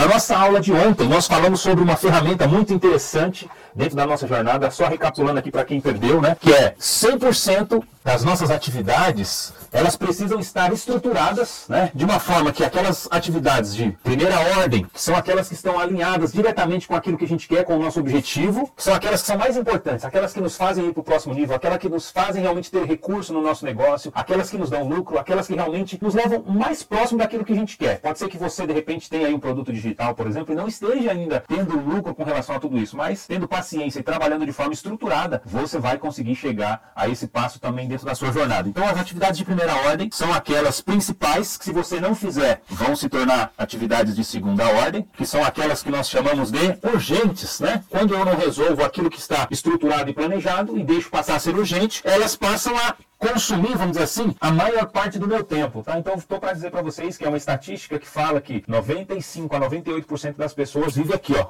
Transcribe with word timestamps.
Na 0.00 0.06
nossa 0.06 0.34
aula 0.34 0.62
de 0.62 0.72
ontem, 0.72 1.06
nós 1.06 1.26
falamos 1.26 1.60
sobre 1.60 1.84
uma 1.84 1.94
ferramenta 1.94 2.48
muito 2.48 2.72
interessante 2.72 3.46
dentro 3.74 3.94
da 3.94 4.06
nossa 4.06 4.26
jornada, 4.26 4.70
só 4.70 4.86
recapitulando 4.86 5.38
aqui 5.38 5.50
para 5.50 5.62
quem 5.62 5.78
perdeu, 5.78 6.22
né? 6.22 6.38
Que 6.40 6.54
é 6.54 6.74
100% 6.80 7.82
das 8.04 8.24
nossas 8.24 8.50
atividades, 8.50 9.52
elas 9.72 9.94
precisam 9.94 10.40
estar 10.40 10.72
estruturadas, 10.72 11.66
né? 11.68 11.90
De 11.94 12.04
uma 12.04 12.18
forma 12.18 12.52
que 12.52 12.64
aquelas 12.64 13.06
atividades 13.10 13.74
de 13.74 13.92
primeira 14.02 14.38
ordem, 14.58 14.84
que 14.84 15.00
são 15.00 15.14
aquelas 15.14 15.48
que 15.48 15.54
estão 15.54 15.78
alinhadas 15.78 16.32
diretamente 16.32 16.88
com 16.88 16.94
aquilo 16.94 17.18
que 17.18 17.24
a 17.24 17.28
gente 17.28 17.46
quer, 17.46 17.64
com 17.64 17.76
o 17.76 17.82
nosso 17.82 18.00
objetivo, 18.00 18.72
são 18.76 18.94
aquelas 18.94 19.20
que 19.20 19.26
são 19.26 19.38
mais 19.38 19.56
importantes, 19.56 20.04
aquelas 20.04 20.32
que 20.32 20.40
nos 20.40 20.56
fazem 20.56 20.86
ir 20.86 20.92
para 20.92 21.00
o 21.00 21.04
próximo 21.04 21.34
nível, 21.34 21.54
aquelas 21.54 21.78
que 21.78 21.88
nos 21.88 22.10
fazem 22.10 22.42
realmente 22.42 22.70
ter 22.70 22.84
recurso 22.84 23.32
no 23.32 23.42
nosso 23.42 23.64
negócio, 23.64 24.10
aquelas 24.14 24.48
que 24.48 24.56
nos 24.56 24.70
dão 24.70 24.88
lucro, 24.88 25.18
aquelas 25.18 25.46
que 25.46 25.54
realmente 25.54 25.98
nos 26.00 26.14
levam 26.14 26.42
mais 26.46 26.82
próximo 26.82 27.18
daquilo 27.18 27.44
que 27.44 27.52
a 27.52 27.56
gente 27.56 27.76
quer. 27.76 28.00
Pode 28.00 28.18
ser 28.18 28.28
que 28.28 28.38
você, 28.38 28.66
de 28.66 28.72
repente, 28.72 29.10
tenha 29.10 29.26
aí 29.26 29.34
um 29.34 29.38
produto 29.38 29.72
digital, 29.72 30.14
por 30.14 30.26
exemplo, 30.26 30.54
e 30.54 30.56
não 30.56 30.66
esteja 30.66 31.10
ainda 31.12 31.44
tendo 31.46 31.78
lucro 31.78 32.14
com 32.14 32.24
relação 32.24 32.56
a 32.56 32.60
tudo 32.60 32.78
isso, 32.78 32.96
mas 32.96 33.26
tendo 33.26 33.46
paciência 33.46 34.00
e 34.00 34.02
trabalhando 34.02 34.46
de 34.46 34.52
forma 34.52 34.72
estruturada, 34.72 35.42
você 35.44 35.78
vai 35.78 35.98
conseguir 35.98 36.34
chegar 36.34 36.92
a 36.96 37.08
esse 37.08 37.26
passo 37.28 37.60
também 37.60 37.89
dentro 37.90 38.06
da 38.06 38.14
sua 38.14 38.32
jornada. 38.32 38.68
Então, 38.68 38.86
as 38.86 38.98
atividades 38.98 39.36
de 39.36 39.44
primeira 39.44 39.74
ordem 39.74 40.08
são 40.12 40.32
aquelas 40.32 40.80
principais 40.80 41.56
que, 41.56 41.64
se 41.64 41.72
você 41.72 42.00
não 42.00 42.14
fizer, 42.14 42.62
vão 42.68 42.94
se 42.94 43.08
tornar 43.08 43.52
atividades 43.58 44.14
de 44.14 44.24
segunda 44.24 44.64
ordem, 44.66 45.06
que 45.16 45.26
são 45.26 45.44
aquelas 45.44 45.82
que 45.82 45.90
nós 45.90 46.08
chamamos 46.08 46.50
de 46.50 46.78
urgentes, 46.82 47.60
né? 47.60 47.82
Quando 47.90 48.14
eu 48.14 48.24
não 48.24 48.36
resolvo 48.36 48.84
aquilo 48.84 49.10
que 49.10 49.18
está 49.18 49.48
estruturado 49.50 50.08
e 50.08 50.14
planejado 50.14 50.78
e 50.78 50.84
deixo 50.84 51.10
passar 51.10 51.36
a 51.36 51.40
ser 51.40 51.56
urgente, 51.56 52.00
elas 52.04 52.36
passam 52.36 52.76
a 52.76 52.94
consumir, 53.18 53.76
vamos 53.76 53.92
dizer 53.92 54.04
assim, 54.04 54.34
a 54.40 54.50
maior 54.50 54.86
parte 54.86 55.18
do 55.18 55.26
meu 55.26 55.42
tempo, 55.42 55.82
tá? 55.82 55.98
Então, 55.98 56.14
estou 56.14 56.38
para 56.38 56.52
dizer 56.52 56.70
para 56.70 56.80
vocês 56.82 57.18
que 57.18 57.24
é 57.24 57.28
uma 57.28 57.36
estatística 57.36 57.98
que 57.98 58.08
fala 58.08 58.40
que 58.40 58.62
95 58.66 59.54
a 59.56 59.60
98% 59.60 60.36
das 60.36 60.54
pessoas 60.54 60.94
vivem 60.94 61.14
aqui, 61.14 61.34
ó, 61.34 61.48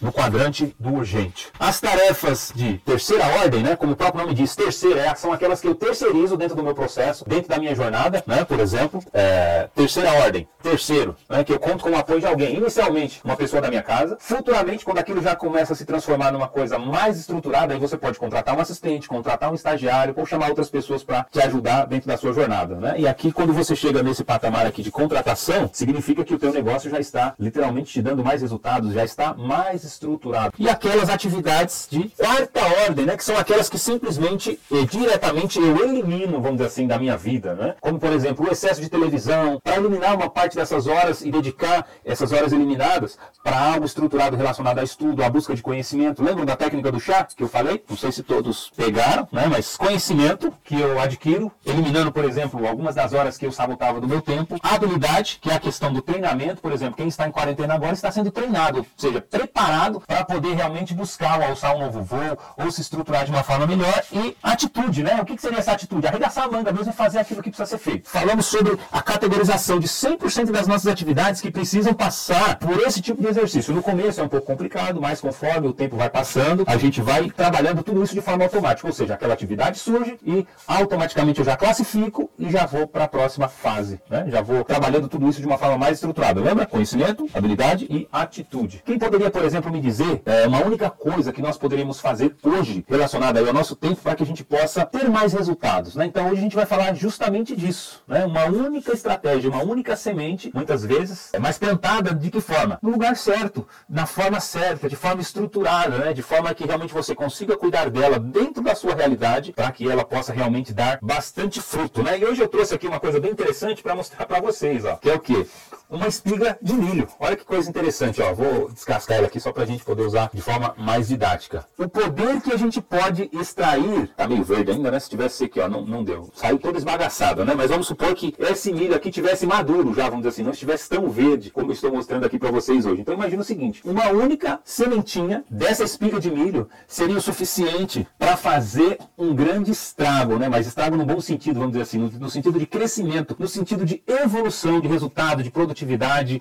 no 0.00 0.12
quadrante 0.12 0.74
do 0.78 0.94
urgente. 0.94 1.48
As 1.58 1.80
tarefas 1.80 2.52
de 2.54 2.78
terceira 2.78 3.26
ordem, 3.42 3.62
né, 3.62 3.76
como 3.76 3.92
o 3.92 3.96
próprio 3.96 4.22
nome 4.22 4.34
diz, 4.34 4.54
terceira, 4.56 5.00
é, 5.00 5.14
são 5.14 5.32
aquelas 5.32 5.60
que 5.60 5.68
eu 5.68 5.74
terceirizo 5.74 6.36
dentro 6.36 6.56
do 6.56 6.62
meu 6.62 6.74
processo, 6.74 7.24
dentro 7.28 7.48
da 7.48 7.58
minha 7.58 7.74
jornada, 7.74 8.22
né, 8.26 8.44
por 8.44 8.60
exemplo, 8.60 9.02
é, 9.12 9.68
terceira 9.74 10.12
ordem, 10.12 10.48
terceiro, 10.62 11.16
né, 11.28 11.44
que 11.44 11.52
eu 11.52 11.58
conto 11.58 11.84
com 11.84 11.90
o 11.90 11.96
apoio 11.96 12.20
de 12.20 12.26
alguém, 12.26 12.56
inicialmente 12.56 13.20
uma 13.24 13.36
pessoa 13.36 13.60
da 13.60 13.68
minha 13.68 13.82
casa, 13.82 14.16
futuramente 14.20 14.84
quando 14.84 14.98
aquilo 14.98 15.22
já 15.22 15.36
começa 15.36 15.72
a 15.72 15.76
se 15.76 15.84
transformar 15.84 16.32
numa 16.32 16.48
coisa 16.48 16.78
mais 16.78 17.18
estruturada, 17.18 17.74
aí 17.74 17.80
você 17.80 17.96
pode 17.96 18.18
contratar 18.18 18.56
um 18.56 18.60
assistente, 18.60 19.08
contratar 19.08 19.50
um 19.50 19.54
estagiário 19.54 20.14
ou 20.16 20.26
chamar 20.26 20.48
outras 20.48 20.70
pessoas 20.70 21.02
para 21.02 21.24
te 21.30 21.40
ajudar 21.40 21.86
dentro 21.86 22.08
da 22.08 22.16
sua 22.16 22.32
jornada, 22.32 22.76
né? 22.76 22.94
E 22.98 23.06
aqui 23.06 23.32
quando 23.32 23.52
você 23.52 23.74
chega 23.74 24.02
nesse 24.02 24.24
patamar 24.24 24.66
aqui 24.66 24.82
de 24.82 24.90
contratação, 24.90 25.70
significa 25.72 26.24
que 26.24 26.34
o 26.34 26.38
teu 26.38 26.52
negócio 26.52 26.90
já 26.90 26.98
está 26.98 27.34
literalmente 27.38 27.92
te 27.92 28.02
dando 28.02 28.24
mais 28.24 28.42
resultados, 28.42 28.92
já 28.92 29.04
está 29.04 29.34
mais 29.34 29.84
estruturado. 29.92 30.54
E 30.58 30.68
aquelas 30.68 31.08
atividades 31.08 31.88
de 31.90 32.08
quarta 32.10 32.60
ordem, 32.86 33.06
né, 33.06 33.16
que 33.16 33.24
são 33.24 33.36
aquelas 33.36 33.68
que 33.68 33.78
simplesmente 33.78 34.58
e 34.70 34.86
diretamente 34.86 35.58
eu 35.58 35.84
elimino, 35.84 36.40
vamos 36.40 36.58
dizer 36.58 36.66
assim, 36.66 36.86
da 36.86 36.98
minha 36.98 37.16
vida, 37.16 37.54
né? 37.54 37.74
Como 37.80 37.98
por 37.98 38.12
exemplo, 38.12 38.46
o 38.46 38.52
excesso 38.52 38.80
de 38.80 38.88
televisão, 38.88 39.60
para 39.62 39.76
eliminar 39.76 40.14
uma 40.14 40.30
parte 40.30 40.56
dessas 40.56 40.86
horas 40.86 41.22
e 41.22 41.30
dedicar 41.30 41.86
essas 42.04 42.32
horas 42.32 42.52
eliminadas 42.52 43.18
para 43.42 43.58
algo 43.72 43.84
estruturado 43.84 44.36
relacionado 44.36 44.78
a 44.78 44.82
estudo, 44.82 45.22
a 45.22 45.30
busca 45.30 45.54
de 45.54 45.62
conhecimento. 45.62 46.22
Lembram 46.22 46.44
da 46.44 46.56
técnica 46.56 46.90
do 46.90 47.00
chá 47.00 47.24
que 47.24 47.42
eu 47.42 47.48
falei? 47.48 47.82
Não 47.88 47.96
sei 47.96 48.12
se 48.12 48.22
todos 48.22 48.70
pegaram, 48.76 49.28
né? 49.32 49.46
Mas 49.46 49.76
conhecimento 49.76 50.52
que 50.64 50.78
eu 50.78 50.98
adquiro, 51.00 51.50
eliminando, 51.64 52.12
por 52.12 52.24
exemplo, 52.24 52.66
algumas 52.66 52.94
das 52.94 53.12
horas 53.12 53.36
que 53.36 53.46
eu 53.46 53.52
sabotava 53.52 54.00
do 54.00 54.08
meu 54.08 54.20
tempo, 54.20 54.56
habilidade, 54.62 55.38
que 55.40 55.50
é 55.50 55.54
a 55.54 55.60
questão 55.60 55.92
do 55.92 56.02
treinamento, 56.02 56.60
por 56.60 56.72
exemplo, 56.72 56.96
quem 56.96 57.08
está 57.08 57.26
em 57.26 57.30
quarentena 57.30 57.74
agora 57.74 57.92
está 57.92 58.10
sendo 58.10 58.30
treinado, 58.30 58.78
ou 58.78 58.86
seja, 58.96 59.20
preparado 59.20 59.79
para 60.06 60.24
poder 60.24 60.54
realmente 60.54 60.92
buscar 60.92 61.40
alçar 61.42 61.74
um 61.74 61.80
novo 61.80 62.02
voo 62.02 62.38
ou 62.56 62.70
se 62.70 62.80
estruturar 62.80 63.24
de 63.24 63.30
uma 63.30 63.42
forma 63.42 63.66
melhor 63.66 64.02
e 64.12 64.36
atitude, 64.42 65.02
né? 65.02 65.18
O 65.20 65.24
que 65.24 65.40
seria 65.40 65.58
essa 65.58 65.72
atitude? 65.72 66.06
Arregaçar 66.06 66.44
a 66.44 66.50
manga 66.50 66.72
mesmo 66.72 66.90
e 66.90 66.94
fazer 66.94 67.18
aquilo 67.18 67.42
que 67.42 67.50
precisa 67.50 67.66
ser 67.66 67.78
feito. 67.78 68.08
Falamos 68.08 68.46
sobre 68.46 68.78
a 68.92 69.00
categorização 69.00 69.78
de 69.78 69.88
100% 69.88 70.50
das 70.50 70.66
nossas 70.66 70.86
atividades 70.86 71.40
que 71.40 71.50
precisam 71.50 71.94
passar 71.94 72.58
por 72.58 72.78
esse 72.80 73.00
tipo 73.00 73.22
de 73.22 73.28
exercício. 73.28 73.72
No 73.72 73.82
começo 73.82 74.20
é 74.20 74.24
um 74.24 74.28
pouco 74.28 74.46
complicado, 74.46 75.00
mas 75.00 75.20
conforme 75.20 75.68
o 75.68 75.72
tempo 75.72 75.96
vai 75.96 76.10
passando, 76.10 76.64
a 76.66 76.76
gente 76.76 77.00
vai 77.00 77.30
trabalhando 77.30 77.82
tudo 77.82 78.02
isso 78.02 78.14
de 78.14 78.20
forma 78.20 78.44
automática. 78.44 78.86
Ou 78.86 78.92
seja, 78.92 79.14
aquela 79.14 79.34
atividade 79.34 79.78
surge 79.78 80.18
e 80.24 80.46
automaticamente 80.66 81.38
eu 81.38 81.44
já 81.44 81.56
classifico 81.56 82.30
e 82.38 82.50
já 82.50 82.66
vou 82.66 82.86
para 82.86 83.04
a 83.04 83.08
próxima 83.08 83.48
fase. 83.48 84.00
Né? 84.08 84.26
Já 84.28 84.42
vou 84.42 84.64
trabalhando 84.64 85.08
tudo 85.08 85.28
isso 85.28 85.40
de 85.40 85.46
uma 85.46 85.58
forma 85.58 85.78
mais 85.78 85.94
estruturada. 85.94 86.40
Lembra? 86.40 86.66
Conhecimento, 86.66 87.28
habilidade 87.34 87.86
e 87.88 88.08
atitude. 88.12 88.82
Quem 88.84 88.98
poderia, 88.98 89.30
por 89.30 89.44
exemplo, 89.44 89.69
me 89.70 89.80
dizer 89.80 90.22
é, 90.24 90.46
uma 90.46 90.64
única 90.64 90.90
coisa 90.90 91.32
que 91.32 91.42
nós 91.42 91.56
poderíamos 91.56 92.00
fazer 92.00 92.36
hoje 92.42 92.84
relacionada 92.88 93.40
ao 93.40 93.52
nosso 93.52 93.76
tempo 93.76 94.00
para 94.00 94.14
que 94.14 94.22
a 94.22 94.26
gente 94.26 94.44
possa 94.44 94.84
ter 94.84 95.08
mais 95.08 95.32
resultados? 95.32 95.94
Né? 95.94 96.06
Então 96.06 96.26
hoje 96.26 96.38
a 96.38 96.42
gente 96.42 96.56
vai 96.56 96.66
falar 96.66 96.94
justamente 96.94 97.54
disso. 97.56 98.02
Né? 98.06 98.24
Uma 98.24 98.44
única 98.44 98.92
estratégia, 98.92 99.50
uma 99.50 99.62
única 99.62 99.96
semente, 99.96 100.50
muitas 100.54 100.84
vezes, 100.84 101.30
é 101.32 101.38
mais 101.38 101.58
plantada 101.58 102.14
de 102.14 102.30
que 102.30 102.40
forma? 102.40 102.78
No 102.82 102.90
lugar 102.90 103.16
certo, 103.16 103.66
na 103.88 104.06
forma 104.06 104.40
certa, 104.40 104.88
de 104.88 104.96
forma 104.96 105.20
estruturada, 105.20 105.98
né? 105.98 106.12
de 106.12 106.22
forma 106.22 106.52
que 106.54 106.64
realmente 106.64 106.92
você 106.92 107.14
consiga 107.14 107.56
cuidar 107.56 107.90
dela 107.90 108.18
dentro 108.18 108.62
da 108.62 108.74
sua 108.74 108.94
realidade, 108.94 109.52
para 109.52 109.70
que 109.72 109.88
ela 109.88 110.04
possa 110.04 110.32
realmente 110.32 110.72
dar 110.72 110.98
bastante 111.02 111.60
fruto. 111.60 112.02
Né? 112.02 112.18
E 112.18 112.24
hoje 112.24 112.40
eu 112.40 112.48
trouxe 112.48 112.74
aqui 112.74 112.86
uma 112.86 113.00
coisa 113.00 113.20
bem 113.20 113.30
interessante 113.30 113.82
para 113.82 113.94
mostrar 113.94 114.26
para 114.26 114.40
vocês, 114.40 114.84
ó, 114.84 114.96
que 114.96 115.10
é 115.10 115.14
o 115.14 115.20
que? 115.20 115.46
Uma 115.90 116.06
espiga 116.06 116.56
de 116.62 116.72
milho. 116.72 117.08
Olha 117.18 117.34
que 117.34 117.44
coisa 117.44 117.68
interessante, 117.68 118.22
ó. 118.22 118.32
Vou 118.32 118.70
descascar 118.70 119.18
ela 119.18 119.26
aqui 119.26 119.40
só 119.40 119.50
para 119.50 119.64
a 119.64 119.66
gente 119.66 119.82
poder 119.84 120.02
usar 120.02 120.30
de 120.32 120.40
forma 120.40 120.72
mais 120.78 121.08
didática. 121.08 121.66
O 121.76 121.88
poder 121.88 122.40
que 122.40 122.52
a 122.52 122.56
gente 122.56 122.80
pode 122.80 123.28
extrair, 123.32 124.08
tá 124.16 124.28
meio 124.28 124.44
verde 124.44 124.70
ainda, 124.70 124.88
né? 124.88 125.00
Se 125.00 125.10
tivesse 125.10 125.44
aqui, 125.44 125.58
ó, 125.58 125.68
não, 125.68 125.84
não 125.84 126.04
deu. 126.04 126.30
Saiu 126.32 126.60
toda 126.60 126.78
esbagaçada, 126.78 127.44
né? 127.44 127.54
Mas 127.56 127.70
vamos 127.70 127.88
supor 127.88 128.14
que 128.14 128.32
esse 128.38 128.72
milho 128.72 128.94
aqui 128.94 129.10
tivesse 129.10 129.46
maduro 129.46 129.92
já, 129.92 130.04
vamos 130.04 130.18
dizer 130.18 130.28
assim, 130.28 130.42
não 130.44 130.52
estivesse 130.52 130.88
tão 130.88 131.10
verde 131.10 131.50
como 131.50 131.72
estou 131.72 131.90
mostrando 131.90 132.24
aqui 132.24 132.38
para 132.38 132.52
vocês 132.52 132.86
hoje. 132.86 133.00
Então 133.00 133.14
imagina 133.14 133.42
o 133.42 133.44
seguinte, 133.44 133.82
uma 133.84 134.10
única 134.10 134.60
sementinha 134.62 135.44
dessa 135.50 135.82
espiga 135.82 136.20
de 136.20 136.30
milho 136.30 136.68
seria 136.86 137.16
o 137.16 137.20
suficiente 137.20 138.06
para 138.16 138.36
fazer 138.36 138.96
um 139.18 139.34
grande 139.34 139.72
estrago, 139.72 140.38
né? 140.38 140.48
Mas 140.48 140.68
estrago 140.68 140.96
no 140.96 141.04
bom 141.04 141.20
sentido, 141.20 141.58
vamos 141.58 141.72
dizer 141.72 141.82
assim, 141.82 141.98
no, 141.98 142.08
no 142.10 142.30
sentido 142.30 142.60
de 142.60 142.66
crescimento, 142.66 143.34
no 143.36 143.48
sentido 143.48 143.84
de 143.84 144.00
evolução, 144.06 144.80
de 144.80 144.86
resultado, 144.86 145.42
de 145.42 145.50
produtividade, 145.50 145.79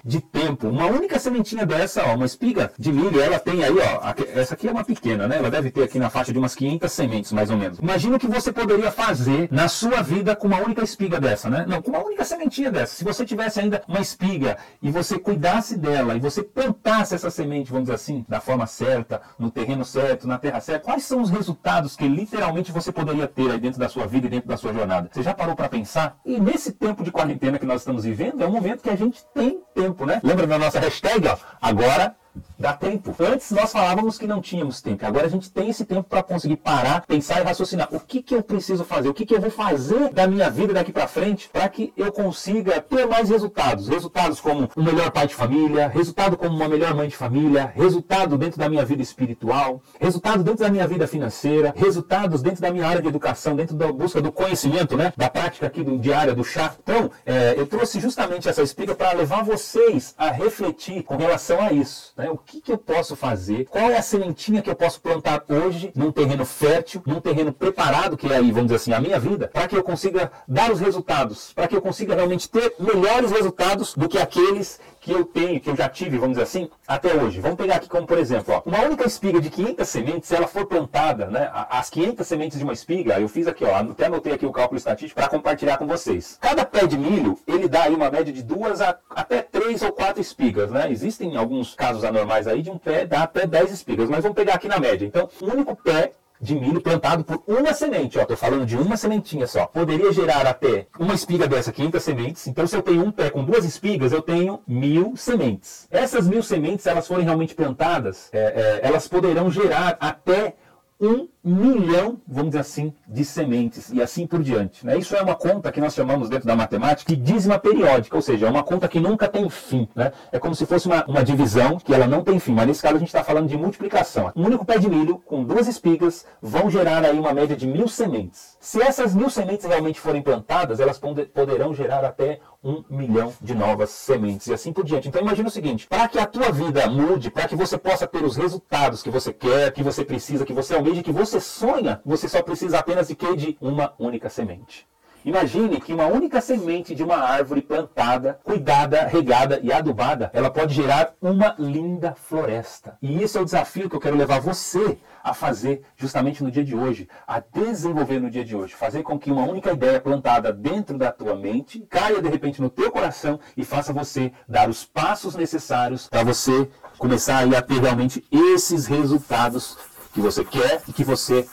de 0.04 0.22
tempo. 0.22 0.68
Uma 0.68 0.86
única 0.86 1.20
sementinha 1.20 1.66
dessa, 1.66 2.04
ó, 2.04 2.16
uma 2.16 2.26
espiga 2.26 2.72
de 2.78 2.92
milho, 2.92 3.22
ela 3.22 3.40
tem 3.40 3.64
aí, 3.64 3.76
ó, 3.78 4.14
essa 4.40 4.54
aqui 4.54 4.68
é 4.68 4.72
uma 4.72 4.84
pequena, 4.84 5.28
né? 5.28 5.38
Ela 5.38 5.50
deve 5.50 5.72
ter 5.72 5.84
aqui 5.84 6.00
na 6.00 6.10
faixa 6.10 6.32
de 6.32 6.40
umas 6.40 6.56
500 6.56 6.92
sementes, 6.92 7.32
mais 7.32 7.50
ou 7.50 7.58
menos. 7.58 7.80
Imagina 7.80 8.16
o 8.16 8.20
que 8.20 8.28
você 8.28 8.52
poderia 8.52 8.92
fazer 8.92 9.48
na 9.52 9.68
sua 9.68 10.02
vida 10.02 10.36
com 10.36 10.48
uma 10.48 10.62
única 10.62 10.84
espiga 10.84 11.20
dessa, 11.20 11.50
né? 11.50 11.66
Não, 11.68 11.82
com 11.82 11.92
uma 11.92 12.04
única 12.04 12.24
sementinha 12.24 12.72
dessa. 12.72 12.96
Se 12.96 13.04
você 13.04 13.26
tivesse 13.26 13.60
ainda 13.60 13.82
uma 13.88 14.00
espiga 14.00 14.58
e 14.82 14.92
você 14.92 15.18
cuidasse 15.18 15.78
dela 15.78 16.16
e 16.16 16.20
você 16.20 16.44
plantasse 16.44 17.16
essa 17.16 17.30
semente, 17.30 17.72
vamos 17.72 17.86
dizer 17.86 17.96
assim, 17.96 18.26
da 18.28 18.40
forma 18.40 18.66
certa, 18.66 19.22
no 19.38 19.52
terreno 19.52 19.86
certo, 19.86 20.28
na 20.28 20.38
terra 20.38 20.60
certa, 20.60 20.86
quais 20.86 21.04
são 21.04 21.22
os 21.22 21.30
resultados 21.30 21.96
que 21.96 22.08
literalmente 22.08 22.72
você 22.72 22.92
poderia 22.92 23.28
ter 23.28 23.52
aí 23.52 23.60
dentro 23.60 23.80
da 23.80 23.90
sua 23.90 24.06
vida 24.06 24.28
e 24.28 24.30
dentro 24.30 24.48
da 24.48 24.58
sua 24.58 24.74
jornada? 24.74 25.10
Você 25.12 25.24
já 25.24 25.34
parou 25.34 25.56
para 25.56 25.70
pensar? 25.70 26.18
E 26.26 26.40
nesse 26.40 26.72
tempo 26.72 27.04
de 27.04 27.12
quarentena 27.12 27.58
que 27.58 27.66
nós 27.66 27.82
estamos 27.82 28.04
vivendo, 28.04 28.44
é 28.44 28.48
um 28.48 28.52
momento 28.52 28.82
que 28.82 28.90
a 28.90 28.96
gente 28.96 29.24
tem 29.34 29.62
tempo, 29.74 30.06
né? 30.06 30.20
Lembra 30.24 30.48
da 30.48 30.58
nossa 30.58 30.80
hashtag, 30.80 31.28
ó? 31.28 31.38
Agora 31.62 32.16
dá 32.58 32.74
tempo. 32.74 33.16
Antes 33.20 33.52
nós 33.52 33.72
falávamos 33.72 34.18
que 34.18 34.28
não 34.28 34.42
tínhamos 34.42 34.82
tempo. 34.82 35.06
Agora 35.06 35.26
a 35.26 35.30
gente 35.30 35.50
tem 35.50 35.70
esse 35.70 35.86
tempo 35.86 36.04
para 36.04 36.22
conseguir 36.22 36.58
parar, 36.58 37.06
pensar 37.06 37.40
e 37.40 37.44
raciocinar. 37.44 37.88
O 37.92 38.00
que, 38.00 38.22
que 38.22 38.36
eu 38.36 38.44
preciso 38.44 38.84
fazer? 38.84 39.10
O 39.10 39.14
que, 39.14 39.26
que 39.26 39.34
eu 39.34 39.42
vou 39.42 39.52
fazer 39.52 40.10
da 40.10 40.28
minha 40.28 40.50
vida 40.50 40.74
daqui 40.74 40.92
para 40.92 41.08
frente 41.08 41.50
para 41.52 41.68
que 41.70 41.94
eu 41.96 42.12
consiga 42.12 42.82
ter 42.82 43.08
mais 43.08 43.30
resultados? 43.30 43.88
Resultados 43.88 44.40
como 44.40 44.70
um 44.76 44.84
melhor 44.84 45.12
pai 45.12 45.28
de 45.28 45.36
família, 45.36 45.88
resultado 45.88 46.38
como 46.38 46.56
uma 46.56 46.68
melhor 46.68 46.94
mãe 46.94 47.08
de 47.08 47.16
família, 47.16 47.72
resultado 47.76 48.38
dentro 48.38 48.60
da 48.60 48.70
minha 48.70 48.86
vida 48.86 49.02
espiritual, 49.02 49.82
resultado 50.00 50.44
dentro 50.44 50.64
da 50.64 50.70
minha 50.70 50.88
vida 50.88 51.08
financeira, 51.08 51.74
resultados 51.76 52.42
dentro 52.42 52.62
da 52.62 52.72
minha 52.72 52.88
área 52.88 53.02
de 53.02 53.08
educação, 53.08 53.56
dentro 53.56 53.76
da 53.76 53.92
busca 53.92 54.22
do 54.22 54.32
conhecimento, 54.32 54.98
né? 54.98 55.14
Da 55.16 55.30
prática 55.30 55.68
aqui 55.68 55.84
do 55.84 55.98
diária 55.98 56.34
do 56.34 56.44
chá. 56.44 56.74
Então, 56.84 57.10
é, 57.26 57.56
eu 57.58 57.66
trouxe 57.66 58.00
justamente 58.00 58.50
essa 58.50 58.62
explica 58.62 58.94
para 58.94 59.14
levar 59.14 59.44
vocês 59.44 60.14
a 60.18 60.30
refletir 60.30 61.04
com 61.04 61.16
relação 61.16 61.62
a 61.62 61.72
isso. 61.72 62.14
Né? 62.20 62.30
O 62.30 62.38
que, 62.38 62.60
que 62.60 62.70
eu 62.70 62.78
posso 62.78 63.16
fazer? 63.16 63.66
Qual 63.70 63.90
é 63.90 63.98
a 63.98 64.02
sementinha 64.02 64.62
que 64.62 64.70
eu 64.70 64.76
posso 64.76 65.00
plantar 65.00 65.42
hoje 65.48 65.90
num 65.96 66.12
terreno 66.12 66.46
fértil, 66.46 67.02
num 67.06 67.22
terreno 67.22 67.54
preparado, 67.54 68.18
que 68.18 68.28
é 68.28 68.36
aí, 68.36 68.52
vamos 68.52 68.66
dizer 68.66 68.76
assim, 68.76 68.92
a 68.92 69.00
minha 69.00 69.18
vida, 69.18 69.48
para 69.48 69.70
que 69.70 69.78
eu 69.78 69.82
consiga 69.82 70.30
dar 70.46 70.70
os 70.70 70.82
resultados, 70.82 71.54
para 71.54 71.66
que 71.66 71.78
eu 71.78 71.82
consiga 71.82 72.14
realmente 72.14 72.50
ter 72.50 72.76
melhores 72.78 73.32
resultados 73.32 73.94
do 73.96 74.10
que 74.10 74.18
aqueles 74.18 74.82
que 75.00 75.12
eu 75.12 75.24
tenho, 75.24 75.62
que 75.62 75.70
eu 75.70 75.76
já 75.76 75.88
tive, 75.88 76.18
vamos 76.18 76.34
dizer 76.34 76.44
assim, 76.44 76.70
até 76.86 77.14
hoje. 77.14 77.40
Vamos 77.40 77.58
pegar 77.58 77.78
aqui 77.78 77.88
como, 77.88 78.06
por 78.06 78.18
exemplo, 78.18 78.54
ó, 78.54 78.70
uma 78.70 78.82
única 78.82 79.08
espiga 79.08 79.40
de 79.40 79.50
500 79.50 79.88
sementes, 79.88 80.28
se 80.28 80.36
ela 80.36 80.48
for 80.48 80.66
plantada, 80.66 81.28
né, 81.28 81.50
as 81.54 81.90
500 81.90 82.28
sementes 82.28 82.58
de 82.58 82.64
uma 82.64 82.74
espiga, 82.74 83.20
eu 83.20 83.30
fiz 83.30 83.48
aqui, 83.48 83.64
ó, 83.64 83.76
até 83.76 84.08
anotei 84.08 84.34
aqui 84.34 84.46
o 84.46 84.52
cálculo 84.52 84.78
estatístico 84.78 85.20
para 85.20 85.30
compartilhar 85.30 85.78
com 85.78 85.88
vocês. 85.88 86.38
Cada 86.42 86.66
pé 86.66 86.86
de 86.86 86.98
milho, 86.98 87.40
ele 87.48 87.70
dá 87.70 87.84
aí 87.84 87.96
uma 87.96 88.12
média 88.12 88.34
de 88.34 88.44
duas 88.44 88.82
a, 88.82 88.98
até 89.10 89.42
três 89.70 89.84
ou 89.84 89.92
quatro 89.92 90.20
espigas, 90.20 90.72
né? 90.72 90.92
Existem 90.92 91.38
alguns 91.38 91.76
casos 91.76 92.04
anormais 92.04 92.48
aí 92.48 92.64
de 92.64 92.72
um 92.72 92.78
pé 92.78 93.06
dar 93.06 93.24
até 93.24 93.46
10 93.46 93.72
espigas, 93.72 94.10
mas 94.10 94.24
vamos 94.24 94.36
pegar 94.36 94.56
aqui 94.56 94.68
na 94.68 94.80
média. 94.80 95.06
Então, 95.06 95.30
o 95.40 95.46
único 95.46 95.76
pé 95.76 96.14
de 96.42 96.56
milho 96.56 96.82
plantado 96.82 97.24
por 97.24 97.44
uma 97.46 97.72
semente, 97.74 98.18
ó, 98.18 98.26
tô 98.26 98.36
falando 98.36 98.66
de 98.66 98.76
uma 98.76 98.98
sementinha 98.98 99.46
só, 99.46 99.68
poderia 99.68 100.12
gerar 100.12 100.48
até 100.48 100.88
uma 100.98 101.14
espiga 101.14 101.48
dessa, 101.48 101.72
500 101.72 102.02
sementes. 102.02 102.48
Então, 102.48 102.66
se 102.66 102.76
eu 102.76 102.82
tenho 102.82 103.04
um 103.04 103.12
pé 103.12 103.30
com 103.30 103.44
duas 103.44 103.64
espigas, 103.64 104.12
eu 104.12 104.24
tenho 104.24 104.60
mil 104.66 105.16
sementes. 105.16 105.88
Essas 105.92 106.28
mil 106.28 106.42
sementes, 106.42 106.84
se 106.84 106.90
elas 106.90 107.08
forem 107.08 107.26
realmente 107.26 107.54
plantadas, 107.54 108.30
é, 108.32 108.40
é, 108.40 108.88
elas 108.88 109.08
poderão 109.08 109.52
gerar 109.52 109.98
até 110.00 110.56
um 111.00 111.28
milhão, 111.50 112.20
vamos 112.28 112.50
dizer 112.50 112.60
assim, 112.60 112.94
de 113.08 113.26
sementes 113.26 113.92
e 113.92 114.02
assim 114.02 114.26
por 114.28 114.42
diante. 114.42 114.86
Né? 114.86 114.98
Isso 114.98 115.16
é 115.16 115.22
uma 115.22 115.36
conta 115.36 115.72
que 115.72 115.82
nós 115.82 115.94
chamamos 115.94 116.30
dentro 116.30 116.48
da 116.48 116.56
matemática 116.56 117.16
de 117.16 117.22
dízima 117.22 117.58
periódica, 117.60 118.16
ou 118.16 118.22
seja, 118.22 118.48
é 118.48 118.50
uma 118.50 118.64
conta 118.64 118.88
que 118.88 119.00
nunca 119.00 119.28
tem 119.28 119.50
fim. 119.50 119.88
Né? 119.96 120.12
É 120.32 120.40
como 120.40 120.56
se 120.56 120.66
fosse 120.66 120.88
uma, 120.88 121.06
uma 121.06 121.24
divisão 121.24 121.78
que 121.78 121.94
ela 121.94 122.08
não 122.08 122.24
tem 122.24 122.40
fim, 122.40 122.54
mas 122.54 122.68
nesse 122.68 122.82
caso 122.82 122.96
a 122.96 123.00
gente 123.00 123.10
está 123.10 123.24
falando 123.24 123.48
de 123.48 123.58
multiplicação. 123.58 124.32
Um 124.36 124.46
único 124.46 124.66
pé 124.66 124.78
de 124.78 124.90
milho 124.90 125.20
com 125.26 125.44
duas 125.44 125.68
espigas 125.68 126.26
vão 126.42 126.70
gerar 126.70 127.04
aí 127.04 127.18
uma 127.20 127.34
média 127.34 127.56
de 127.56 127.68
mil 127.68 127.88
sementes. 127.88 128.58
Se 128.60 128.82
essas 128.82 129.16
mil 129.16 129.30
sementes 129.30 129.66
realmente 129.66 130.00
forem 130.00 130.22
plantadas, 130.22 130.80
elas 130.80 131.00
poderão 131.00 131.74
gerar 131.74 132.04
até 132.04 132.40
um 132.64 132.84
milhão 132.90 133.34
de 133.42 133.56
novas 133.56 133.90
sementes 133.90 134.48
e 134.48 134.54
assim 134.54 134.74
por 134.74 134.84
diante. 134.84 135.08
Então 135.08 135.22
imagina 135.22 135.48
o 135.48 135.52
seguinte: 135.52 135.88
para 135.88 136.08
que 136.08 136.20
a 136.20 136.26
tua 136.26 136.52
vida 136.52 136.88
mude, 136.90 137.32
para 137.32 137.48
que 137.48 137.56
você 137.56 137.78
possa 137.78 138.06
ter 138.06 138.24
os 138.24 138.36
resultados 138.36 139.02
que 139.02 139.10
você 139.10 139.32
quer, 139.32 139.72
que 139.72 139.82
você 139.82 140.04
precisa, 140.04 140.46
que 140.46 140.54
você 140.54 140.76
almeja, 140.76 141.02
que 141.02 141.12
você 141.12 141.39
sonha, 141.40 142.02
você 142.06 142.28
só 142.28 142.42
precisa 142.42 142.80
apenas 142.80 143.08
de 143.08 143.16
que 143.16 143.36
de 143.36 143.58
uma 143.62 143.94
única 143.98 144.30
semente. 144.30 144.90
Imagine 145.26 145.82
que 145.82 145.94
uma 145.94 146.06
única 146.06 146.40
semente 146.40 146.96
de 146.96 147.04
uma 147.04 147.18
árvore 147.18 147.62
plantada, 147.62 148.40
cuidada, 148.42 149.06
regada 149.06 149.60
e 149.62 149.72
adubada, 149.72 150.32
ela 150.34 150.50
pode 150.50 150.74
gerar 150.74 151.14
uma 151.22 151.56
linda 151.60 152.16
floresta. 152.16 152.98
E 153.02 153.22
isso 153.22 153.38
é 153.38 153.42
o 153.42 153.46
desafio 153.46 153.90
que 153.90 153.96
eu 153.98 154.00
quero 154.00 154.16
levar 154.16 154.40
você 154.40 154.98
a 155.22 155.34
fazer 155.34 155.84
justamente 155.98 156.42
no 156.42 156.50
dia 156.50 156.64
de 156.64 156.74
hoje, 156.74 157.10
a 157.28 157.42
desenvolver 157.42 158.20
no 158.20 158.30
dia 158.30 158.46
de 158.46 158.56
hoje, 158.56 158.74
fazer 158.74 159.04
com 159.04 159.20
que 159.20 159.30
uma 159.30 159.44
única 159.44 159.74
ideia 159.74 160.00
plantada 160.00 160.54
dentro 160.54 160.98
da 160.98 161.12
tua 161.12 161.36
mente 161.36 161.86
caia 161.90 162.22
de 162.22 162.30
repente 162.30 162.62
no 162.62 162.70
teu 162.70 162.90
coração 162.90 163.40
e 163.58 163.66
faça 163.66 163.92
você 163.92 164.32
dar 164.48 164.70
os 164.70 164.86
passos 164.86 165.36
necessários 165.36 166.08
para 166.08 166.24
você 166.24 166.70
começar 166.98 167.44
a 167.44 167.62
ter 167.62 167.82
realmente 167.82 168.24
esses 168.32 168.88
resultados 168.88 169.78
que 170.14 170.22
você 170.22 170.44
quer 170.44 170.82
e 170.88 170.94
que 170.94 171.04
você 171.04 171.48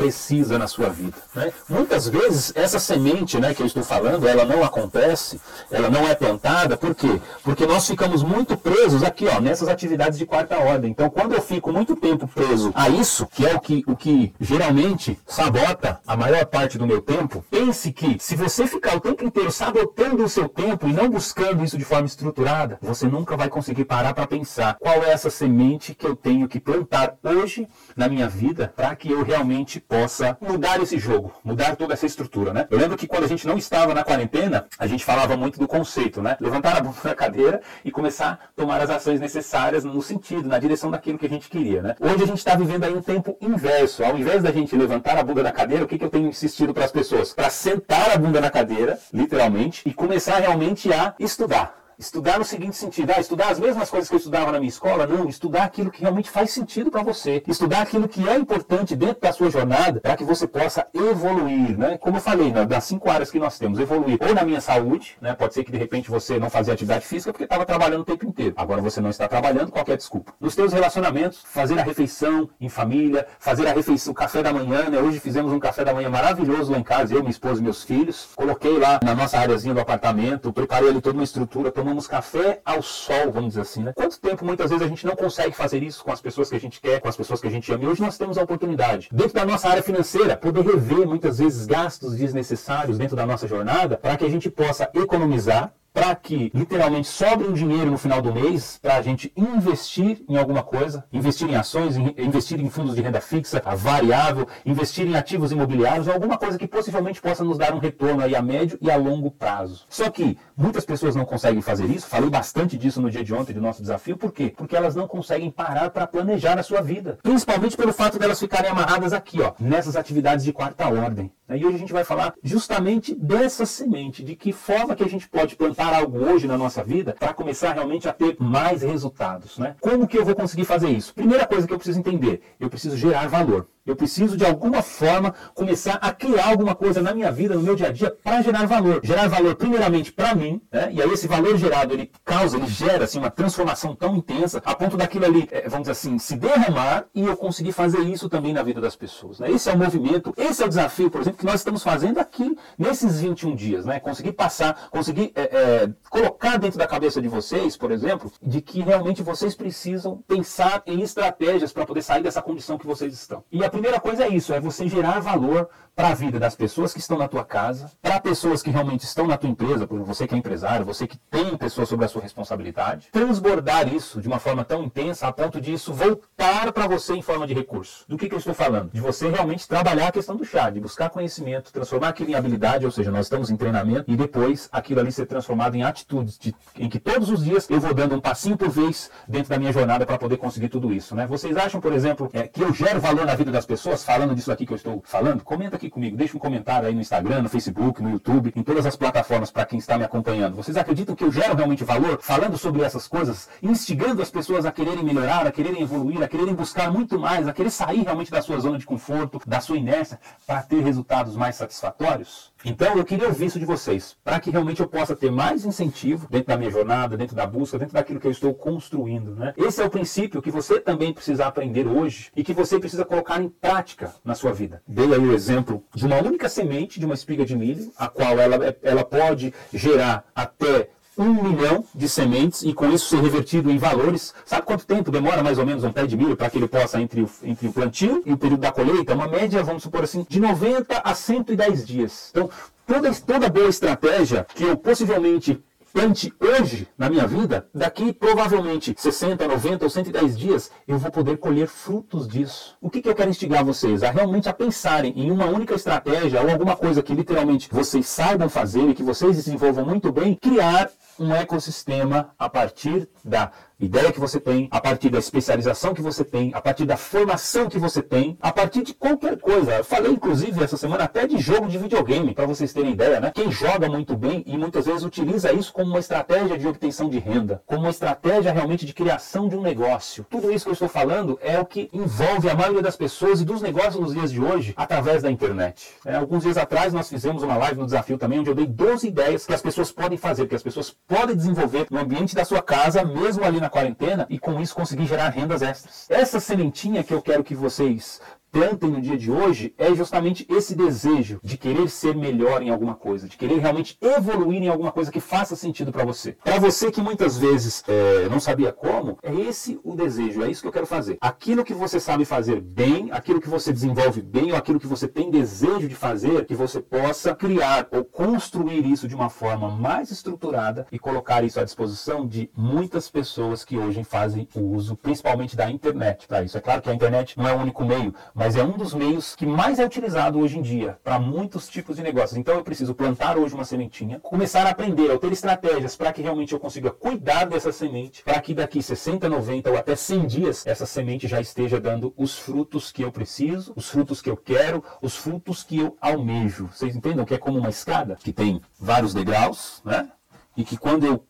precisa 0.00 0.58
na 0.58 0.66
sua 0.66 0.88
vida. 0.88 1.16
Né? 1.34 1.52
Muitas 1.68 2.08
vezes 2.08 2.52
essa 2.56 2.78
semente 2.78 3.38
né, 3.38 3.52
que 3.52 3.60
eu 3.60 3.66
estou 3.66 3.82
falando, 3.82 4.26
ela 4.26 4.46
não 4.46 4.64
acontece, 4.64 5.38
ela 5.70 5.90
não 5.90 6.08
é 6.08 6.14
plantada, 6.14 6.74
por 6.74 6.94
quê? 6.94 7.20
Porque 7.42 7.66
nós 7.66 7.86
ficamos 7.86 8.22
muito 8.22 8.56
presos 8.56 9.02
aqui, 9.02 9.26
ó, 9.26 9.38
nessas 9.40 9.68
atividades 9.68 10.18
de 10.18 10.24
quarta 10.24 10.56
ordem. 10.56 10.90
Então, 10.90 11.10
quando 11.10 11.34
eu 11.34 11.42
fico 11.42 11.70
muito 11.70 11.94
tempo 11.94 12.26
preso 12.26 12.72
a 12.74 12.88
isso, 12.88 13.26
que 13.26 13.46
é 13.46 13.54
o 13.54 13.60
que, 13.60 13.84
o 13.86 13.94
que 13.94 14.32
geralmente 14.40 15.18
sabota 15.26 16.00
a 16.06 16.16
maior 16.16 16.46
parte 16.46 16.78
do 16.78 16.86
meu 16.86 17.02
tempo, 17.02 17.44
pense 17.50 17.92
que 17.92 18.16
se 18.18 18.34
você 18.34 18.66
ficar 18.66 18.96
o 18.96 19.00
tempo 19.00 19.22
inteiro 19.22 19.52
sabotando 19.52 20.24
o 20.24 20.28
seu 20.30 20.48
tempo 20.48 20.88
e 20.88 20.94
não 20.94 21.10
buscando 21.10 21.62
isso 21.62 21.76
de 21.76 21.84
forma 21.84 22.06
estruturada, 22.06 22.78
você 22.80 23.06
nunca 23.06 23.36
vai 23.36 23.50
conseguir 23.50 23.84
parar 23.84 24.14
para 24.14 24.26
pensar 24.26 24.78
qual 24.80 25.04
é 25.04 25.10
essa 25.10 25.28
semente 25.28 25.94
que 25.94 26.06
eu 26.06 26.16
tenho 26.16 26.48
que 26.48 26.58
plantar 26.58 27.18
hoje 27.22 27.68
na 27.94 28.08
minha 28.08 28.28
vida 28.28 28.72
para 28.74 28.96
que 28.96 29.10
eu 29.10 29.22
realmente 29.22 29.78
possa 29.90 30.38
mudar 30.40 30.80
esse 30.80 31.00
jogo, 31.00 31.32
mudar 31.42 31.74
toda 31.74 31.94
essa 31.94 32.06
estrutura, 32.06 32.52
né? 32.52 32.68
Eu 32.70 32.78
lembro 32.78 32.96
que 32.96 33.08
quando 33.08 33.24
a 33.24 33.26
gente 33.26 33.44
não 33.44 33.58
estava 33.58 33.92
na 33.92 34.04
quarentena, 34.04 34.66
a 34.78 34.86
gente 34.86 35.04
falava 35.04 35.36
muito 35.36 35.58
do 35.58 35.66
conceito, 35.66 36.22
né? 36.22 36.36
Levantar 36.40 36.76
a 36.76 36.80
bunda 36.80 36.96
da 37.02 37.14
cadeira 37.14 37.60
e 37.84 37.90
começar 37.90 38.30
a 38.30 38.38
tomar 38.54 38.80
as 38.80 38.88
ações 38.88 39.18
necessárias 39.18 39.82
no 39.82 40.00
sentido, 40.00 40.48
na 40.48 40.60
direção 40.60 40.92
daquilo 40.92 41.18
que 41.18 41.26
a 41.26 41.28
gente 41.28 41.48
queria, 41.48 41.82
né? 41.82 41.96
Hoje 41.98 42.22
a 42.22 42.26
gente 42.26 42.38
está 42.38 42.54
vivendo 42.54 42.84
aí 42.84 42.94
um 42.94 43.02
tempo 43.02 43.36
inverso. 43.40 44.04
Ao 44.04 44.16
invés 44.16 44.44
da 44.44 44.52
gente 44.52 44.76
levantar 44.76 45.18
a 45.18 45.24
bunda 45.24 45.42
da 45.42 45.50
cadeira, 45.50 45.84
o 45.84 45.88
que, 45.88 45.98
que 45.98 46.04
eu 46.04 46.10
tenho 46.10 46.28
insistido 46.28 46.72
para 46.72 46.84
as 46.84 46.92
pessoas? 46.92 47.32
Para 47.32 47.50
sentar 47.50 48.12
a 48.12 48.16
bunda 48.16 48.40
na 48.40 48.48
cadeira, 48.48 48.96
literalmente, 49.12 49.82
e 49.84 49.92
começar 49.92 50.38
realmente 50.38 50.92
a 50.92 51.14
estudar 51.18 51.79
Estudar 52.00 52.38
no 52.38 52.46
seguinte 52.46 52.76
sentido, 52.76 53.12
ah, 53.14 53.20
estudar 53.20 53.50
as 53.50 53.60
mesmas 53.60 53.90
coisas 53.90 54.08
que 54.08 54.14
eu 54.14 54.18
estudava 54.18 54.50
na 54.50 54.58
minha 54.58 54.70
escola? 54.70 55.06
Não, 55.06 55.28
estudar 55.28 55.64
aquilo 55.64 55.90
que 55.90 56.00
realmente 56.00 56.30
faz 56.30 56.50
sentido 56.50 56.90
para 56.90 57.02
você. 57.02 57.42
Estudar 57.46 57.82
aquilo 57.82 58.08
que 58.08 58.26
é 58.26 58.36
importante 58.36 58.96
dentro 58.96 59.20
da 59.20 59.30
sua 59.34 59.50
jornada 59.50 60.00
para 60.00 60.16
que 60.16 60.24
você 60.24 60.46
possa 60.46 60.86
evoluir, 60.94 61.76
né? 61.76 61.98
Como 61.98 62.16
eu 62.16 62.20
falei, 62.22 62.50
das 62.52 62.84
cinco 62.84 63.10
áreas 63.10 63.30
que 63.30 63.38
nós 63.38 63.58
temos, 63.58 63.78
evoluir 63.78 64.16
ou 64.26 64.34
na 64.34 64.44
minha 64.44 64.62
saúde, 64.62 65.18
né? 65.20 65.34
Pode 65.34 65.52
ser 65.52 65.62
que 65.62 65.70
de 65.70 65.76
repente 65.76 66.10
você 66.10 66.38
não 66.38 66.48
fazia 66.48 66.72
atividade 66.72 67.04
física 67.04 67.34
porque 67.34 67.44
estava 67.44 67.66
trabalhando 67.66 68.00
o 68.00 68.04
tempo 68.06 68.24
inteiro. 68.24 68.54
Agora 68.56 68.80
você 68.80 68.98
não 68.98 69.10
está 69.10 69.28
trabalhando, 69.28 69.70
qualquer 69.70 69.98
desculpa. 69.98 70.32
Nos 70.40 70.56
teus 70.56 70.72
relacionamentos, 70.72 71.42
fazer 71.44 71.78
a 71.78 71.82
refeição 71.82 72.48
em 72.58 72.70
família, 72.70 73.26
fazer 73.38 73.66
a 73.68 73.74
refeição, 73.74 74.12
o 74.12 74.14
café 74.14 74.42
da 74.42 74.54
manhã, 74.54 74.88
né? 74.88 74.98
Hoje 74.98 75.20
fizemos 75.20 75.52
um 75.52 75.60
café 75.60 75.84
da 75.84 75.92
manhã 75.92 76.08
maravilhoso 76.08 76.72
lá 76.72 76.78
em 76.78 76.82
casa, 76.82 77.12
eu, 77.12 77.20
minha 77.20 77.30
esposa 77.30 77.60
e 77.60 77.62
meus 77.62 77.84
filhos. 77.84 78.30
Coloquei 78.34 78.78
lá 78.78 78.98
na 79.04 79.14
nossa 79.14 79.38
áreazinha 79.38 79.74
do 79.74 79.80
apartamento, 79.80 80.50
preparei 80.50 80.88
ali 80.88 81.02
toda 81.02 81.18
uma 81.18 81.24
estrutura, 81.24 81.70
tomamos 81.70 81.89
tomamos 81.90 82.06
café 82.06 82.60
ao 82.64 82.80
sol, 82.82 83.32
vamos 83.32 83.50
dizer 83.50 83.62
assim, 83.62 83.82
né? 83.82 83.92
Quanto 83.94 84.20
tempo 84.20 84.44
muitas 84.44 84.70
vezes 84.70 84.86
a 84.86 84.88
gente 84.88 85.04
não 85.04 85.16
consegue 85.16 85.52
fazer 85.52 85.82
isso 85.82 86.04
com 86.04 86.12
as 86.12 86.20
pessoas 86.20 86.48
que 86.48 86.54
a 86.54 86.60
gente 86.60 86.80
quer, 86.80 87.00
com 87.00 87.08
as 87.08 87.16
pessoas 87.16 87.40
que 87.40 87.48
a 87.48 87.50
gente 87.50 87.72
ama? 87.72 87.82
E 87.82 87.88
hoje 87.88 88.00
nós 88.00 88.16
temos 88.16 88.38
a 88.38 88.42
oportunidade, 88.42 89.08
dentro 89.10 89.34
da 89.34 89.44
nossa 89.44 89.68
área 89.68 89.82
financeira, 89.82 90.36
poder 90.36 90.64
rever 90.64 91.06
muitas 91.06 91.38
vezes 91.38 91.66
gastos 91.66 92.14
desnecessários 92.14 92.96
dentro 92.96 93.16
da 93.16 93.26
nossa 93.26 93.48
jornada 93.48 93.96
para 93.96 94.16
que 94.16 94.24
a 94.24 94.28
gente 94.28 94.48
possa 94.48 94.88
economizar 94.94 95.72
para 95.92 96.14
que 96.14 96.50
literalmente 96.54 97.08
sobre 97.08 97.46
um 97.46 97.52
dinheiro 97.52 97.90
no 97.90 97.98
final 97.98 98.22
do 98.22 98.32
mês 98.32 98.78
para 98.80 98.96
a 98.96 99.02
gente 99.02 99.32
investir 99.36 100.24
em 100.28 100.36
alguma 100.36 100.62
coisa, 100.62 101.04
investir 101.12 101.48
em 101.48 101.56
ações, 101.56 101.96
investir 101.96 102.60
em 102.60 102.70
fundos 102.70 102.94
de 102.94 103.02
renda 103.02 103.20
fixa, 103.20 103.62
variável, 103.76 104.46
investir 104.64 105.06
em 105.06 105.16
ativos 105.16 105.52
imobiliários, 105.52 106.08
alguma 106.08 106.38
coisa 106.38 106.58
que 106.58 106.66
possivelmente 106.66 107.20
possa 107.20 107.44
nos 107.44 107.58
dar 107.58 107.74
um 107.74 107.78
retorno 107.78 108.22
aí 108.22 108.34
a 108.34 108.42
médio 108.42 108.78
e 108.80 108.90
a 108.90 108.96
longo 108.96 109.30
prazo. 109.30 109.84
Só 109.88 110.10
que 110.10 110.38
muitas 110.56 110.84
pessoas 110.84 111.16
não 111.16 111.24
conseguem 111.24 111.62
fazer 111.62 111.86
isso. 111.86 112.06
Falei 112.06 112.30
bastante 112.30 112.76
disso 112.76 113.00
no 113.00 113.10
dia 113.10 113.24
de 113.24 113.34
ontem 113.34 113.52
do 113.52 113.60
nosso 113.60 113.82
desafio. 113.82 114.16
Por 114.16 114.32
quê? 114.32 114.52
Porque 114.56 114.76
elas 114.76 114.94
não 114.94 115.08
conseguem 115.08 115.50
parar 115.50 115.90
para 115.90 116.06
planejar 116.06 116.58
a 116.58 116.62
sua 116.62 116.80
vida, 116.80 117.18
principalmente 117.22 117.76
pelo 117.76 117.92
fato 117.92 118.18
delas 118.18 118.38
ficarem 118.38 118.70
amarradas 118.70 119.12
aqui, 119.12 119.40
ó, 119.40 119.52
nessas 119.58 119.96
atividades 119.96 120.44
de 120.44 120.52
quarta 120.52 120.88
ordem. 120.88 121.32
E 121.48 121.66
hoje 121.66 121.76
a 121.76 121.78
gente 121.80 121.92
vai 121.92 122.04
falar 122.04 122.32
justamente 122.44 123.12
dessa 123.12 123.66
semente, 123.66 124.22
de 124.22 124.36
que 124.36 124.52
forma 124.52 124.94
que 124.94 125.02
a 125.02 125.08
gente 125.08 125.28
pode 125.28 125.56
plantar 125.56 125.79
algo 125.86 126.18
hoje 126.18 126.46
na 126.46 126.56
nossa 126.56 126.82
vida 126.82 127.16
para 127.18 127.34
começar 127.34 127.72
realmente 127.72 128.08
a 128.08 128.12
ter 128.12 128.36
mais 128.38 128.82
resultados. 128.82 129.58
Né? 129.58 129.76
Como 129.80 130.06
que 130.06 130.18
eu 130.18 130.24
vou 130.24 130.34
conseguir 130.34 130.64
fazer 130.64 130.88
isso? 130.88 131.14
Primeira 131.14 131.46
coisa 131.46 131.66
que 131.66 131.72
eu 131.72 131.78
preciso 131.78 131.98
entender, 131.98 132.42
eu 132.58 132.68
preciso 132.68 132.96
gerar 132.96 133.28
valor. 133.28 133.66
Eu 133.90 133.96
preciso, 133.96 134.36
de 134.36 134.44
alguma 134.44 134.82
forma, 134.82 135.34
começar 135.52 135.94
a 135.94 136.12
criar 136.12 136.48
alguma 136.48 136.74
coisa 136.76 137.02
na 137.02 137.12
minha 137.12 137.32
vida, 137.32 137.54
no 137.54 137.62
meu 137.62 137.74
dia 137.74 137.88
a 137.88 137.92
dia, 137.92 138.16
para 138.22 138.40
gerar 138.40 138.64
valor. 138.66 139.00
Gerar 139.02 139.28
valor, 139.28 139.56
primeiramente, 139.56 140.12
para 140.12 140.32
mim, 140.34 140.62
né? 140.72 140.90
e 140.92 141.02
aí 141.02 141.10
esse 141.10 141.26
valor 141.26 141.56
gerado, 141.56 141.92
ele 141.92 142.10
causa, 142.24 142.56
ele 142.56 142.68
gera 142.68 143.04
assim, 143.04 143.18
uma 143.18 143.30
transformação 143.30 143.94
tão 143.94 144.16
intensa, 144.16 144.62
a 144.64 144.74
ponto 144.74 144.96
daquilo 144.96 145.24
ali, 145.24 145.48
é, 145.50 145.68
vamos 145.68 145.88
dizer 145.88 145.92
assim, 145.92 146.18
se 146.18 146.36
derramar 146.36 147.06
e 147.12 147.24
eu 147.24 147.36
conseguir 147.36 147.72
fazer 147.72 148.00
isso 148.00 148.28
também 148.28 148.52
na 148.52 148.62
vida 148.62 148.80
das 148.80 148.94
pessoas. 148.94 149.40
Né? 149.40 149.50
Esse 149.50 149.68
é 149.68 149.74
o 149.74 149.78
movimento, 149.78 150.32
esse 150.36 150.62
é 150.62 150.66
o 150.66 150.68
desafio, 150.68 151.10
por 151.10 151.20
exemplo, 151.20 151.38
que 151.40 151.46
nós 151.46 151.56
estamos 151.56 151.82
fazendo 151.82 152.20
aqui 152.20 152.56
nesses 152.78 153.20
21 153.20 153.56
dias. 153.56 153.84
Né? 153.84 153.98
Conseguir 153.98 154.32
passar, 154.32 154.88
conseguir 154.90 155.32
é, 155.34 155.42
é, 155.42 155.90
colocar 156.08 156.58
dentro 156.58 156.78
da 156.78 156.86
cabeça 156.86 157.20
de 157.20 157.26
vocês, 157.26 157.76
por 157.76 157.90
exemplo, 157.90 158.30
de 158.40 158.60
que 158.60 158.80
realmente 158.80 159.22
vocês 159.22 159.54
precisam 159.54 160.22
pensar 160.28 160.82
em 160.86 161.00
estratégias 161.02 161.72
para 161.72 161.84
poder 161.84 162.02
sair 162.02 162.22
dessa 162.22 162.40
condição 162.40 162.78
que 162.78 162.86
vocês 162.86 163.12
estão. 163.12 163.42
E 163.50 163.64
a 163.64 163.70
primeira 163.80 163.98
coisa 163.98 164.24
é 164.24 164.28
isso, 164.28 164.52
é 164.52 164.60
você 164.60 164.86
gerar 164.86 165.20
valor 165.20 165.70
para 165.96 166.08
a 166.08 166.14
vida 166.14 166.38
das 166.38 166.54
pessoas 166.54 166.92
que 166.92 167.00
estão 167.00 167.18
na 167.18 167.28
tua 167.28 167.44
casa, 167.44 167.90
para 168.00 168.20
pessoas 168.20 168.62
que 168.62 168.70
realmente 168.70 169.04
estão 169.04 169.26
na 169.26 169.36
tua 169.36 169.50
empresa, 169.50 169.86
por 169.86 170.00
você 170.00 170.26
que 170.26 170.34
é 170.34 170.38
empresário, 170.38 170.84
você 170.84 171.06
que 171.06 171.18
tem 171.30 171.56
pessoas 171.56 171.88
sobre 171.88 172.06
a 172.06 172.08
sua 172.08 172.22
responsabilidade, 172.22 173.08
transbordar 173.12 173.92
isso 173.92 174.20
de 174.20 174.28
uma 174.28 174.38
forma 174.38 174.64
tão 174.64 174.82
intensa 174.82 175.26
a 175.26 175.32
ponto 175.32 175.60
de 175.60 175.74
isso 175.74 175.92
voltar 175.92 176.72
para 176.72 176.86
você 176.86 177.14
em 177.14 177.22
forma 177.22 177.46
de 177.46 177.52
recurso. 177.52 178.04
Do 178.08 178.16
que, 178.16 178.28
que 178.28 178.34
eu 178.34 178.38
estou 178.38 178.54
falando? 178.54 178.90
De 178.92 179.00
você 179.00 179.28
realmente 179.28 179.68
trabalhar 179.68 180.08
a 180.08 180.12
questão 180.12 180.36
do 180.36 180.44
chá, 180.44 180.70
de 180.70 180.80
buscar 180.80 181.10
conhecimento, 181.10 181.72
transformar 181.72 182.08
aquilo 182.08 182.30
em 182.30 182.34
habilidade, 182.34 182.86
ou 182.86 182.90
seja, 182.90 183.10
nós 183.10 183.26
estamos 183.26 183.50
em 183.50 183.56
treinamento 183.56 184.10
e 184.10 184.16
depois 184.16 184.68
aquilo 184.72 185.00
ali 185.00 185.12
ser 185.12 185.26
transformado 185.26 185.74
em 185.74 185.82
atitudes, 185.82 186.38
de, 186.38 186.54
em 186.78 186.88
que 186.88 186.98
todos 186.98 187.28
os 187.28 187.44
dias 187.44 187.68
eu 187.68 187.80
vou 187.80 187.92
dando 187.92 188.14
um 188.14 188.20
passinho 188.20 188.56
por 188.56 188.70
vez 188.70 189.10
dentro 189.28 189.50
da 189.50 189.58
minha 189.58 189.72
jornada 189.72 190.06
para 190.06 190.16
poder 190.16 190.38
conseguir 190.38 190.70
tudo 190.70 190.92
isso. 190.92 191.14
Né? 191.14 191.26
Vocês 191.26 191.56
acham, 191.58 191.80
por 191.80 191.92
exemplo, 191.92 192.30
é, 192.32 192.48
que 192.48 192.62
eu 192.62 192.72
gero 192.72 193.00
valor 193.00 193.26
na 193.26 193.34
vida 193.34 193.50
das 193.60 193.66
pessoas 193.66 194.02
falando 194.02 194.34
disso 194.34 194.50
aqui 194.50 194.64
que 194.64 194.72
eu 194.72 194.76
estou 194.76 195.02
falando? 195.04 195.44
Comenta 195.44 195.76
aqui 195.76 195.90
comigo, 195.90 196.16
deixa 196.16 196.34
um 196.34 196.40
comentário 196.40 196.88
aí 196.88 196.94
no 196.94 197.00
Instagram, 197.00 197.42
no 197.42 197.48
Facebook, 197.50 198.02
no 198.02 198.08
YouTube, 198.08 198.50
em 198.56 198.62
todas 198.62 198.86
as 198.86 198.96
plataformas 198.96 199.50
para 199.50 199.66
quem 199.66 199.78
está 199.78 199.98
me 199.98 200.04
acompanhando. 200.04 200.56
Vocês 200.56 200.78
acreditam 200.78 201.14
que 201.14 201.22
eu 201.22 201.30
gero 201.30 201.54
realmente 201.54 201.84
valor 201.84 202.18
falando 202.22 202.56
sobre 202.56 202.82
essas 202.82 203.06
coisas, 203.06 203.50
instigando 203.62 204.22
as 204.22 204.30
pessoas 204.30 204.64
a 204.64 204.72
quererem 204.72 205.04
melhorar, 205.04 205.46
a 205.46 205.52
quererem 205.52 205.82
evoluir, 205.82 206.22
a 206.22 206.28
quererem 206.28 206.54
buscar 206.54 206.90
muito 206.90 207.18
mais, 207.18 207.46
a 207.46 207.52
querer 207.52 207.70
sair 207.70 208.02
realmente 208.02 208.30
da 208.30 208.40
sua 208.40 208.58
zona 208.58 208.78
de 208.78 208.86
conforto, 208.86 209.38
da 209.46 209.60
sua 209.60 209.76
inércia, 209.76 210.18
para 210.46 210.62
ter 210.62 210.80
resultados 210.80 211.36
mais 211.36 211.56
satisfatórios? 211.56 212.49
Então 212.64 212.96
eu 212.96 213.04
queria 213.04 213.26
ouvir 213.26 213.46
isso 213.46 213.58
de 213.58 213.64
vocês, 213.64 214.16
para 214.22 214.38
que 214.38 214.50
realmente 214.50 214.80
eu 214.80 214.88
possa 214.88 215.16
ter 215.16 215.30
mais 215.30 215.64
incentivo 215.64 216.26
dentro 216.28 216.48
da 216.48 216.56
minha 216.56 216.70
jornada, 216.70 217.16
dentro 217.16 217.34
da 217.34 217.46
busca, 217.46 217.78
dentro 217.78 217.94
daquilo 217.94 218.20
que 218.20 218.26
eu 218.26 218.30
estou 218.30 218.52
construindo. 218.52 219.34
Né? 219.34 219.54
Esse 219.56 219.80
é 219.80 219.84
o 219.84 219.90
princípio 219.90 220.42
que 220.42 220.50
você 220.50 220.78
também 220.78 221.12
precisa 221.12 221.46
aprender 221.46 221.86
hoje 221.86 222.30
e 222.36 222.44
que 222.44 222.52
você 222.52 222.78
precisa 222.78 223.04
colocar 223.04 223.40
em 223.40 223.48
prática 223.48 224.14
na 224.24 224.34
sua 224.34 224.52
vida. 224.52 224.82
Dei 224.86 225.12
aí 225.12 225.20
o 225.20 225.32
exemplo 225.32 225.82
de 225.94 226.04
uma 226.04 226.16
única 226.22 226.48
semente 226.48 227.00
de 227.00 227.06
uma 227.06 227.14
espiga 227.14 227.44
de 227.44 227.56
milho, 227.56 227.90
a 227.96 228.08
qual 228.08 228.38
ela, 228.38 228.76
ela 228.82 229.04
pode 229.04 229.54
gerar 229.72 230.24
até 230.34 230.90
um 231.20 231.34
milhão 231.34 231.84
de 231.94 232.08
sementes 232.08 232.62
e 232.62 232.72
com 232.72 232.90
isso 232.90 233.10
ser 233.10 233.20
revertido 233.20 233.70
em 233.70 233.76
valores. 233.76 234.32
Sabe 234.46 234.64
quanto 234.64 234.86
tempo 234.86 235.10
demora 235.10 235.42
mais 235.42 235.58
ou 235.58 235.66
menos 235.66 235.84
um 235.84 235.92
pé 235.92 236.06
de 236.06 236.16
milho 236.16 236.34
para 236.34 236.48
que 236.48 236.56
ele 236.56 236.66
possa, 236.66 236.98
entre 236.98 237.20
o, 237.20 237.30
entre 237.44 237.68
o 237.68 237.72
plantio 237.72 238.22
e 238.24 238.32
o 238.32 238.38
período 238.38 238.60
da 238.60 238.72
colheita? 238.72 239.14
Uma 239.14 239.28
média, 239.28 239.62
vamos 239.62 239.82
supor 239.82 240.02
assim, 240.02 240.26
de 240.26 240.40
90 240.40 241.02
a 241.04 241.14
110 241.14 241.86
dias. 241.86 242.30
Então, 242.30 242.48
toda, 242.86 243.12
toda 243.14 243.50
boa 243.50 243.68
estratégia 243.68 244.46
que 244.54 244.64
eu 244.64 244.76
possivelmente 244.78 245.62
plante 245.92 246.32
hoje 246.40 246.88
na 246.96 247.08
minha 247.08 247.26
vida, 247.26 247.68
daqui 247.74 248.12
provavelmente 248.12 248.94
60, 248.96 249.46
90 249.46 249.84
ou 249.84 249.90
110 249.90 250.38
dias, 250.38 250.70
eu 250.86 250.98
vou 250.98 251.10
poder 251.10 251.36
colher 251.38 251.66
frutos 251.66 252.28
disso. 252.28 252.76
O 252.80 252.88
que, 252.88 253.02
que 253.02 253.08
eu 253.08 253.14
quero 253.14 253.30
instigar 253.30 253.64
vocês? 253.64 254.02
A 254.02 254.10
realmente 254.10 254.48
a 254.48 254.52
pensarem 254.52 255.12
em 255.16 255.30
uma 255.30 255.46
única 255.46 255.74
estratégia 255.74 256.40
ou 256.42 256.50
alguma 256.50 256.76
coisa 256.76 257.02
que 257.02 257.14
literalmente 257.14 257.68
vocês 257.70 258.06
saibam 258.06 258.48
fazer 258.48 258.88
e 258.88 258.94
que 258.94 259.02
vocês 259.02 259.36
desenvolvam 259.36 259.84
muito 259.84 260.12
bem, 260.12 260.34
criar 260.34 260.90
um 261.18 261.34
ecossistema 261.34 262.30
a 262.38 262.48
partir 262.48 263.08
da 263.24 263.52
ideia 263.80 264.12
que 264.12 264.20
você 264.20 264.38
tem, 264.38 264.68
a 264.70 264.80
partir 264.80 265.08
da 265.08 265.18
especialização 265.18 265.94
que 265.94 266.02
você 266.02 266.22
tem, 266.22 266.52
a 266.54 266.60
partir 266.60 266.84
da 266.84 266.96
formação 266.96 267.68
que 267.68 267.78
você 267.78 268.02
tem, 268.02 268.36
a 268.40 268.52
partir 268.52 268.82
de 268.82 268.92
qualquer 268.92 269.38
coisa. 269.38 269.76
Eu 269.76 269.84
falei, 269.84 270.12
inclusive, 270.12 270.62
essa 270.62 270.76
semana 270.76 271.04
até 271.04 271.26
de 271.26 271.38
jogo 271.38 271.66
de 271.66 271.78
videogame, 271.78 272.34
para 272.34 272.46
vocês 272.46 272.72
terem 272.72 272.92
ideia, 272.92 273.20
né? 273.20 273.32
Quem 273.34 273.50
joga 273.50 273.88
muito 273.88 274.16
bem 274.16 274.44
e 274.46 274.56
muitas 274.56 274.86
vezes 274.86 275.02
utiliza 275.02 275.52
isso 275.52 275.72
como 275.72 275.88
uma 275.90 275.98
estratégia 275.98 276.58
de 276.58 276.66
obtenção 276.66 277.08
de 277.08 277.18
renda, 277.18 277.62
como 277.66 277.80
uma 277.80 277.90
estratégia 277.90 278.52
realmente 278.52 278.84
de 278.84 278.92
criação 278.92 279.48
de 279.48 279.56
um 279.56 279.62
negócio. 279.62 280.26
Tudo 280.28 280.52
isso 280.52 280.64
que 280.64 280.70
eu 280.70 280.74
estou 280.74 280.88
falando 280.88 281.38
é 281.40 281.58
o 281.58 281.64
que 281.64 281.88
envolve 281.92 282.50
a 282.50 282.54
maioria 282.54 282.82
das 282.82 282.96
pessoas 282.96 283.40
e 283.40 283.44
dos 283.44 283.62
negócios 283.62 283.96
nos 283.96 284.12
dias 284.12 284.30
de 284.30 284.40
hoje 284.40 284.74
através 284.76 285.22
da 285.22 285.30
internet. 285.30 285.88
É, 286.04 286.16
alguns 286.16 286.42
dias 286.42 286.58
atrás 286.58 286.92
nós 286.92 287.08
fizemos 287.08 287.42
uma 287.42 287.56
live 287.56 287.78
no 287.78 287.86
desafio 287.86 288.18
também, 288.18 288.40
onde 288.40 288.50
eu 288.50 288.54
dei 288.54 288.66
12 288.66 289.08
ideias 289.08 289.46
que 289.46 289.54
as 289.54 289.62
pessoas 289.62 289.90
podem 289.90 290.18
fazer, 290.18 290.46
que 290.46 290.54
as 290.54 290.62
pessoas 290.62 290.94
podem 291.06 291.34
desenvolver 291.34 291.86
no 291.90 291.98
ambiente 291.98 292.34
da 292.34 292.44
sua 292.44 292.60
casa, 292.60 293.04
mesmo 293.04 293.44
ali 293.44 293.60
na 293.60 293.69
quarentena 293.70 294.26
e 294.28 294.38
com 294.38 294.60
isso 294.60 294.74
conseguir 294.74 295.06
gerar 295.06 295.30
rendas 295.30 295.62
extras. 295.62 296.06
Essa 296.10 296.40
sementinha 296.40 297.02
que 297.02 297.14
eu 297.14 297.22
quero 297.22 297.44
que 297.44 297.54
vocês 297.54 298.20
plantem 298.50 298.90
no 298.90 299.00
dia 299.00 299.16
de 299.16 299.30
hoje 299.30 299.74
é 299.78 299.94
justamente 299.94 300.46
esse 300.48 300.74
desejo 300.74 301.40
de 301.42 301.56
querer 301.56 301.88
ser 301.88 302.14
melhor 302.14 302.62
em 302.62 302.70
alguma 302.70 302.94
coisa, 302.94 303.28
de 303.28 303.36
querer 303.36 303.58
realmente 303.58 303.96
evoluir 304.00 304.62
em 304.62 304.68
alguma 304.68 304.92
coisa 304.92 305.10
que 305.10 305.20
faça 305.20 305.56
sentido 305.56 305.92
para 305.92 306.04
você. 306.04 306.36
Para 306.44 306.58
você 306.58 306.90
que 306.90 307.00
muitas 307.00 307.38
vezes 307.38 307.84
é, 307.86 308.28
não 308.28 308.40
sabia 308.40 308.72
como, 308.72 309.18
é 309.22 309.34
esse 309.34 309.78
o 309.84 309.94
desejo, 309.94 310.42
é 310.42 310.50
isso 310.50 310.62
que 310.62 310.68
eu 310.68 310.72
quero 310.72 310.86
fazer. 310.86 311.18
Aquilo 311.20 311.64
que 311.64 311.74
você 311.74 312.00
sabe 312.00 312.24
fazer 312.24 312.60
bem, 312.60 313.10
aquilo 313.12 313.40
que 313.40 313.48
você 313.48 313.72
desenvolve 313.72 314.20
bem, 314.20 314.52
ou 314.52 314.58
aquilo 314.58 314.80
que 314.80 314.86
você 314.86 315.06
tem 315.06 315.30
desejo 315.30 315.88
de 315.88 315.94
fazer, 315.94 316.44
que 316.46 316.54
você 316.54 316.80
possa 316.80 317.34
criar 317.34 317.88
ou 317.90 318.04
construir 318.04 318.84
isso 318.86 319.06
de 319.06 319.14
uma 319.14 319.28
forma 319.28 319.68
mais 319.68 320.10
estruturada 320.10 320.86
e 320.90 320.98
colocar 320.98 321.44
isso 321.44 321.60
à 321.60 321.64
disposição 321.64 322.26
de 322.26 322.50
muitas 322.56 323.08
pessoas 323.08 323.64
que 323.64 323.78
hoje 323.78 324.02
fazem 324.04 324.48
o 324.54 324.60
uso, 324.60 324.96
principalmente 324.96 325.56
da 325.56 325.70
internet 325.70 326.26
para 326.26 326.42
isso. 326.42 326.58
É 326.58 326.60
claro 326.60 326.82
que 326.82 326.90
a 326.90 326.94
internet 326.94 327.38
não 327.38 327.48
é 327.48 327.54
o 327.54 327.58
único 327.58 327.84
meio, 327.84 328.14
mas 328.40 328.56
é 328.56 328.64
um 328.64 328.72
dos 328.72 328.94
meios 328.94 329.36
que 329.36 329.44
mais 329.44 329.78
é 329.78 329.84
utilizado 329.84 330.38
hoje 330.38 330.58
em 330.58 330.62
dia 330.62 330.98
para 331.04 331.18
muitos 331.18 331.68
tipos 331.68 331.96
de 331.96 332.02
negócios. 332.02 332.38
Então 332.38 332.54
eu 332.54 332.64
preciso 332.64 332.94
plantar 332.94 333.36
hoje 333.36 333.54
uma 333.54 333.66
sementinha, 333.66 334.18
começar 334.18 334.66
a 334.66 334.70
aprender, 334.70 335.10
a 335.10 335.18
ter 335.18 335.30
estratégias 335.30 335.94
para 335.94 336.10
que 336.10 336.22
realmente 336.22 336.54
eu 336.54 336.58
consiga 336.58 336.90
cuidar 336.90 337.44
dessa 337.44 337.70
semente, 337.70 338.22
para 338.24 338.40
que 338.40 338.54
daqui 338.54 338.82
60, 338.82 339.28
90 339.28 339.70
ou 339.70 339.76
até 339.76 339.94
100 339.94 340.26
dias 340.26 340.66
essa 340.66 340.86
semente 340.86 341.28
já 341.28 341.38
esteja 341.38 341.78
dando 341.78 342.14
os 342.16 342.38
frutos 342.38 342.90
que 342.90 343.02
eu 343.02 343.12
preciso, 343.12 343.74
os 343.76 343.90
frutos 343.90 344.22
que 344.22 344.30
eu 344.30 344.38
quero, 344.38 344.82
os 345.02 345.14
frutos 345.14 345.62
que 345.62 345.78
eu 345.78 345.98
almejo. 346.00 346.70
Vocês 346.72 346.96
entendam 346.96 347.26
que 347.26 347.34
é 347.34 347.38
como 347.38 347.58
uma 347.58 347.68
escada 347.68 348.16
que 348.16 348.32
tem 348.32 348.62
vários 348.78 349.12
degraus, 349.12 349.82
né? 349.84 350.08
E 350.56 350.64
que 350.64 350.78
quando 350.78 351.04
eu 351.04 351.26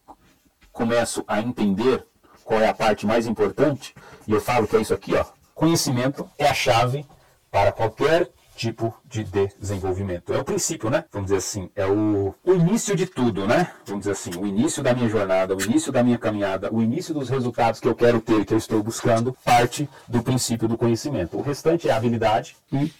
começo 0.70 1.24
a 1.26 1.40
entender 1.40 2.06
qual 2.44 2.60
é 2.60 2.68
a 2.68 2.74
parte 2.74 3.04
mais 3.04 3.26
importante, 3.26 3.96
e 4.28 4.30
eu 4.30 4.40
falo 4.40 4.68
que 4.68 4.76
é 4.76 4.80
isso 4.80 4.94
aqui, 4.94 5.16
ó, 5.16 5.24
Conhecimento 5.60 6.26
é 6.38 6.48
a 6.48 6.54
chave 6.54 7.04
para 7.50 7.70
qualquer 7.70 8.30
tipo 8.56 8.94
de 9.04 9.22
desenvolvimento. 9.58 10.32
É 10.32 10.38
o 10.38 10.44
princípio, 10.44 10.88
né? 10.88 11.04
Vamos 11.12 11.26
dizer 11.26 11.36
assim, 11.36 11.68
é 11.76 11.84
o, 11.84 12.34
o 12.42 12.54
início 12.54 12.96
de 12.96 13.04
tudo, 13.04 13.46
né? 13.46 13.70
Vamos 13.84 14.06
dizer 14.06 14.12
assim, 14.12 14.30
o 14.40 14.46
início 14.46 14.82
da 14.82 14.94
minha 14.94 15.06
jornada, 15.06 15.54
o 15.54 15.60
início 15.60 15.92
da 15.92 16.02
minha 16.02 16.16
caminhada, 16.16 16.72
o 16.72 16.80
início 16.80 17.12
dos 17.12 17.28
resultados 17.28 17.78
que 17.78 17.86
eu 17.86 17.94
quero 17.94 18.22
ter, 18.22 18.46
que 18.46 18.54
eu 18.54 18.58
estou 18.58 18.82
buscando, 18.82 19.36
parte 19.44 19.86
do 20.08 20.22
princípio 20.22 20.66
do 20.66 20.78
conhecimento. 20.78 21.36
O 21.36 21.42
restante 21.42 21.90
é 21.90 21.92
habilidade 21.92 22.56
e 22.72 22.90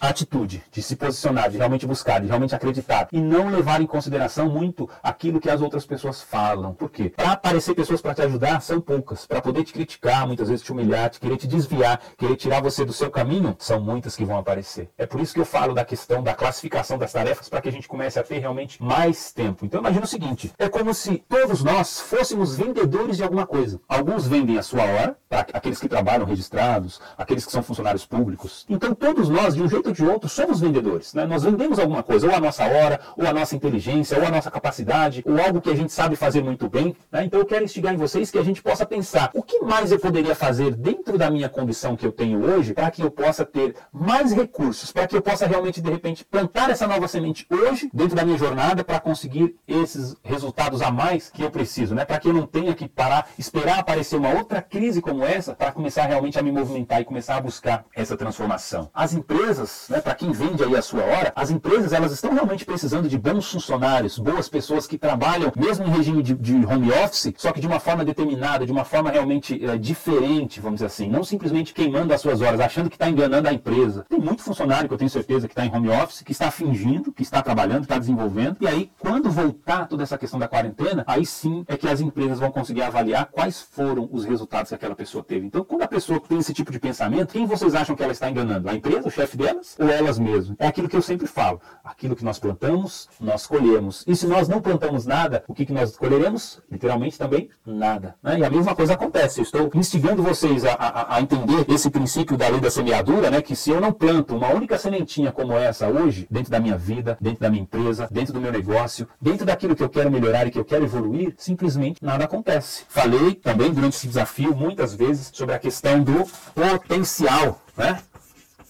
atitude, 0.00 0.62
de 0.72 0.82
se 0.82 0.96
posicionar, 0.96 1.50
de 1.50 1.58
realmente 1.58 1.86
buscar, 1.86 2.20
de 2.20 2.26
realmente 2.26 2.54
acreditar 2.54 3.08
e 3.12 3.20
não 3.20 3.48
levar 3.48 3.80
em 3.80 3.86
consideração 3.86 4.48
muito 4.48 4.88
aquilo 5.02 5.38
que 5.38 5.50
as 5.50 5.60
outras 5.60 5.84
pessoas 5.84 6.22
falam. 6.22 6.72
Por 6.72 6.90
quê? 6.90 7.12
Para 7.14 7.32
aparecer 7.32 7.74
pessoas 7.74 8.00
para 8.00 8.14
te 8.14 8.22
ajudar 8.22 8.60
são 8.62 8.80
poucas. 8.80 9.26
Para 9.26 9.40
poder 9.40 9.64
te 9.64 9.72
criticar, 9.72 10.26
muitas 10.26 10.48
vezes 10.48 10.64
te 10.64 10.72
humilhar, 10.72 11.10
te 11.10 11.20
querer 11.20 11.36
te 11.36 11.46
desviar, 11.46 12.00
querer 12.16 12.36
tirar 12.36 12.62
você 12.62 12.84
do 12.84 12.92
seu 12.92 13.10
caminho, 13.10 13.54
são 13.58 13.80
muitas 13.80 14.16
que 14.16 14.24
vão 14.24 14.38
aparecer. 14.38 14.90
É 14.96 15.06
por 15.06 15.20
isso 15.20 15.34
que 15.34 15.40
eu 15.40 15.44
falo 15.44 15.74
da 15.74 15.84
questão 15.84 16.22
da 16.22 16.34
classificação 16.34 16.96
das 16.96 17.12
tarefas 17.12 17.48
para 17.48 17.60
que 17.60 17.68
a 17.68 17.72
gente 17.72 17.88
comece 17.88 18.18
a 18.18 18.22
ter 18.22 18.38
realmente 18.38 18.82
mais 18.82 19.32
tempo. 19.32 19.66
Então 19.66 19.80
imagina 19.80 20.04
o 20.04 20.08
seguinte: 20.08 20.52
é 20.58 20.68
como 20.68 20.94
se 20.94 21.22
todos 21.28 21.62
nós 21.62 22.00
fôssemos 22.00 22.56
vendedores 22.56 23.16
de 23.16 23.22
alguma 23.22 23.46
coisa. 23.46 23.80
Alguns 23.88 24.26
vendem 24.26 24.56
a 24.56 24.62
sua 24.62 24.82
hora, 24.82 25.16
para 25.28 25.46
aqueles 25.52 25.78
que 25.78 25.88
trabalham 25.88 26.26
registrados, 26.26 27.00
aqueles 27.16 27.44
que 27.44 27.52
são 27.52 27.62
funcionários 27.62 28.06
públicos. 28.06 28.64
Então 28.68 28.94
todos 28.94 29.28
nós, 29.28 29.54
de 29.54 29.62
um 29.62 29.68
jeito 29.68 29.89
de 29.92 30.04
outro, 30.04 30.28
somos 30.28 30.60
vendedores. 30.60 31.14
Né? 31.14 31.26
Nós 31.26 31.42
vendemos 31.42 31.78
alguma 31.78 32.02
coisa, 32.02 32.26
ou 32.26 32.34
a 32.34 32.40
nossa 32.40 32.64
hora, 32.64 33.00
ou 33.16 33.26
a 33.26 33.32
nossa 33.32 33.54
inteligência, 33.56 34.18
ou 34.18 34.24
a 34.24 34.30
nossa 34.30 34.50
capacidade, 34.50 35.22
ou 35.26 35.40
algo 35.40 35.60
que 35.60 35.70
a 35.70 35.74
gente 35.74 35.92
sabe 35.92 36.16
fazer 36.16 36.42
muito 36.42 36.68
bem. 36.68 36.96
Né? 37.10 37.24
Então 37.24 37.40
eu 37.40 37.46
quero 37.46 37.64
instigar 37.64 37.94
em 37.94 37.96
vocês 37.96 38.30
que 38.30 38.38
a 38.38 38.42
gente 38.42 38.62
possa 38.62 38.84
pensar 38.86 39.30
o 39.34 39.42
que 39.42 39.60
mais 39.60 39.92
eu 39.92 39.98
poderia 39.98 40.34
fazer 40.34 40.74
dentro 40.74 41.16
da 41.18 41.30
minha 41.30 41.48
condição 41.48 41.96
que 41.96 42.06
eu 42.06 42.12
tenho 42.12 42.42
hoje 42.44 42.74
para 42.74 42.90
que 42.90 43.02
eu 43.02 43.10
possa 43.10 43.44
ter 43.44 43.74
mais 43.92 44.32
recursos, 44.32 44.92
para 44.92 45.06
que 45.06 45.16
eu 45.16 45.22
possa 45.22 45.46
realmente, 45.46 45.80
de 45.80 45.90
repente, 45.90 46.24
plantar 46.24 46.70
essa 46.70 46.86
nova 46.86 47.08
semente 47.08 47.46
hoje, 47.50 47.90
dentro 47.92 48.16
da 48.16 48.24
minha 48.24 48.38
jornada, 48.38 48.84
para 48.84 49.00
conseguir 49.00 49.56
esses 49.66 50.16
resultados 50.22 50.82
a 50.82 50.90
mais 50.90 51.30
que 51.30 51.42
eu 51.42 51.50
preciso, 51.50 51.94
né? 51.94 52.04
para 52.04 52.18
que 52.18 52.28
eu 52.28 52.32
não 52.32 52.46
tenha 52.46 52.74
que 52.74 52.88
parar, 52.88 53.28
esperar 53.38 53.78
aparecer 53.78 54.16
uma 54.16 54.34
outra 54.34 54.60
crise 54.62 55.00
como 55.00 55.24
essa, 55.24 55.54
para 55.54 55.72
começar 55.72 56.06
realmente 56.06 56.38
a 56.38 56.42
me 56.42 56.52
movimentar 56.52 57.00
e 57.00 57.04
começar 57.04 57.36
a 57.36 57.40
buscar 57.40 57.84
essa 57.94 58.16
transformação. 58.16 58.90
As 58.92 59.12
empresas 59.14 59.79
né, 59.88 60.00
para 60.00 60.14
quem 60.14 60.32
vende 60.32 60.62
aí 60.62 60.76
a 60.76 60.82
sua 60.82 61.02
hora, 61.02 61.32
as 61.34 61.50
empresas 61.50 61.92
elas 61.92 62.12
estão 62.12 62.32
realmente 62.32 62.64
precisando 62.64 63.08
de 63.08 63.18
bons 63.18 63.50
funcionários, 63.50 64.18
boas 64.18 64.48
pessoas 64.48 64.86
que 64.86 64.98
trabalham 64.98 65.52
mesmo 65.56 65.86
em 65.86 65.90
regime 65.90 66.22
de, 66.22 66.34
de 66.34 66.54
home 66.54 66.90
office, 66.92 67.32
só 67.36 67.52
que 67.52 67.60
de 67.60 67.66
uma 67.66 67.80
forma 67.80 68.04
determinada, 68.04 68.66
de 68.66 68.72
uma 68.72 68.84
forma 68.84 69.10
realmente 69.10 69.64
é, 69.64 69.76
diferente, 69.76 70.60
vamos 70.60 70.76
dizer 70.76 70.86
assim, 70.86 71.08
não 71.08 71.24
simplesmente 71.24 71.72
queimando 71.72 72.12
as 72.12 72.20
suas 72.20 72.40
horas, 72.40 72.60
achando 72.60 72.88
que 72.88 72.96
está 72.96 73.08
enganando 73.08 73.48
a 73.48 73.52
empresa. 73.52 74.04
Tem 74.08 74.18
muito 74.18 74.42
funcionário 74.42 74.88
que 74.88 74.94
eu 74.94 74.98
tenho 74.98 75.10
certeza 75.10 75.46
que 75.46 75.52
está 75.52 75.64
em 75.64 75.74
home 75.74 75.88
office, 75.88 76.22
que 76.22 76.32
está 76.32 76.50
fingindo, 76.50 77.12
que 77.12 77.22
está 77.22 77.42
trabalhando, 77.42 77.80
que 77.80 77.84
está 77.86 77.98
desenvolvendo, 77.98 78.56
e 78.60 78.66
aí 78.66 78.90
quando 78.98 79.30
voltar 79.30 79.86
toda 79.86 80.02
essa 80.02 80.18
questão 80.18 80.38
da 80.38 80.48
quarentena, 80.48 81.04
aí 81.06 81.24
sim 81.24 81.64
é 81.66 81.76
que 81.76 81.88
as 81.88 82.00
empresas 82.00 82.38
vão 82.38 82.50
conseguir 82.50 82.82
avaliar 82.82 83.26
quais 83.26 83.60
foram 83.60 84.08
os 84.12 84.24
resultados 84.24 84.68
que 84.68 84.74
aquela 84.74 84.94
pessoa 84.94 85.22
teve. 85.22 85.46
Então, 85.46 85.64
quando 85.64 85.82
a 85.82 85.88
pessoa 85.88 86.20
tem 86.20 86.38
esse 86.38 86.52
tipo 86.52 86.72
de 86.72 86.78
pensamento, 86.78 87.32
quem 87.32 87.46
vocês 87.46 87.74
acham 87.74 87.94
que 87.94 88.02
ela 88.02 88.12
está 88.12 88.30
enganando? 88.30 88.68
A 88.68 88.74
empresa, 88.74 89.08
o 89.08 89.10
chefe 89.10 89.36
delas? 89.36 89.69
Ou 89.78 89.88
elas 89.88 90.18
mesmas. 90.18 90.56
É 90.58 90.66
aquilo 90.66 90.88
que 90.88 90.96
eu 90.96 91.02
sempre 91.02 91.26
falo. 91.26 91.60
Aquilo 91.84 92.16
que 92.16 92.24
nós 92.24 92.38
plantamos, 92.38 93.08
nós 93.20 93.46
colhemos. 93.46 94.04
E 94.06 94.14
se 94.14 94.26
nós 94.26 94.48
não 94.48 94.60
plantamos 94.60 95.06
nada, 95.06 95.44
o 95.48 95.54
que, 95.54 95.66
que 95.66 95.72
nós 95.72 95.96
colheremos? 95.96 96.60
Literalmente 96.70 97.18
também 97.18 97.50
nada. 97.64 98.14
Né? 98.22 98.40
E 98.40 98.44
a 98.44 98.50
mesma 98.50 98.74
coisa 98.74 98.94
acontece. 98.94 99.40
Eu 99.40 99.44
estou 99.44 99.70
instigando 99.74 100.22
vocês 100.22 100.64
a, 100.64 100.72
a, 100.72 101.16
a, 101.16 101.20
entender 101.20 101.66
esse 101.68 101.90
princípio 101.90 102.36
da 102.36 102.48
lei 102.48 102.60
da 102.60 102.70
semeadura, 102.70 103.30
né? 103.30 103.42
que 103.42 103.56
se 103.56 103.70
eu 103.70 103.80
não 103.80 103.92
planto 103.92 104.36
uma 104.36 104.48
única 104.48 104.78
sementinha 104.78 105.32
como 105.32 105.52
essa 105.52 105.88
hoje, 105.88 106.26
dentro 106.30 106.50
da 106.50 106.60
minha 106.60 106.76
vida, 106.76 107.16
dentro 107.20 107.40
da 107.40 107.50
minha 107.50 107.62
empresa, 107.62 108.08
dentro 108.10 108.32
do 108.32 108.40
meu 108.40 108.52
negócio, 108.52 109.08
dentro 109.20 109.46
daquilo 109.46 109.76
que 109.76 109.82
eu 109.82 109.88
quero 109.88 110.10
melhorar 110.10 110.46
e 110.46 110.50
que 110.50 110.58
eu 110.58 110.64
quero 110.64 110.84
evoluir, 110.84 111.34
simplesmente 111.36 112.02
nada 112.02 112.24
acontece. 112.24 112.84
Falei 112.88 113.34
também 113.34 113.72
durante 113.72 113.96
esse 113.96 114.06
desafio 114.06 114.54
muitas 114.54 114.94
vezes 114.94 115.30
sobre 115.32 115.54
a 115.54 115.58
questão 115.58 116.02
do 116.02 116.26
potencial. 116.54 117.60
Né? 117.76 117.98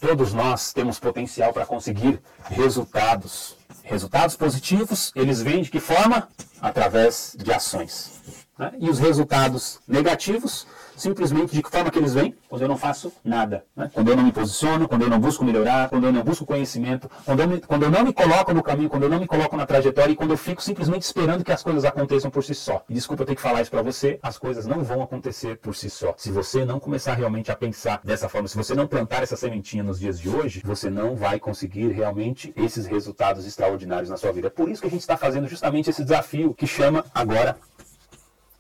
Todos 0.01 0.33
nós 0.33 0.73
temos 0.73 0.99
potencial 0.99 1.53
para 1.53 1.67
conseguir 1.67 2.21
resultados. 2.45 3.57
Resultados 3.83 4.35
positivos, 4.35 5.13
eles 5.15 5.43
vêm 5.43 5.63
de 5.63 5.71
que 5.71 5.79
forma? 5.79 6.29
Através 6.61 7.37
de 7.39 7.53
ações. 7.53 8.13
Né? 8.59 8.73
E 8.79 8.89
os 8.89 8.99
resultados 8.99 9.79
negativos 9.87 10.67
simplesmente 11.01 11.55
de 11.55 11.63
que 11.63 11.71
forma 11.71 11.91
que 11.91 11.99
eles 11.99 12.15
vêm? 12.15 12.35
Quando 12.49 12.63
eu 12.63 12.69
não 12.69 12.77
faço 12.77 13.13
nada. 13.25 13.65
Né? 13.75 13.91
Quando 13.93 14.09
eu 14.09 14.17
não 14.17 14.23
me 14.23 14.33
posiciono, 14.33 14.89
quando 14.89 15.03
eu 15.03 15.09
não 15.09 15.19
busco 15.19 15.45
melhorar, 15.45 15.89
quando 15.89 16.05
eu 16.05 16.13
não 16.13 16.23
busco 16.23 16.45
conhecimento, 16.45 17.11
quando 17.25 17.41
eu, 17.41 17.49
me, 17.49 17.61
quando 17.61 17.83
eu 17.85 17.91
não 17.91 18.05
me 18.05 18.13
coloco 18.13 18.53
no 18.53 18.63
caminho, 18.63 18.89
quando 18.91 19.05
eu 19.05 19.09
não 19.09 19.19
me 19.19 19.27
coloco 19.27 19.57
na 19.57 19.67
trajetória 19.67 20.13
e 20.13 20.17
quando 20.17 20.33
eu 20.33 20.37
fico 20.37 20.63
simplesmente 20.63 21.03
esperando 21.03 21.43
que 21.43 21.53
as 21.53 21.63
coisas 21.63 21.85
aconteçam 21.85 22.31
por 22.31 22.45
si 22.45 22.55
só. 22.55 22.85
E 22.89 22.95
desculpa 22.95 23.23
eu 23.23 23.27
ter 23.27 23.35
que 23.35 23.41
falar 23.41 23.63
isso 23.63 23.71
para 23.71 23.83
você, 23.83 24.19
as 24.23 24.39
coisas 24.39 24.67
não 24.67 24.83
vão 24.83 25.03
acontecer 25.03 25.57
por 25.59 25.75
si 25.75 25.89
só. 25.89 26.15
Se 26.17 26.31
você 26.31 26.65
não 26.65 26.79
começar 26.79 27.15
realmente 27.15 27.51
a 27.51 27.57
pensar 27.57 28.01
dessa 28.05 28.29
forma, 28.29 28.49
se 28.49 28.57
você 28.57 28.75
não 28.75 28.87
plantar 28.87 29.23
essa 29.23 29.37
sementinha 29.37 29.83
nos 29.83 29.99
dias 29.99 30.19
de 30.19 30.29
hoje, 30.29 30.63
você 30.65 30.91
não 30.91 31.17
vai 31.17 31.39
conseguir 31.39 31.89
realmente 31.89 32.53
esses 32.57 32.87
resultados 32.87 33.47
extraordinários 33.47 34.11
na 34.11 34.17
sua 34.17 34.33
vida. 34.33 34.49
É 34.49 34.51
por 34.51 34.69
isso 34.69 34.83
que 34.83 34.89
a 34.89 34.91
gente 34.91 35.01
está 35.01 35.17
fazendo 35.17 35.49
justamente 35.49 35.89
esse 35.89 36.05
desafio 36.05 36.55
que 36.55 36.67
chama 36.67 37.05
agora 37.15 37.57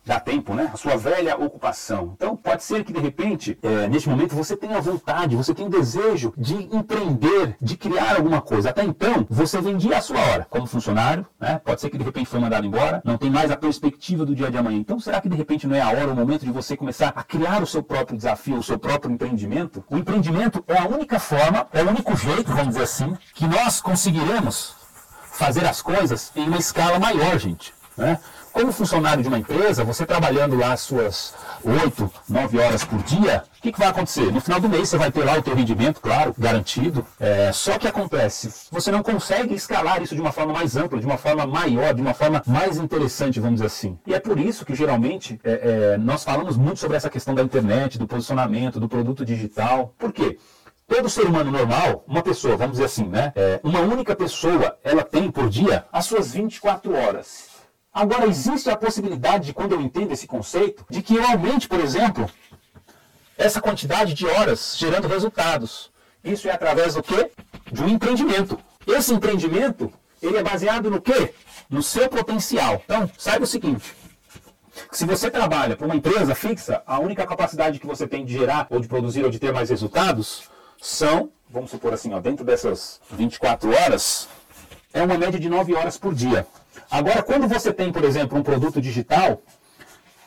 dá 0.04 0.18
tempo, 0.18 0.54
né? 0.54 0.70
A 0.72 0.76
sua 0.76 0.96
velha 0.96 1.36
ocupação. 1.36 2.12
Então, 2.16 2.36
pode 2.36 2.62
ser 2.64 2.84
que 2.84 2.92
de 2.92 3.00
repente, 3.00 3.58
é, 3.62 3.88
neste 3.88 4.08
momento, 4.08 4.34
você 4.34 4.56
tenha 4.56 4.80
vontade, 4.80 5.36
você 5.36 5.54
tenha 5.54 5.68
o 5.68 5.70
desejo 5.70 6.32
de 6.36 6.54
empreender, 6.74 7.56
de 7.60 7.76
criar 7.76 8.16
alguma 8.16 8.40
coisa. 8.40 8.70
Até 8.70 8.84
então, 8.84 9.26
você 9.28 9.60
vendia 9.60 9.98
a 9.98 10.00
sua 10.00 10.18
hora 10.18 10.46
como 10.48 10.66
funcionário, 10.66 11.26
né? 11.38 11.60
Pode 11.64 11.80
ser 11.80 11.90
que 11.90 11.98
de 11.98 12.04
repente 12.04 12.28
foi 12.28 12.40
mandado 12.40 12.66
embora, 12.66 13.02
não 13.04 13.16
tem 13.16 13.30
mais 13.30 13.50
a 13.50 13.56
perspectiva 13.56 14.24
do 14.24 14.34
dia 14.34 14.50
de 14.50 14.58
amanhã. 14.58 14.78
Então, 14.78 14.98
será 14.98 15.20
que 15.20 15.28
de 15.28 15.36
repente 15.36 15.66
não 15.66 15.76
é 15.76 15.80
a 15.80 15.88
hora, 15.88 16.12
o 16.12 16.16
momento 16.16 16.44
de 16.44 16.50
você 16.50 16.76
começar 16.76 17.12
a 17.14 17.22
criar 17.22 17.62
o 17.62 17.66
seu 17.66 17.82
próprio 17.82 18.16
desafio, 18.16 18.56
o 18.56 18.62
seu 18.62 18.78
próprio 18.78 19.12
empreendimento? 19.12 19.84
O 19.90 19.96
empreendimento 19.96 20.64
é 20.66 20.78
a 20.78 20.86
única 20.86 21.18
forma, 21.18 21.66
é 21.72 21.82
o 21.82 21.88
único 21.88 22.16
jeito, 22.16 22.50
vamos 22.50 22.68
dizer 22.68 22.82
assim, 22.82 23.16
que 23.34 23.46
nós 23.46 23.80
conseguiremos 23.80 24.74
fazer 25.32 25.64
as 25.64 25.80
coisas 25.80 26.30
em 26.36 26.46
uma 26.46 26.58
escala 26.58 26.98
maior, 26.98 27.38
gente. 27.38 27.72
Né? 27.96 28.18
Como 28.52 28.72
funcionário 28.72 29.22
de 29.22 29.28
uma 29.28 29.38
empresa, 29.38 29.84
você 29.84 30.04
trabalhando 30.04 30.56
lá 30.56 30.72
as 30.72 30.80
suas 30.80 31.34
8, 31.64 32.10
9 32.28 32.58
horas 32.58 32.84
por 32.84 33.00
dia, 33.04 33.44
o 33.58 33.62
que, 33.62 33.70
que, 33.70 33.78
vai 33.78 33.88
acontecer? 33.88 34.32
No 34.32 34.40
final 34.40 34.60
do 34.60 34.68
mês 34.68 34.88
você 34.88 34.98
vai 34.98 35.10
ter 35.12 35.24
lá 35.24 35.38
o 35.38 35.42
teu 35.42 35.54
rendimento, 35.54 36.00
claro, 36.00 36.34
garantido. 36.36 37.06
É, 37.18 37.52
só 37.52 37.78
que 37.78 37.86
acontece, 37.86 38.68
você 38.70 38.90
não 38.90 39.02
consegue 39.02 39.54
escalar 39.54 40.02
isso 40.02 40.14
de 40.14 40.20
uma 40.20 40.32
forma 40.32 40.52
mais 40.52 40.76
ampla, 40.76 40.98
de 40.98 41.06
uma 41.06 41.16
forma 41.16 41.46
maior, 41.46 41.94
de 41.94 42.02
uma 42.02 42.12
forma 42.12 42.42
mais 42.46 42.76
interessante, 42.76 43.38
vamos 43.38 43.56
dizer 43.56 43.66
assim. 43.66 43.98
E 44.06 44.14
é 44.14 44.18
por 44.18 44.38
isso 44.38 44.64
que 44.64 44.74
geralmente 44.74 45.38
é, 45.44 45.92
é, 45.94 45.98
nós 45.98 46.24
falamos 46.24 46.56
muito 46.56 46.80
sobre 46.80 46.96
essa 46.96 47.08
questão 47.08 47.34
da 47.34 47.42
internet, 47.42 47.98
do 47.98 48.06
posicionamento, 48.06 48.80
do 48.80 48.88
produto 48.88 49.24
digital. 49.24 49.94
Por 49.96 50.12
quê? 50.12 50.38
Todo 50.88 51.08
ser 51.08 51.24
humano 51.24 51.52
normal, 51.52 52.04
uma 52.08 52.20
pessoa, 52.20 52.56
vamos 52.56 52.72
dizer 52.72 52.86
assim, 52.86 53.06
né? 53.06 53.32
É, 53.36 53.60
uma 53.62 53.78
única 53.78 54.16
pessoa, 54.16 54.76
ela 54.82 55.04
tem 55.04 55.30
por 55.30 55.48
dia 55.48 55.84
as 55.92 56.06
suas 56.06 56.32
24 56.32 56.92
horas. 56.96 57.49
Agora, 57.92 58.26
existe 58.26 58.70
a 58.70 58.76
possibilidade 58.76 59.46
de, 59.46 59.52
quando 59.52 59.72
eu 59.72 59.80
entendo 59.80 60.12
esse 60.12 60.26
conceito, 60.26 60.86
de 60.88 61.02
que 61.02 61.16
eu 61.16 61.26
aumente, 61.26 61.66
por 61.68 61.80
exemplo, 61.80 62.30
essa 63.36 63.60
quantidade 63.60 64.14
de 64.14 64.26
horas 64.26 64.76
gerando 64.78 65.08
resultados. 65.08 65.90
Isso 66.22 66.48
é 66.48 66.52
através 66.52 66.94
do 66.94 67.02
quê? 67.02 67.30
De 67.70 67.82
um 67.82 67.88
empreendimento. 67.88 68.58
Esse 68.86 69.12
empreendimento, 69.12 69.92
ele 70.22 70.36
é 70.36 70.42
baseado 70.42 70.90
no 70.90 71.00
quê? 71.00 71.34
No 71.68 71.82
seu 71.82 72.08
potencial. 72.08 72.80
Então, 72.84 73.10
saiba 73.18 73.44
o 73.44 73.48
seguinte. 73.48 73.94
Se 74.92 75.04
você 75.04 75.30
trabalha 75.30 75.76
para 75.76 75.86
uma 75.86 75.96
empresa 75.96 76.34
fixa, 76.34 76.82
a 76.86 76.98
única 77.00 77.26
capacidade 77.26 77.80
que 77.80 77.86
você 77.86 78.06
tem 78.06 78.24
de 78.24 78.32
gerar, 78.32 78.66
ou 78.70 78.80
de 78.80 78.86
produzir, 78.86 79.24
ou 79.24 79.30
de 79.30 79.38
ter 79.38 79.52
mais 79.52 79.68
resultados, 79.68 80.44
são, 80.80 81.30
vamos 81.48 81.70
supor 81.70 81.92
assim, 81.92 82.12
ó, 82.14 82.20
dentro 82.20 82.44
dessas 82.44 83.00
24 83.10 83.70
horas, 83.74 84.28
é 84.92 85.02
uma 85.02 85.16
média 85.16 85.38
de 85.38 85.48
9 85.48 85.74
horas 85.74 85.96
por 85.96 86.14
dia. 86.14 86.46
Agora, 86.90 87.22
quando 87.22 87.46
você 87.48 87.72
tem, 87.72 87.92
por 87.92 88.04
exemplo, 88.04 88.38
um 88.38 88.42
produto 88.42 88.80
digital, 88.80 89.42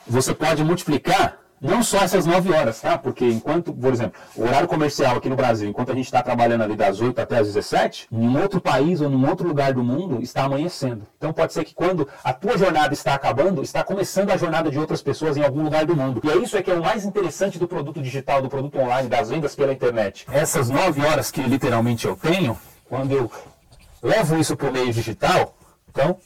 você 0.06 0.34
pode 0.34 0.64
multiplicar 0.64 1.38
não 1.60 1.82
só 1.82 1.98
essas 2.00 2.26
9 2.26 2.52
horas, 2.52 2.80
tá? 2.80 2.98
Porque 2.98 3.24
enquanto, 3.24 3.72
por 3.72 3.92
exemplo, 3.92 4.20
o 4.36 4.42
horário 4.42 4.68
comercial 4.68 5.16
aqui 5.16 5.30
no 5.30 5.36
Brasil, 5.36 5.68
enquanto 5.68 5.92
a 5.92 5.94
gente 5.94 6.04
está 6.04 6.22
trabalhando 6.22 6.62
ali 6.62 6.76
das 6.76 7.00
8 7.00 7.18
até 7.18 7.38
as 7.38 7.46
17, 7.46 8.08
em 8.12 8.36
outro 8.36 8.60
país 8.60 9.00
ou 9.00 9.10
em 9.10 9.26
outro 9.26 9.48
lugar 9.48 9.72
do 9.72 9.82
mundo 9.82 10.22
está 10.22 10.44
amanhecendo. 10.44 11.06
Então 11.16 11.32
pode 11.32 11.54
ser 11.54 11.64
que 11.64 11.74
quando 11.74 12.06
a 12.22 12.34
tua 12.34 12.58
jornada 12.58 12.92
está 12.92 13.14
acabando, 13.14 13.62
está 13.62 13.82
começando 13.82 14.30
a 14.30 14.36
jornada 14.36 14.70
de 14.70 14.78
outras 14.78 15.00
pessoas 15.00 15.38
em 15.38 15.42
algum 15.42 15.62
lugar 15.62 15.86
do 15.86 15.96
mundo. 15.96 16.20
E 16.22 16.30
é 16.30 16.36
isso 16.36 16.56
é 16.56 16.62
que 16.62 16.70
é 16.70 16.74
o 16.74 16.82
mais 16.82 17.04
interessante 17.04 17.58
do 17.58 17.66
produto 17.66 18.02
digital, 18.02 18.42
do 18.42 18.48
produto 18.48 18.78
online, 18.78 19.08
das 19.08 19.30
vendas 19.30 19.54
pela 19.54 19.72
internet. 19.72 20.26
Essas 20.30 20.68
9 20.68 21.00
horas 21.06 21.30
que 21.30 21.40
literalmente 21.42 22.06
eu 22.06 22.14
tenho, 22.14 22.58
quando 22.86 23.12
eu 23.12 23.30
levo 24.04 24.38
isso 24.38 24.56
para 24.56 24.68
o 24.68 24.72
meio 24.72 24.92
digital, 24.92 25.56
então 25.88 26.18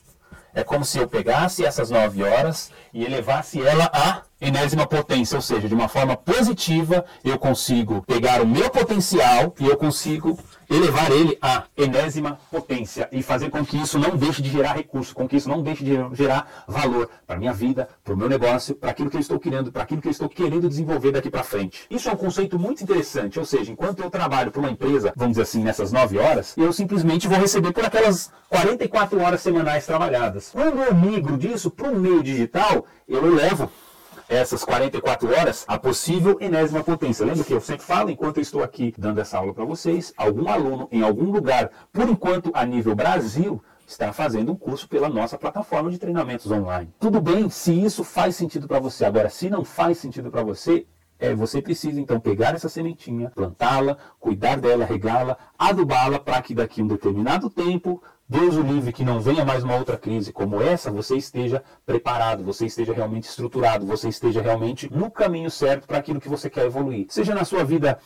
é 0.53 0.65
como 0.65 0.85
se 0.85 0.99
eu 0.99 1.09
pegasse 1.09 1.65
essas 1.65 1.89
nove 1.89 2.25
horas 2.25 2.73
e 2.93 3.05
elevasse 3.05 3.65
ela 3.65 3.85
à 3.93 4.23
enésima 4.41 4.87
potência, 4.87 5.37
ou 5.37 5.43
seja, 5.43 5.69
de 5.69 5.75
uma 5.75 5.89
forma 5.89 6.17
positiva, 6.17 7.05
eu 7.25 7.39
consigo 7.39 8.03
pegar 8.07 8.41
o 8.41 8.47
meu 8.47 8.71
potencial 8.71 9.55
e 9.59 9.67
eu 9.67 9.77
consigo 9.77 10.39
elevar 10.71 11.11
ele 11.11 11.39
à 11.41 11.65
enésima 11.77 12.39
potência 12.51 13.09
e 13.11 13.23
fazer 13.23 13.49
com 13.51 13.65
que 13.65 13.77
isso 13.79 13.99
não 13.99 14.17
deixe 14.17 14.43
de 14.43 14.51
gerar 14.51 14.75
recurso, 14.75 15.15
com 15.15 15.27
que 15.27 15.37
isso 15.37 15.49
não 15.49 15.63
deixe 15.63 15.83
de 15.83 15.97
gerar 16.13 16.65
valor 16.69 17.09
para 17.27 17.39
minha 17.39 17.53
vida, 17.53 17.89
para 18.05 18.13
o 18.13 18.17
meu 18.17 18.29
negócio, 18.29 18.75
para 18.75 18.91
aquilo 18.91 19.09
que 19.11 19.17
eu 19.17 19.21
estou 19.21 19.41
querendo, 19.41 19.73
para 19.73 19.83
aquilo 19.83 20.01
que 20.01 20.09
eu 20.09 20.13
estou 20.13 20.29
querendo 20.29 20.69
desenvolver 20.69 21.13
daqui 21.13 21.31
para 21.31 21.43
frente. 21.43 21.87
Isso 21.91 22.09
é 22.09 22.13
um 22.13 22.17
conceito 22.17 22.59
muito 22.59 22.83
interessante, 22.83 23.39
ou 23.39 23.47
seja, 23.47 23.73
enquanto 23.73 24.01
eu 24.01 24.11
trabalho 24.11 24.51
para 24.51 24.61
uma 24.61 24.71
empresa, 24.71 25.13
vamos 25.17 25.33
dizer 25.33 25.43
assim, 25.43 25.65
nessas 25.65 25.91
nove 25.91 26.19
horas, 26.19 26.55
eu 26.57 26.73
simplesmente 26.73 27.27
vou 27.27 27.39
receber 27.39 27.73
por 27.73 27.85
aquelas 27.85 28.31
44 28.51 29.21
horas 29.23 29.41
semanais 29.41 29.87
trabalhadas. 29.87 30.51
Quando 30.53 30.83
eu 30.83 30.95
migro 30.95 31.39
disso 31.39 31.71
para 31.71 31.89
o 31.89 31.99
meio 31.99 32.23
digital, 32.23 32.85
eu 33.07 33.27
elevo 33.27 33.71
essas 34.29 34.65
44 34.65 35.31
horas 35.31 35.65
a 35.67 35.79
possível 35.79 36.37
enésima 36.41 36.85
potência. 36.85 37.25
Lembra 37.25 37.45
que 37.45 37.53
eu 37.53 37.61
sempre 37.61 37.85
falo, 37.85 38.11
enquanto 38.11 38.37
eu 38.37 38.43
estou 38.43 38.63
aqui 38.63 38.95
dando 38.99 39.21
essa 39.21 39.39
aula 39.39 39.55
para 39.55 39.65
vocês, 39.65 40.13
algum 40.17 40.49
aluno 40.49 40.89
em 40.93 41.03
algum 41.03 41.31
lugar, 41.31 41.71
por 41.93 42.09
enquanto 42.09 42.51
a 42.53 42.65
nível 42.67 42.95
Brasil, 42.95 43.63
está 43.87 44.13
fazendo 44.13 44.53
um 44.53 44.57
curso 44.57 44.87
pela 44.87 45.09
nossa 45.09 45.39
plataforma 45.39 45.91
de 45.91 45.99
treinamentos 45.99 46.51
online. 46.51 46.93
Tudo 47.01 47.21
bem 47.23 47.49
se 47.49 47.73
isso 47.73 48.05
faz 48.05 48.37
sentido 48.37 48.69
para 48.69 48.79
você. 48.79 49.07
Agora, 49.07 49.31
se 49.31 49.49
não 49.49 49.65
faz 49.65 49.97
sentido 49.97 50.31
para 50.31 50.43
você, 50.43 50.87
é, 51.19 51.35
você 51.35 51.61
precisa 51.61 52.01
então 52.01 52.21
pegar 52.21 52.55
essa 52.55 52.69
sementinha, 52.69 53.31
plantá-la, 53.31 53.97
cuidar 54.21 54.61
dela, 54.61 54.85
regá-la, 54.85 55.37
adubá-la 55.59 56.19
para 56.21 56.41
que 56.43 56.55
daqui 56.55 56.81
a 56.81 56.85
um 56.85 56.87
determinado 56.87 57.51
tempo 57.51 58.03
Deus 58.31 58.57
o 58.57 58.61
livre 58.61 58.93
que 58.93 59.05
não 59.05 59.21
venha 59.21 59.43
mais 59.43 59.65
uma 59.65 59.75
outra 59.75 59.97
crise 59.97 60.35
como 60.35 60.61
essa, 60.61 60.91
você 60.91 61.17
esteja 61.17 61.63
preparado, 61.87 62.45
você 62.45 62.67
esteja 62.67 62.93
realmente 62.93 63.27
estruturado, 63.27 63.87
você 63.87 64.11
esteja 64.11 64.43
realmente 64.43 64.93
no 64.93 65.11
caminho 65.11 65.51
certo 65.51 65.87
para 65.87 65.97
aquilo 65.97 66.21
que 66.21 66.29
você 66.29 66.51
quer 66.51 66.67
evoluir. 66.67 67.07
Seja 67.09 67.35
na 67.35 67.47
sua 67.47 67.65
vida 67.65 67.99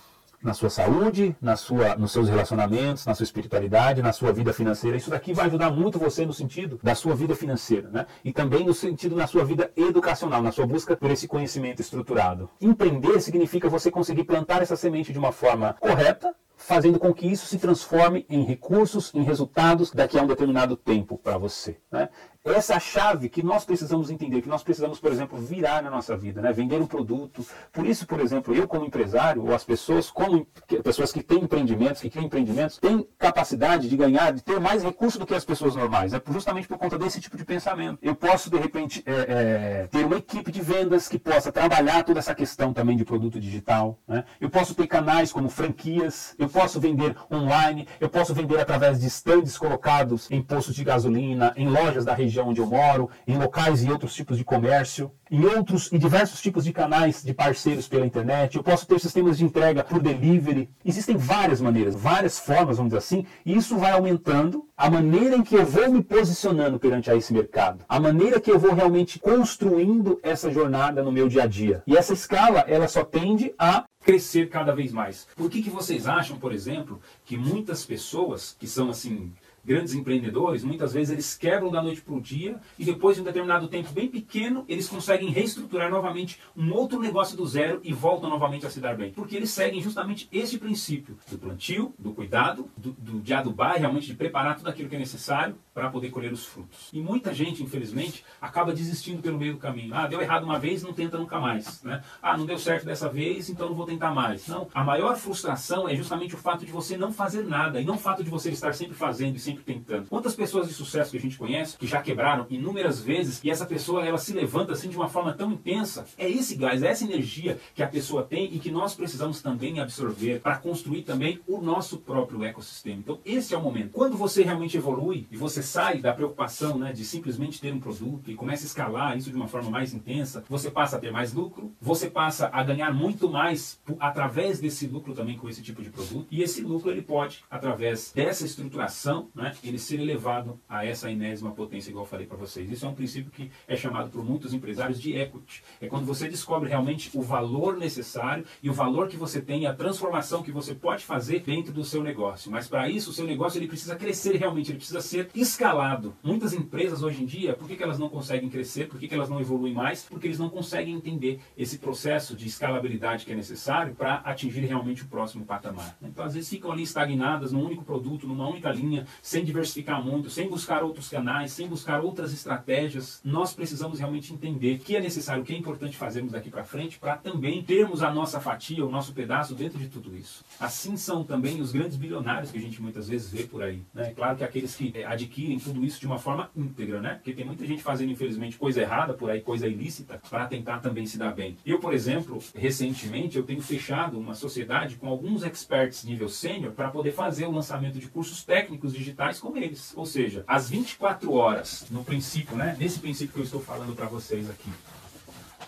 na 0.42 0.54
sua 0.54 0.68
saúde, 0.68 1.36
na 1.40 1.56
sua, 1.56 1.94
nos 1.96 2.10
seus 2.10 2.28
relacionamentos, 2.28 3.06
na 3.06 3.14
sua 3.14 3.24
espiritualidade, 3.24 4.02
na 4.02 4.12
sua 4.12 4.32
vida 4.32 4.52
financeira. 4.52 4.96
Isso 4.96 5.10
daqui 5.10 5.32
vai 5.32 5.46
ajudar 5.46 5.70
muito 5.70 5.98
você 5.98 6.26
no 6.26 6.32
sentido 6.32 6.80
da 6.82 6.94
sua 6.94 7.14
vida 7.14 7.34
financeira, 7.36 7.88
né? 7.90 8.06
E 8.24 8.32
também 8.32 8.64
no 8.64 8.74
sentido 8.74 9.14
na 9.14 9.26
sua 9.26 9.44
vida 9.44 9.70
educacional, 9.76 10.42
na 10.42 10.50
sua 10.50 10.66
busca 10.66 10.96
por 10.96 11.10
esse 11.10 11.28
conhecimento 11.28 11.80
estruturado. 11.80 12.50
Empreender 12.60 13.20
significa 13.20 13.68
você 13.68 13.90
conseguir 13.90 14.24
plantar 14.24 14.62
essa 14.62 14.74
semente 14.76 15.12
de 15.12 15.18
uma 15.18 15.30
forma 15.30 15.76
correta, 15.78 16.34
fazendo 16.62 16.98
com 16.98 17.12
que 17.12 17.26
isso 17.26 17.46
se 17.46 17.58
transforme 17.58 18.24
em 18.28 18.44
recursos, 18.44 19.12
em 19.14 19.22
resultados 19.22 19.90
daqui 19.90 20.18
a 20.18 20.22
um 20.22 20.26
determinado 20.26 20.76
tempo 20.76 21.18
para 21.18 21.36
você. 21.36 21.76
Né? 21.90 22.08
Essa 22.44 22.74
é 22.74 22.80
chave 22.80 23.28
que 23.28 23.40
nós 23.40 23.64
precisamos 23.64 24.10
entender, 24.10 24.42
que 24.42 24.48
nós 24.48 24.64
precisamos, 24.64 24.98
por 24.98 25.12
exemplo, 25.12 25.38
virar 25.38 25.80
na 25.80 25.88
nossa 25.88 26.16
vida, 26.16 26.42
né? 26.42 26.52
vender 26.52 26.80
um 26.80 26.86
produto. 26.86 27.46
Por 27.72 27.86
isso, 27.86 28.04
por 28.04 28.18
exemplo, 28.18 28.52
eu 28.52 28.66
como 28.66 28.84
empresário, 28.84 29.44
ou 29.44 29.54
as 29.54 29.62
pessoas 29.62 30.10
como 30.10 30.44
pessoas 30.82 31.12
que 31.12 31.22
têm 31.22 31.44
empreendimentos, 31.44 32.02
que 32.02 32.10
criam 32.10 32.26
empreendimentos, 32.26 32.78
têm 32.78 33.06
capacidade 33.16 33.88
de 33.88 33.96
ganhar, 33.96 34.32
de 34.32 34.42
ter 34.42 34.58
mais 34.58 34.82
recursos 34.82 35.20
do 35.20 35.26
que 35.26 35.34
as 35.34 35.44
pessoas 35.44 35.76
normais. 35.76 36.12
É 36.12 36.22
justamente 36.32 36.66
por 36.66 36.78
conta 36.78 36.98
desse 36.98 37.20
tipo 37.20 37.36
de 37.36 37.44
pensamento. 37.44 38.00
Eu 38.02 38.16
posso, 38.16 38.50
de 38.50 38.56
repente, 38.56 39.04
é, 39.06 39.12
é, 39.12 39.86
ter 39.86 40.04
uma 40.04 40.16
equipe 40.16 40.50
de 40.50 40.60
vendas 40.60 41.06
que 41.06 41.20
possa 41.20 41.52
trabalhar 41.52 42.02
toda 42.02 42.18
essa 42.18 42.34
questão 42.34 42.72
também 42.72 42.96
de 42.96 43.04
produto 43.04 43.38
digital. 43.38 44.00
Né? 44.06 44.24
Eu 44.40 44.50
posso 44.50 44.74
ter 44.74 44.88
canais 44.88 45.32
como 45.32 45.48
franquias, 45.48 46.34
eu 46.36 46.48
posso 46.48 46.80
vender 46.80 47.14
online, 47.30 47.86
eu 48.00 48.08
posso 48.08 48.34
vender 48.34 48.58
através 48.58 48.98
de 48.98 49.06
stands 49.06 49.56
colocados 49.56 50.28
em 50.28 50.42
postos 50.42 50.74
de 50.74 50.82
gasolina, 50.82 51.52
em 51.56 51.68
lojas 51.68 52.04
da 52.04 52.12
região 52.12 52.31
região 52.32 52.48
onde 52.48 52.60
eu 52.60 52.66
moro, 52.66 53.10
em 53.26 53.36
locais 53.36 53.84
e 53.84 53.90
outros 53.90 54.14
tipos 54.14 54.38
de 54.38 54.44
comércio, 54.44 55.12
em 55.30 55.44
outros 55.44 55.90
e 55.92 55.98
diversos 55.98 56.40
tipos 56.40 56.64
de 56.64 56.72
canais 56.72 57.22
de 57.22 57.34
parceiros 57.34 57.86
pela 57.86 58.06
internet. 58.06 58.56
Eu 58.56 58.62
posso 58.62 58.86
ter 58.86 58.98
sistemas 58.98 59.36
de 59.36 59.44
entrega 59.44 59.84
por 59.84 60.00
delivery. 60.00 60.70
Existem 60.84 61.16
várias 61.16 61.60
maneiras, 61.60 61.94
várias 61.94 62.38
formas, 62.38 62.78
vamos 62.78 62.90
dizer 62.90 62.98
assim, 62.98 63.26
e 63.44 63.54
isso 63.54 63.76
vai 63.76 63.92
aumentando 63.92 64.66
a 64.76 64.90
maneira 64.90 65.36
em 65.36 65.42
que 65.42 65.54
eu 65.54 65.66
vou 65.66 65.90
me 65.90 66.02
posicionando 66.02 66.78
perante 66.78 67.10
a 67.10 67.14
esse 67.14 67.32
mercado, 67.32 67.84
a 67.88 68.00
maneira 68.00 68.40
que 68.40 68.50
eu 68.50 68.58
vou 68.58 68.74
realmente 68.74 69.18
construindo 69.18 70.18
essa 70.22 70.50
jornada 70.50 71.02
no 71.02 71.12
meu 71.12 71.28
dia 71.28 71.44
a 71.44 71.46
dia. 71.46 71.82
E 71.86 71.96
essa 71.96 72.14
escala, 72.14 72.64
ela 72.66 72.88
só 72.88 73.04
tende 73.04 73.54
a 73.58 73.84
crescer 74.02 74.48
cada 74.48 74.74
vez 74.74 74.92
mais. 74.92 75.28
Por 75.36 75.48
que, 75.48 75.62
que 75.62 75.70
vocês 75.70 76.06
acham, 76.06 76.36
por 76.36 76.52
exemplo, 76.52 77.00
que 77.24 77.36
muitas 77.36 77.84
pessoas 77.84 78.56
que 78.58 78.66
são 78.66 78.90
assim 78.90 79.32
grandes 79.64 79.94
empreendedores, 79.94 80.64
muitas 80.64 80.92
vezes 80.92 81.10
eles 81.10 81.34
quebram 81.36 81.70
da 81.70 81.82
noite 81.82 82.00
para 82.00 82.14
o 82.14 82.20
dia 82.20 82.60
e 82.78 82.84
depois 82.84 83.16
de 83.16 83.22
um 83.22 83.24
determinado 83.24 83.68
tempo 83.68 83.92
bem 83.92 84.08
pequeno, 84.08 84.64
eles 84.68 84.88
conseguem 84.88 85.30
reestruturar 85.30 85.90
novamente 85.90 86.40
um 86.56 86.72
outro 86.72 87.00
negócio 87.00 87.36
do 87.36 87.46
zero 87.46 87.80
e 87.84 87.92
voltam 87.92 88.28
novamente 88.28 88.66
a 88.66 88.70
se 88.70 88.80
dar 88.80 88.96
bem. 88.96 89.12
Porque 89.12 89.36
eles 89.36 89.50
seguem 89.50 89.80
justamente 89.80 90.28
esse 90.32 90.58
princípio 90.58 91.16
do 91.30 91.38
plantio, 91.38 91.94
do 91.98 92.12
cuidado, 92.12 92.68
do, 92.76 92.92
do 92.92 93.20
de 93.20 93.32
adubar, 93.32 93.78
realmente 93.78 94.06
de 94.06 94.14
preparar 94.14 94.56
tudo 94.56 94.68
aquilo 94.68 94.88
que 94.88 94.96
é 94.96 94.98
necessário 94.98 95.56
para 95.74 95.88
poder 95.88 96.10
colher 96.10 96.32
os 96.32 96.44
frutos. 96.44 96.88
E 96.92 97.00
muita 97.00 97.32
gente, 97.32 97.62
infelizmente, 97.62 98.24
acaba 98.40 98.72
desistindo 98.72 99.22
pelo 99.22 99.38
meio 99.38 99.54
do 99.54 99.58
caminho. 99.58 99.94
Ah, 99.94 100.06
deu 100.06 100.20
errado 100.20 100.44
uma 100.44 100.58
vez, 100.58 100.82
não 100.82 100.92
tenta 100.92 101.18
nunca 101.18 101.40
mais. 101.40 101.82
Né? 101.82 102.02
Ah, 102.20 102.36
não 102.36 102.44
deu 102.44 102.58
certo 102.58 102.84
dessa 102.84 103.08
vez, 103.08 103.48
então 103.48 103.68
não 103.68 103.74
vou 103.74 103.86
tentar 103.86 104.10
mais. 104.10 104.46
Não, 104.48 104.68
a 104.74 104.84
maior 104.84 105.16
frustração 105.16 105.88
é 105.88 105.96
justamente 105.96 106.34
o 106.34 106.38
fato 106.38 106.66
de 106.66 106.72
você 106.72 106.96
não 106.96 107.12
fazer 107.12 107.44
nada 107.44 107.80
e 107.80 107.84
não 107.84 107.94
o 107.94 107.98
fato 107.98 108.22
de 108.22 108.30
você 108.30 108.50
estar 108.50 108.74
sempre 108.74 108.94
fazendo 108.94 109.36
e 109.36 109.38
sempre 109.38 109.62
tentando. 109.62 110.08
Quantas 110.08 110.34
pessoas 110.34 110.68
de 110.68 110.74
sucesso 110.74 111.10
que 111.10 111.16
a 111.16 111.20
gente 111.20 111.38
conhece, 111.38 111.78
que 111.78 111.86
já 111.86 112.02
quebraram 112.02 112.46
inúmeras 112.50 113.00
vezes, 113.00 113.40
e 113.42 113.50
essa 113.50 113.66
pessoa 113.66 114.04
ela 114.04 114.18
se 114.18 114.32
levanta 114.32 114.72
assim 114.72 114.88
de 114.88 114.96
uma 114.96 115.08
forma 115.08 115.32
tão 115.32 115.52
intensa? 115.52 116.04
É 116.18 116.28
esse 116.28 116.56
gás, 116.56 116.82
é 116.82 116.88
essa 116.88 117.04
energia 117.04 117.58
que 117.74 117.82
a 117.82 117.88
pessoa 117.88 118.22
tem 118.22 118.54
e 118.54 118.58
que 118.58 118.70
nós 118.70 118.94
precisamos 118.94 119.40
também 119.40 119.80
absorver 119.80 120.40
para 120.40 120.58
construir 120.58 121.02
também 121.02 121.40
o 121.46 121.60
nosso 121.60 121.98
próprio 121.98 122.44
ecossistema. 122.44 122.98
Então, 122.98 123.20
esse 123.24 123.54
é 123.54 123.58
o 123.58 123.62
momento. 123.62 123.92
Quando 123.92 124.16
você 124.16 124.42
realmente 124.42 124.76
evolui 124.76 125.26
e 125.30 125.36
você 125.36 125.61
sai 125.62 125.98
da 125.98 126.12
preocupação 126.12 126.78
né, 126.78 126.92
de 126.92 127.04
simplesmente 127.04 127.60
ter 127.60 127.72
um 127.72 127.80
produto 127.80 128.30
e 128.30 128.34
começa 128.34 128.64
a 128.64 128.66
escalar 128.66 129.16
isso 129.16 129.30
de 129.30 129.36
uma 129.36 129.48
forma 129.48 129.70
mais 129.70 129.92
intensa, 129.94 130.44
você 130.48 130.70
passa 130.70 130.96
a 130.96 130.98
ter 130.98 131.10
mais 131.10 131.32
lucro, 131.32 131.72
você 131.80 132.10
passa 132.10 132.50
a 132.52 132.62
ganhar 132.62 132.92
muito 132.92 133.28
mais 133.28 133.80
através 133.98 134.60
desse 134.60 134.86
lucro 134.86 135.14
também 135.14 135.36
com 135.36 135.48
esse 135.48 135.62
tipo 135.62 135.82
de 135.82 135.90
produto. 135.90 136.26
E 136.30 136.42
esse 136.42 136.62
lucro 136.62 136.90
ele 136.90 137.02
pode, 137.02 137.44
através 137.50 138.12
dessa 138.14 138.44
estruturação, 138.44 139.28
né, 139.34 139.54
ele 139.62 139.78
ser 139.78 140.00
elevado 140.00 140.58
a 140.68 140.84
essa 140.84 141.10
enésima 141.10 141.52
potência, 141.52 141.90
igual 141.90 142.04
eu 142.04 142.08
falei 142.08 142.26
para 142.26 142.36
vocês. 142.36 142.70
Isso 142.70 142.84
é 142.84 142.88
um 142.88 142.94
princípio 142.94 143.30
que 143.30 143.50
é 143.66 143.76
chamado 143.76 144.10
por 144.10 144.24
muitos 144.24 144.52
empresários 144.52 145.00
de 145.00 145.16
equity. 145.16 145.62
É 145.80 145.86
quando 145.86 146.06
você 146.06 146.28
descobre 146.28 146.68
realmente 146.68 147.10
o 147.14 147.22
valor 147.22 147.76
necessário 147.76 148.44
e 148.62 148.70
o 148.70 148.72
valor 148.72 149.08
que 149.08 149.16
você 149.16 149.40
tem, 149.40 149.66
a 149.66 149.74
transformação 149.74 150.42
que 150.42 150.52
você 150.52 150.74
pode 150.74 151.04
fazer 151.04 151.40
dentro 151.40 151.72
do 151.72 151.84
seu 151.84 152.02
negócio. 152.02 152.50
Mas 152.50 152.68
para 152.68 152.88
isso, 152.88 153.10
o 153.10 153.12
seu 153.12 153.26
negócio 153.26 153.58
ele 153.58 153.68
precisa 153.68 153.96
crescer 153.96 154.36
realmente, 154.36 154.70
ele 154.70 154.78
precisa 154.78 155.00
ser 155.00 155.28
escalado. 155.52 156.14
Muitas 156.22 156.52
empresas 156.52 157.02
hoje 157.02 157.22
em 157.22 157.26
dia, 157.26 157.54
por 157.54 157.68
que, 157.68 157.76
que 157.76 157.82
elas 157.82 157.98
não 157.98 158.08
conseguem 158.08 158.48
crescer? 158.48 158.88
Por 158.88 158.98
que, 158.98 159.06
que 159.06 159.14
elas 159.14 159.28
não 159.28 159.40
evoluem 159.40 159.74
mais? 159.74 160.04
Porque 160.04 160.26
eles 160.26 160.38
não 160.38 160.48
conseguem 160.48 160.94
entender 160.94 161.40
esse 161.56 161.78
processo 161.78 162.34
de 162.34 162.46
escalabilidade 162.46 163.24
que 163.24 163.32
é 163.32 163.36
necessário 163.36 163.94
para 163.94 164.16
atingir 164.16 164.60
realmente 164.60 165.02
o 165.02 165.06
próximo 165.06 165.44
patamar. 165.44 165.96
Então, 166.02 166.24
às 166.24 166.34
vezes 166.34 166.48
ficam 166.48 166.72
ali 166.72 166.82
estagnadas 166.82 167.52
num 167.52 167.64
único 167.64 167.84
produto, 167.84 168.26
numa 168.26 168.48
única 168.48 168.70
linha, 168.70 169.06
sem 169.20 169.44
diversificar 169.44 170.02
muito, 170.02 170.30
sem 170.30 170.48
buscar 170.48 170.82
outros 170.82 171.08
canais, 171.08 171.52
sem 171.52 171.68
buscar 171.68 172.00
outras 172.00 172.32
estratégias, 172.32 173.20
nós 173.24 173.52
precisamos 173.52 173.98
realmente 173.98 174.32
entender 174.32 174.76
o 174.76 174.78
que 174.78 174.96
é 174.96 175.00
necessário, 175.00 175.42
o 175.42 175.46
que 175.46 175.52
é 175.52 175.58
importante 175.58 175.96
fazermos 175.96 176.32
daqui 176.32 176.50
para 176.50 176.64
frente 176.64 176.98
para 176.98 177.16
também 177.16 177.62
termos 177.62 178.02
a 178.02 178.12
nossa 178.12 178.40
fatia, 178.40 178.84
o 178.84 178.90
nosso 178.90 179.12
pedaço 179.12 179.54
dentro 179.54 179.78
de 179.78 179.88
tudo 179.88 180.16
isso. 180.16 180.44
Assim 180.58 180.96
são 180.96 181.24
também 181.24 181.60
os 181.60 181.72
grandes 181.72 181.96
bilionários 181.96 182.50
que 182.50 182.58
a 182.58 182.60
gente 182.60 182.80
muitas 182.80 183.08
vezes 183.08 183.30
vê 183.30 183.44
por 183.44 183.62
aí. 183.62 183.82
Né? 183.92 184.08
É 184.08 184.12
claro 184.12 184.36
que 184.36 184.44
aqueles 184.44 184.74
que 184.74 184.92
é, 184.94 185.04
adquirem 185.42 185.58
tudo 185.58 185.84
isso 185.84 186.00
de 186.00 186.06
uma 186.06 186.18
forma 186.18 186.50
íntegra, 186.56 187.00
né? 187.00 187.14
Porque 187.14 187.32
tem 187.32 187.44
muita 187.44 187.66
gente 187.66 187.82
fazendo, 187.82 188.12
infelizmente, 188.12 188.56
coisa 188.56 188.80
errada 188.80 189.12
por 189.12 189.30
aí, 189.30 189.40
coisa 189.40 189.66
ilícita, 189.66 190.20
para 190.30 190.46
tentar 190.46 190.78
também 190.78 191.04
se 191.04 191.18
dar 191.18 191.32
bem. 191.32 191.56
Eu, 191.66 191.78
por 191.80 191.92
exemplo, 191.92 192.38
recentemente, 192.54 193.36
eu 193.36 193.42
tenho 193.42 193.60
fechado 193.60 194.18
uma 194.18 194.34
sociedade 194.34 194.96
com 194.96 195.08
alguns 195.08 195.42
experts 195.42 196.04
nível 196.04 196.28
sênior 196.28 196.72
para 196.72 196.88
poder 196.88 197.12
fazer 197.12 197.46
o 197.46 197.50
lançamento 197.50 197.98
de 197.98 198.08
cursos 198.08 198.44
técnicos 198.44 198.92
digitais 198.92 199.40
com 199.40 199.56
eles. 199.56 199.92
Ou 199.96 200.06
seja, 200.06 200.44
as 200.46 200.70
24 200.70 201.32
horas, 201.32 201.86
no 201.90 202.04
princípio, 202.04 202.56
né? 202.56 202.76
Nesse 202.78 203.00
princípio 203.00 203.34
que 203.34 203.40
eu 203.40 203.44
estou 203.44 203.60
falando 203.60 203.94
para 203.94 204.06
vocês 204.06 204.48
aqui. 204.48 204.70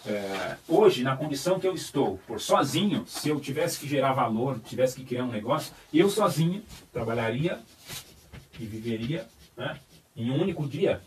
É, 0.07 0.57
hoje, 0.69 1.03
na 1.03 1.17
condição 1.17 1.59
que 1.59 1.67
eu 1.67 1.75
estou, 1.75 2.19
por 2.27 2.39
sozinho, 2.39 3.05
se 3.07 3.31
eu 3.31 3.41
tivesse 3.41 3.81
que 3.81 3.89
gerar 3.89 4.13
valor, 4.13 4.61
tivesse 4.61 4.97
que 4.97 5.05
criar 5.05 5.25
um 5.25 5.31
negócio, 5.31 5.73
eu 5.95 6.11
sozinho 6.11 6.63
trabalharia 6.93 7.59
e 8.61 8.67
viveria 8.67 9.27
né, 9.57 9.79
em 10.17 10.31
um 10.31 10.41
único 10.41 10.67
dia 10.67 11.03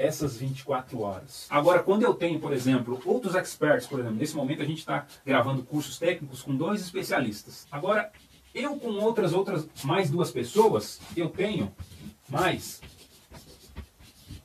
essas 0.00 0.38
24 0.38 1.00
horas. 1.00 1.46
Agora, 1.50 1.82
quando 1.82 2.02
eu 2.02 2.14
tenho, 2.14 2.40
por 2.40 2.54
exemplo, 2.54 3.00
outros 3.04 3.34
experts, 3.34 3.86
por 3.86 4.00
exemplo, 4.00 4.16
nesse 4.16 4.34
momento 4.34 4.62
a 4.62 4.64
gente 4.64 4.78
está 4.78 5.06
gravando 5.26 5.62
cursos 5.62 5.98
técnicos 5.98 6.40
com 6.40 6.56
dois 6.56 6.80
especialistas. 6.80 7.66
Agora, 7.70 8.10
eu 8.54 8.76
com 8.76 8.88
outras, 8.92 9.34
outras, 9.34 9.68
mais 9.84 10.10
duas 10.10 10.30
pessoas, 10.30 11.00
eu 11.14 11.28
tenho 11.28 11.70
mais 12.28 12.80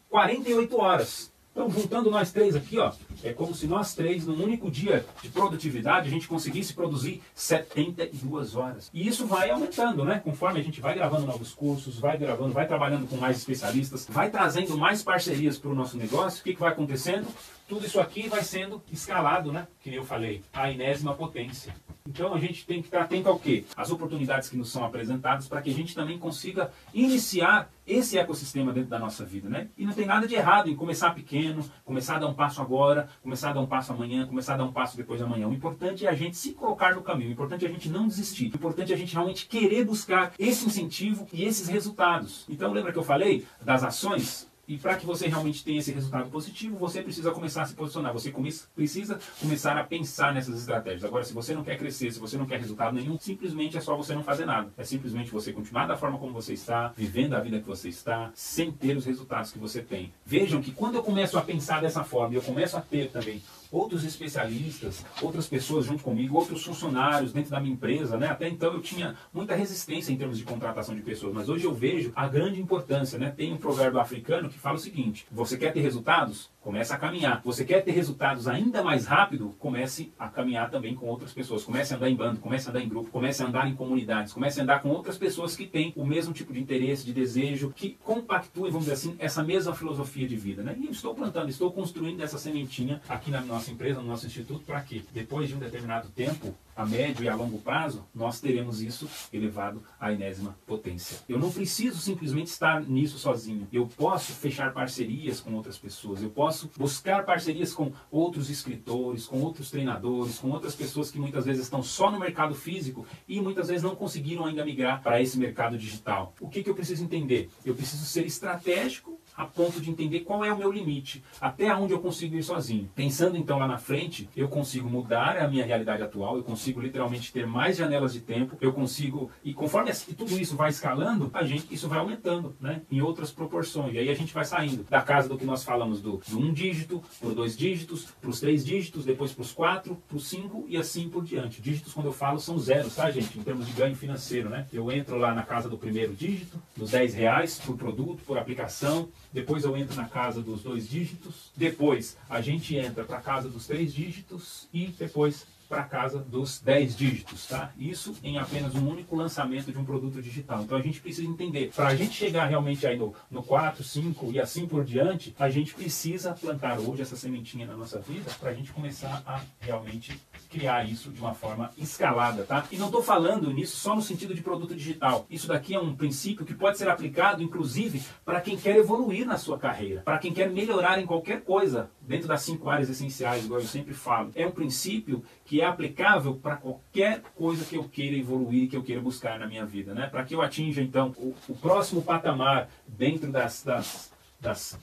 48 0.10 0.78
horas. 0.78 1.34
Então, 1.56 1.70
juntando 1.70 2.12
nós 2.12 2.34
três 2.34 2.54
aqui, 2.54 2.78
ó, 2.78 2.92
é 3.24 3.32
como 3.32 3.56
se 3.56 3.66
nós 3.66 3.94
três, 3.96 4.28
num 4.28 4.44
único 4.44 4.70
dia 4.70 5.06
de 5.24 5.30
produtividade, 5.30 6.10
a 6.10 6.12
gente 6.12 6.28
conseguisse 6.28 6.74
produzir 6.74 7.24
72 7.34 8.58
horas. 8.58 8.90
E 8.94 9.08
isso 9.08 9.26
vai 9.26 9.50
aumentando, 9.50 10.04
né? 10.04 10.20
Conforme 10.22 10.60
a 10.60 10.64
gente 10.64 10.82
vai 10.82 10.94
gravando 10.94 11.26
novos 11.26 11.54
cursos, 11.54 11.98
vai 11.98 12.18
gravando, 12.18 12.52
vai 12.52 12.68
trabalhando 12.68 13.08
com 13.08 13.16
mais 13.16 13.38
especialistas, 13.38 14.06
vai 14.10 14.30
trazendo 14.30 14.78
mais 14.78 15.02
parcerias 15.02 15.58
para 15.58 15.72
o 15.72 15.76
nosso 15.76 15.96
negócio. 15.96 16.42
O 16.42 16.44
que, 16.44 16.56
que 16.56 16.60
vai 16.60 16.74
acontecendo? 16.74 17.26
Tudo 17.68 17.86
isso 17.86 18.00
aqui 18.00 18.30
vai 18.30 18.44
sendo 18.44 18.82
escalado, 18.92 19.52
né? 19.52 19.68
Que 19.82 19.96
eu 19.96 20.04
falei, 20.04 20.44
a 20.54 20.72
enésima 20.72 21.16
potência. 21.16 21.74
Então 22.08 22.36
a 22.36 22.40
gente 22.40 22.64
tem 22.68 22.80
que 22.80 22.88
estar 22.88 23.02
atento 23.02 23.28
ao 23.28 23.40
quê? 23.40 23.66
As 23.76 23.90
oportunidades 23.90 24.48
que 24.48 24.56
nos 24.56 24.72
são 24.72 24.86
apresentadas 24.86 25.48
para 25.48 25.60
que 25.64 25.72
a 25.72 25.74
gente 25.74 25.96
também 25.96 26.20
consiga 26.20 26.72
iniciar 26.94 27.68
esse 27.88 28.20
ecossistema 28.20 28.72
dentro 28.72 28.92
da 28.92 29.00
nossa 29.00 29.26
vida, 29.26 29.50
né? 29.50 29.70
E 29.76 29.84
não 29.84 29.94
tem 29.94 30.06
nada 30.06 30.28
de 30.28 30.36
errado 30.36 30.70
em 30.70 30.76
começar 30.76 31.16
pequeno, 31.16 31.68
começar 31.84 32.18
a 32.18 32.20
dar 32.20 32.28
um 32.28 32.36
passo 32.36 32.62
agora, 32.62 33.10
começar 33.24 33.50
a 33.50 33.54
dar 33.54 33.62
um 33.62 33.66
passo 33.66 33.92
amanhã, 33.92 34.28
começar 34.28 34.54
a 34.54 34.58
dar 34.58 34.66
um 34.66 34.72
passo 34.72 34.96
depois 34.96 35.20
de 35.20 35.26
amanhã. 35.26 35.48
O 35.48 35.54
importante 35.54 36.06
é 36.06 36.10
a 36.10 36.16
gente 36.16 36.38
se 36.38 36.54
colocar 36.54 36.94
no 36.94 37.02
caminho, 37.02 37.30
o 37.30 37.34
importante 37.34 37.66
é 37.66 37.68
a 37.68 37.72
gente 37.72 37.90
não 37.90 38.08
desistir, 38.08 38.52
o 38.52 38.56
importante 38.56 38.92
é 38.92 38.96
a 38.96 38.98
gente 38.98 39.14
realmente 39.14 39.48
querer 39.48 39.84
buscar 39.84 40.34
esse 40.38 40.68
incentivo 40.68 41.28
e 41.34 41.44
esses 41.44 41.68
resultados. 41.68 42.46
Então 42.48 42.72
lembra 42.72 42.94
que 42.94 43.00
eu 43.00 43.04
falei 43.04 43.48
das 43.64 43.84
ações? 43.84 44.48
E 44.68 44.78
para 44.78 44.96
que 44.96 45.06
você 45.06 45.28
realmente 45.28 45.64
tenha 45.64 45.80
esse 45.80 45.92
resultado 45.92 46.30
positivo, 46.30 46.78
você 46.78 47.02
precisa 47.02 47.32
começar 47.32 47.64
a 47.64 47.66
se 47.66 47.74
posicionar. 47.74 48.14
Você 48.14 48.32
come 48.32 48.54
precisa 48.76 49.20
começar 49.40 49.78
a 49.78 49.84
pensar 49.84 50.34
nessas 50.34 50.60
estratégias. 50.60 51.04
Agora, 51.04 51.24
se 51.24 51.34
você 51.34 51.54
não 51.54 51.64
quer 51.64 51.78
crescer, 51.78 52.12
se 52.12 52.20
você 52.20 52.38
não 52.38 52.46
quer 52.46 52.60
resultado 52.60 52.94
nenhum, 52.94 53.18
simplesmente 53.20 53.78
é 53.78 53.82
só 53.82 53.96
você 53.96 54.14
não 54.14 54.24
fazer 54.24 54.46
nada. 54.46 54.72
É 54.78 54.84
simplesmente 54.84 55.32
você 55.32 55.52
continuar 55.52 55.86
da 55.86 55.98
forma 55.98 56.18
como 56.18 56.34
você 56.34 56.54
está, 56.54 56.94
vivendo 56.96 57.34
a 57.34 57.40
vida 57.40 57.60
que 57.60 57.68
você 57.68 57.90
está, 57.90 58.32
sem 58.34 58.72
ter 58.72 58.96
os 58.96 59.06
resultados 59.06 59.52
que 59.52 59.60
você 59.60 59.82
tem. 59.82 60.14
Vejam 60.26 60.62
que 60.62 60.72
quando 60.72 60.96
eu 60.96 61.04
começo 61.04 61.38
a 61.38 61.42
pensar 61.42 61.82
dessa 61.82 62.04
forma, 62.04 62.36
eu 62.36 62.42
começo 62.42 62.78
a 62.78 62.82
ter 62.82 63.12
também 63.12 63.42
outros 63.72 64.04
especialistas, 64.04 65.06
outras 65.22 65.48
pessoas 65.48 65.86
junto 65.86 66.04
comigo, 66.04 66.36
outros 66.36 66.64
funcionários 66.64 67.34
dentro 67.34 67.52
da 67.52 67.60
minha 67.60 67.74
empresa, 67.74 68.18
né? 68.18 68.28
Até 68.28 68.48
então 68.48 68.74
eu 68.74 68.82
tinha 68.82 69.16
muita 69.34 69.56
resistência 69.56 70.12
em 70.12 70.18
termos 70.18 70.38
de 70.38 70.44
contratação 70.44 70.96
de 70.96 71.02
pessoas, 71.02 71.34
mas 71.34 71.50
hoje 71.50 71.66
eu 71.66 71.74
vejo 71.74 72.12
a 72.16 72.28
grande 72.28 72.62
importância, 72.62 73.18
né? 73.18 73.34
Tem 73.36 73.54
um 73.54 73.58
provérbio 73.58 74.00
africano 74.00 74.50
que 74.50 74.60
fala 74.60 74.76
o 74.76 74.80
seguinte: 74.80 75.26
você 75.32 75.58
quer 75.58 75.74
ter 75.74 75.82
resultados? 75.82 76.50
Comece 76.66 76.92
a 76.92 76.98
caminhar. 76.98 77.44
Você 77.46 77.64
quer 77.64 77.82
ter 77.82 77.92
resultados 77.92 78.48
ainda 78.48 78.84
mais 78.84 79.06
rápido? 79.06 79.54
Comece 79.60 80.12
a 80.18 80.28
caminhar 80.28 80.72
também 80.72 80.96
com 80.96 81.06
outras 81.06 81.32
pessoas. 81.32 81.64
Comece 81.64 81.94
a 81.94 81.98
andar 81.98 82.10
em 82.10 82.16
bando, 82.16 82.40
comece 82.40 82.68
a 82.68 82.72
andar 82.72 82.82
em 82.82 82.90
grupo, 82.90 83.12
comece 83.12 83.44
a 83.44 83.46
andar 83.46 83.68
em 83.68 83.76
comunidades, 83.76 84.34
comece 84.34 84.60
a 84.60 84.64
andar 84.64 84.82
com 84.82 84.90
outras 84.90 85.16
pessoas 85.16 85.56
que 85.56 85.68
têm 85.68 85.94
o 85.96 86.04
mesmo 86.04 86.34
tipo 86.34 86.52
de 86.52 86.60
interesse, 86.60 87.06
de 87.06 87.14
desejo, 87.14 87.72
que 87.76 87.96
compactuem, 88.04 88.72
vamos 88.72 88.88
dizer 88.88 88.94
assim, 88.94 89.16
essa 89.20 89.44
mesma 89.44 89.76
filosofia 89.76 90.28
de 90.28 90.36
vida, 90.36 90.64
né? 90.64 90.76
E 90.80 90.86
eu 90.86 90.92
estou 90.92 91.14
plantando, 91.14 91.50
estou 91.50 91.72
construindo 91.72 92.24
essa 92.24 92.40
sementinha 92.40 93.00
aqui 93.08 93.30
na 93.30 93.42
nossa 93.42 93.70
empresa, 93.70 94.02
no 94.02 94.08
nosso 94.08 94.26
instituto, 94.26 94.66
para 94.66 94.82
que 94.82 95.06
depois 95.14 95.48
de 95.48 95.54
um 95.54 95.60
determinado 95.60 96.10
tempo 96.10 96.52
a 96.76 96.86
médio 96.86 97.24
e 97.24 97.30
a 97.30 97.36
longo 97.36 97.60
prazo, 97.60 98.06
nós 98.14 98.40
teremos 98.40 98.82
isso 98.82 99.10
elevado 99.32 99.82
à 100.00 100.12
enésima 100.12 100.58
potência. 100.66 101.20
Eu 101.30 101.40
não 101.40 101.52
preciso 101.52 102.00
simplesmente 102.00 102.48
estar 102.48 102.82
nisso 102.82 103.18
sozinho. 103.18 103.68
Eu 103.72 103.88
posso 103.88 104.34
fechar 104.34 104.74
parcerias 104.74 105.40
com 105.40 105.54
outras 105.54 105.78
pessoas, 105.78 106.22
eu 106.22 106.30
posso 106.30 106.70
buscar 106.78 107.26
parcerias 107.26 107.74
com 107.74 107.92
outros 108.12 108.50
escritores, 108.50 109.26
com 109.26 109.42
outros 109.42 109.72
treinadores, 109.72 110.38
com 110.38 110.50
outras 110.50 110.76
pessoas 110.76 111.10
que 111.10 111.20
muitas 111.20 111.46
vezes 111.46 111.64
estão 111.64 111.82
só 111.82 112.12
no 112.12 112.20
mercado 112.20 112.54
físico 112.54 113.06
e 113.28 113.40
muitas 113.40 113.68
vezes 113.68 113.84
não 113.84 113.96
conseguiram 113.96 114.46
ainda 114.46 114.66
migrar 114.66 115.02
para 115.02 115.22
esse 115.22 115.38
mercado 115.38 115.78
digital. 115.78 116.34
O 116.40 116.50
que, 116.50 116.64
que 116.64 116.70
eu 116.70 116.76
preciso 116.76 117.04
entender? 117.04 117.50
Eu 117.66 117.76
preciso 117.76 118.06
ser 118.06 118.26
estratégico 118.26 119.20
a 119.36 119.46
ponto 119.46 119.82
de 119.82 119.90
entender 119.90 120.22
qual 120.22 120.44
é 120.44 120.54
o 120.54 120.58
meu 120.58 120.72
limite, 120.72 121.24
até 121.40 121.74
onde 121.76 121.94
eu 121.94 122.00
consigo 122.00 122.36
ir 122.36 122.44
sozinho. 122.44 122.90
Pensando 122.96 123.38
então 123.38 123.60
lá 123.60 123.68
na 123.68 123.78
frente, 123.78 124.30
eu 124.36 124.48
consigo 124.48 124.90
mudar 124.90 125.38
a 125.38 125.48
minha 125.48 125.66
realidade 125.66 126.04
atual, 126.04 126.38
eu 126.38 126.44
consigo 126.44 126.80
literalmente 126.80 127.32
ter 127.32 127.46
mais 127.46 127.78
janelas 127.78 128.14
de 128.14 128.22
tempo, 128.22 128.58
eu 128.62 128.74
consigo, 128.74 129.30
e 129.44 129.54
conforme 129.54 129.92
tudo 130.18 130.40
isso 130.40 130.56
vai 130.56 130.70
escalando, 130.70 131.30
a 131.34 131.44
gente, 131.44 131.74
isso 131.74 131.88
vai 131.88 132.00
aumentando, 132.00 132.56
né, 132.60 132.82
em 132.92 133.02
outras 133.02 133.32
proporções. 133.32 133.94
E 133.94 134.00
aí 134.00 134.10
a 134.10 134.16
gente 134.16 134.34
vai 134.34 134.46
saindo 134.46 134.84
da 134.84 135.02
casa 135.02 135.28
do 135.28 135.38
que 135.38 135.46
nós 135.46 135.64
falamos 135.64 136.02
do, 136.02 136.22
do 136.28 136.40
um 136.40 136.54
dígito, 136.54 137.04
por 137.20 137.34
dois 137.34 137.58
dígitos, 137.58 138.06
para 138.22 138.30
os 138.30 138.40
três 138.40 138.66
dígitos, 138.66 139.06
depois 139.06 139.32
para 139.32 139.42
os 139.42 139.52
quatro, 139.52 139.96
para 140.08 140.18
os 140.18 140.28
cinco 140.28 140.66
e 140.68 140.78
assim 140.78 141.10
por 141.10 141.24
diante. 141.24 141.62
Dígitos, 141.62 141.94
quando 141.94 142.08
eu 142.08 142.14
falo, 142.14 142.40
são 142.40 142.58
zeros, 142.58 142.96
tá, 142.96 143.10
gente? 143.12 143.38
Em 143.38 143.44
termos 143.44 143.68
de 143.68 143.74
ganho 143.74 143.96
financeiro, 143.96 144.50
né? 144.50 144.68
Eu 144.72 144.92
entro 144.92 145.18
lá 145.18 145.34
na 145.34 145.44
casa 145.44 145.70
do 145.70 145.78
primeiro 145.78 146.14
dígito, 146.14 146.62
dos 146.76 146.92
10 146.92 147.14
reais 147.14 147.60
por 147.60 147.76
produto, 147.76 148.24
por 148.26 148.38
aplicação. 148.38 149.10
Depois 149.36 149.66
eu 149.66 149.76
entro 149.76 149.98
na 149.98 150.08
casa 150.08 150.42
dos 150.42 150.64
dois 150.64 150.88
dígitos. 150.88 151.52
Depois 151.58 152.18
a 152.30 152.40
gente 152.40 152.74
entra 152.78 153.04
para 153.04 153.18
a 153.18 153.22
casa 153.22 153.50
dos 153.50 153.68
três 153.68 153.94
dígitos 153.94 154.66
e 154.74 154.88
depois 154.98 155.46
para 155.68 155.84
casa 155.84 156.20
dos 156.20 156.60
10 156.60 156.96
dígitos, 156.96 157.48
tá? 157.48 157.72
Isso 157.78 158.16
em 158.24 158.38
apenas 158.38 158.76
um 158.76 158.88
único 158.88 159.16
lançamento 159.16 159.72
de 159.72 159.78
um 159.78 159.86
produto 159.86 160.22
digital. 160.22 160.64
Então 160.64 160.78
a 160.78 160.82
gente 160.82 161.02
precisa 161.02 161.28
entender, 161.28 161.72
para 161.76 161.88
a 161.88 161.96
gente 161.96 162.14
chegar 162.14 162.46
realmente 162.46 162.86
aí 162.86 162.98
no, 162.98 163.14
no 163.30 163.44
4, 163.44 163.84
5 163.84 164.32
e 164.32 164.40
assim 164.40 164.68
por 164.68 164.84
diante, 164.84 165.36
a 165.40 165.50
gente 165.50 165.74
precisa 165.74 166.34
plantar 166.34 166.80
hoje 166.80 167.02
essa 167.02 167.16
sementinha 167.16 167.66
na 167.66 167.76
nossa 167.76 168.00
vida 168.00 168.32
para 168.40 168.52
a 168.52 168.54
gente 168.54 168.72
começar 168.72 169.24
a 169.26 169.42
realmente 169.60 170.20
criar 170.50 170.88
isso 170.88 171.12
de 171.12 171.20
uma 171.20 171.34
forma 171.34 171.72
escalada, 171.78 172.44
tá? 172.44 172.66
E 172.72 172.78
não 172.78 172.86
estou 172.86 173.04
falando 173.04 173.52
nisso 173.52 173.78
só 173.78 173.96
no 173.96 174.02
sentido 174.02 174.34
de 174.34 174.42
produto 174.42 174.76
digital. 174.76 175.26
Isso 175.30 175.48
daqui 175.48 175.74
é 175.74 175.80
um 175.80 175.96
princípio 175.96 176.46
que 176.46 176.54
pode 176.54 176.78
ser 176.78 176.88
aplicado, 176.88 177.44
inclusive, 177.44 178.02
para 178.24 178.40
quem 178.40 178.56
quer 178.58 178.78
evoluir 178.78 179.26
na 179.26 179.38
sua 179.38 179.58
carreira, 179.58 180.02
para 180.02 180.18
quem 180.18 180.34
quer 180.34 180.50
melhorar 180.50 181.00
em 181.00 181.06
qualquer 181.06 181.42
coisa 181.42 181.90
dentro 182.02 182.28
das 182.28 182.42
cinco 182.42 182.70
áreas 182.70 182.90
essenciais, 182.90 183.46
igual 183.46 183.60
eu 183.60 183.68
sempre 183.68 183.94
falo. 183.94 184.32
É 184.36 184.46
um 184.46 184.52
princípio 184.52 185.24
que 185.46 185.62
é 185.62 185.66
aplicável 185.66 186.36
para 186.36 186.58
qualquer 186.58 187.22
coisa 187.36 187.64
que 187.64 187.78
eu 187.78 187.84
queira 187.84 188.18
evoluir, 188.18 188.68
que 188.68 188.76
eu 188.76 188.84
queira 188.84 189.00
buscar 189.00 189.40
na 189.40 189.46
minha 189.46 189.66
vida, 189.66 189.94
né? 189.94 190.08
Para 190.08 190.24
que 190.24 190.34
eu 190.34 190.42
atinja 190.42 190.82
então 190.82 191.14
o, 191.18 191.36
o 191.48 191.56
próximo 191.56 192.02
patamar 192.02 192.68
dentro 192.88 193.32
das, 193.32 193.64
das, 193.64 194.12
das 194.42 194.78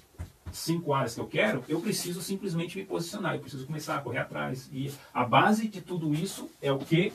cinco 0.53 0.95
áreas 0.95 1.15
que 1.15 1.21
eu 1.21 1.27
quero, 1.27 1.65
eu 1.69 1.81
preciso 1.81 2.23
simplesmente 2.23 2.79
me 2.79 2.85
posicionar, 2.85 3.35
eu 3.35 3.41
preciso 3.41 3.67
começar 3.67 3.97
a 3.97 4.01
correr 4.01 4.19
atrás. 4.19 4.71
E 4.73 4.93
a 5.13 5.25
base 5.25 5.67
de 5.67 5.81
tudo 5.81 6.15
isso 6.15 6.49
é 6.61 6.71
o 6.71 6.79
que? 6.79 7.13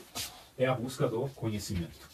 É 0.58 0.66
a 0.66 0.74
busca 0.74 1.08
do 1.08 1.28
conhecimento. 1.30 2.07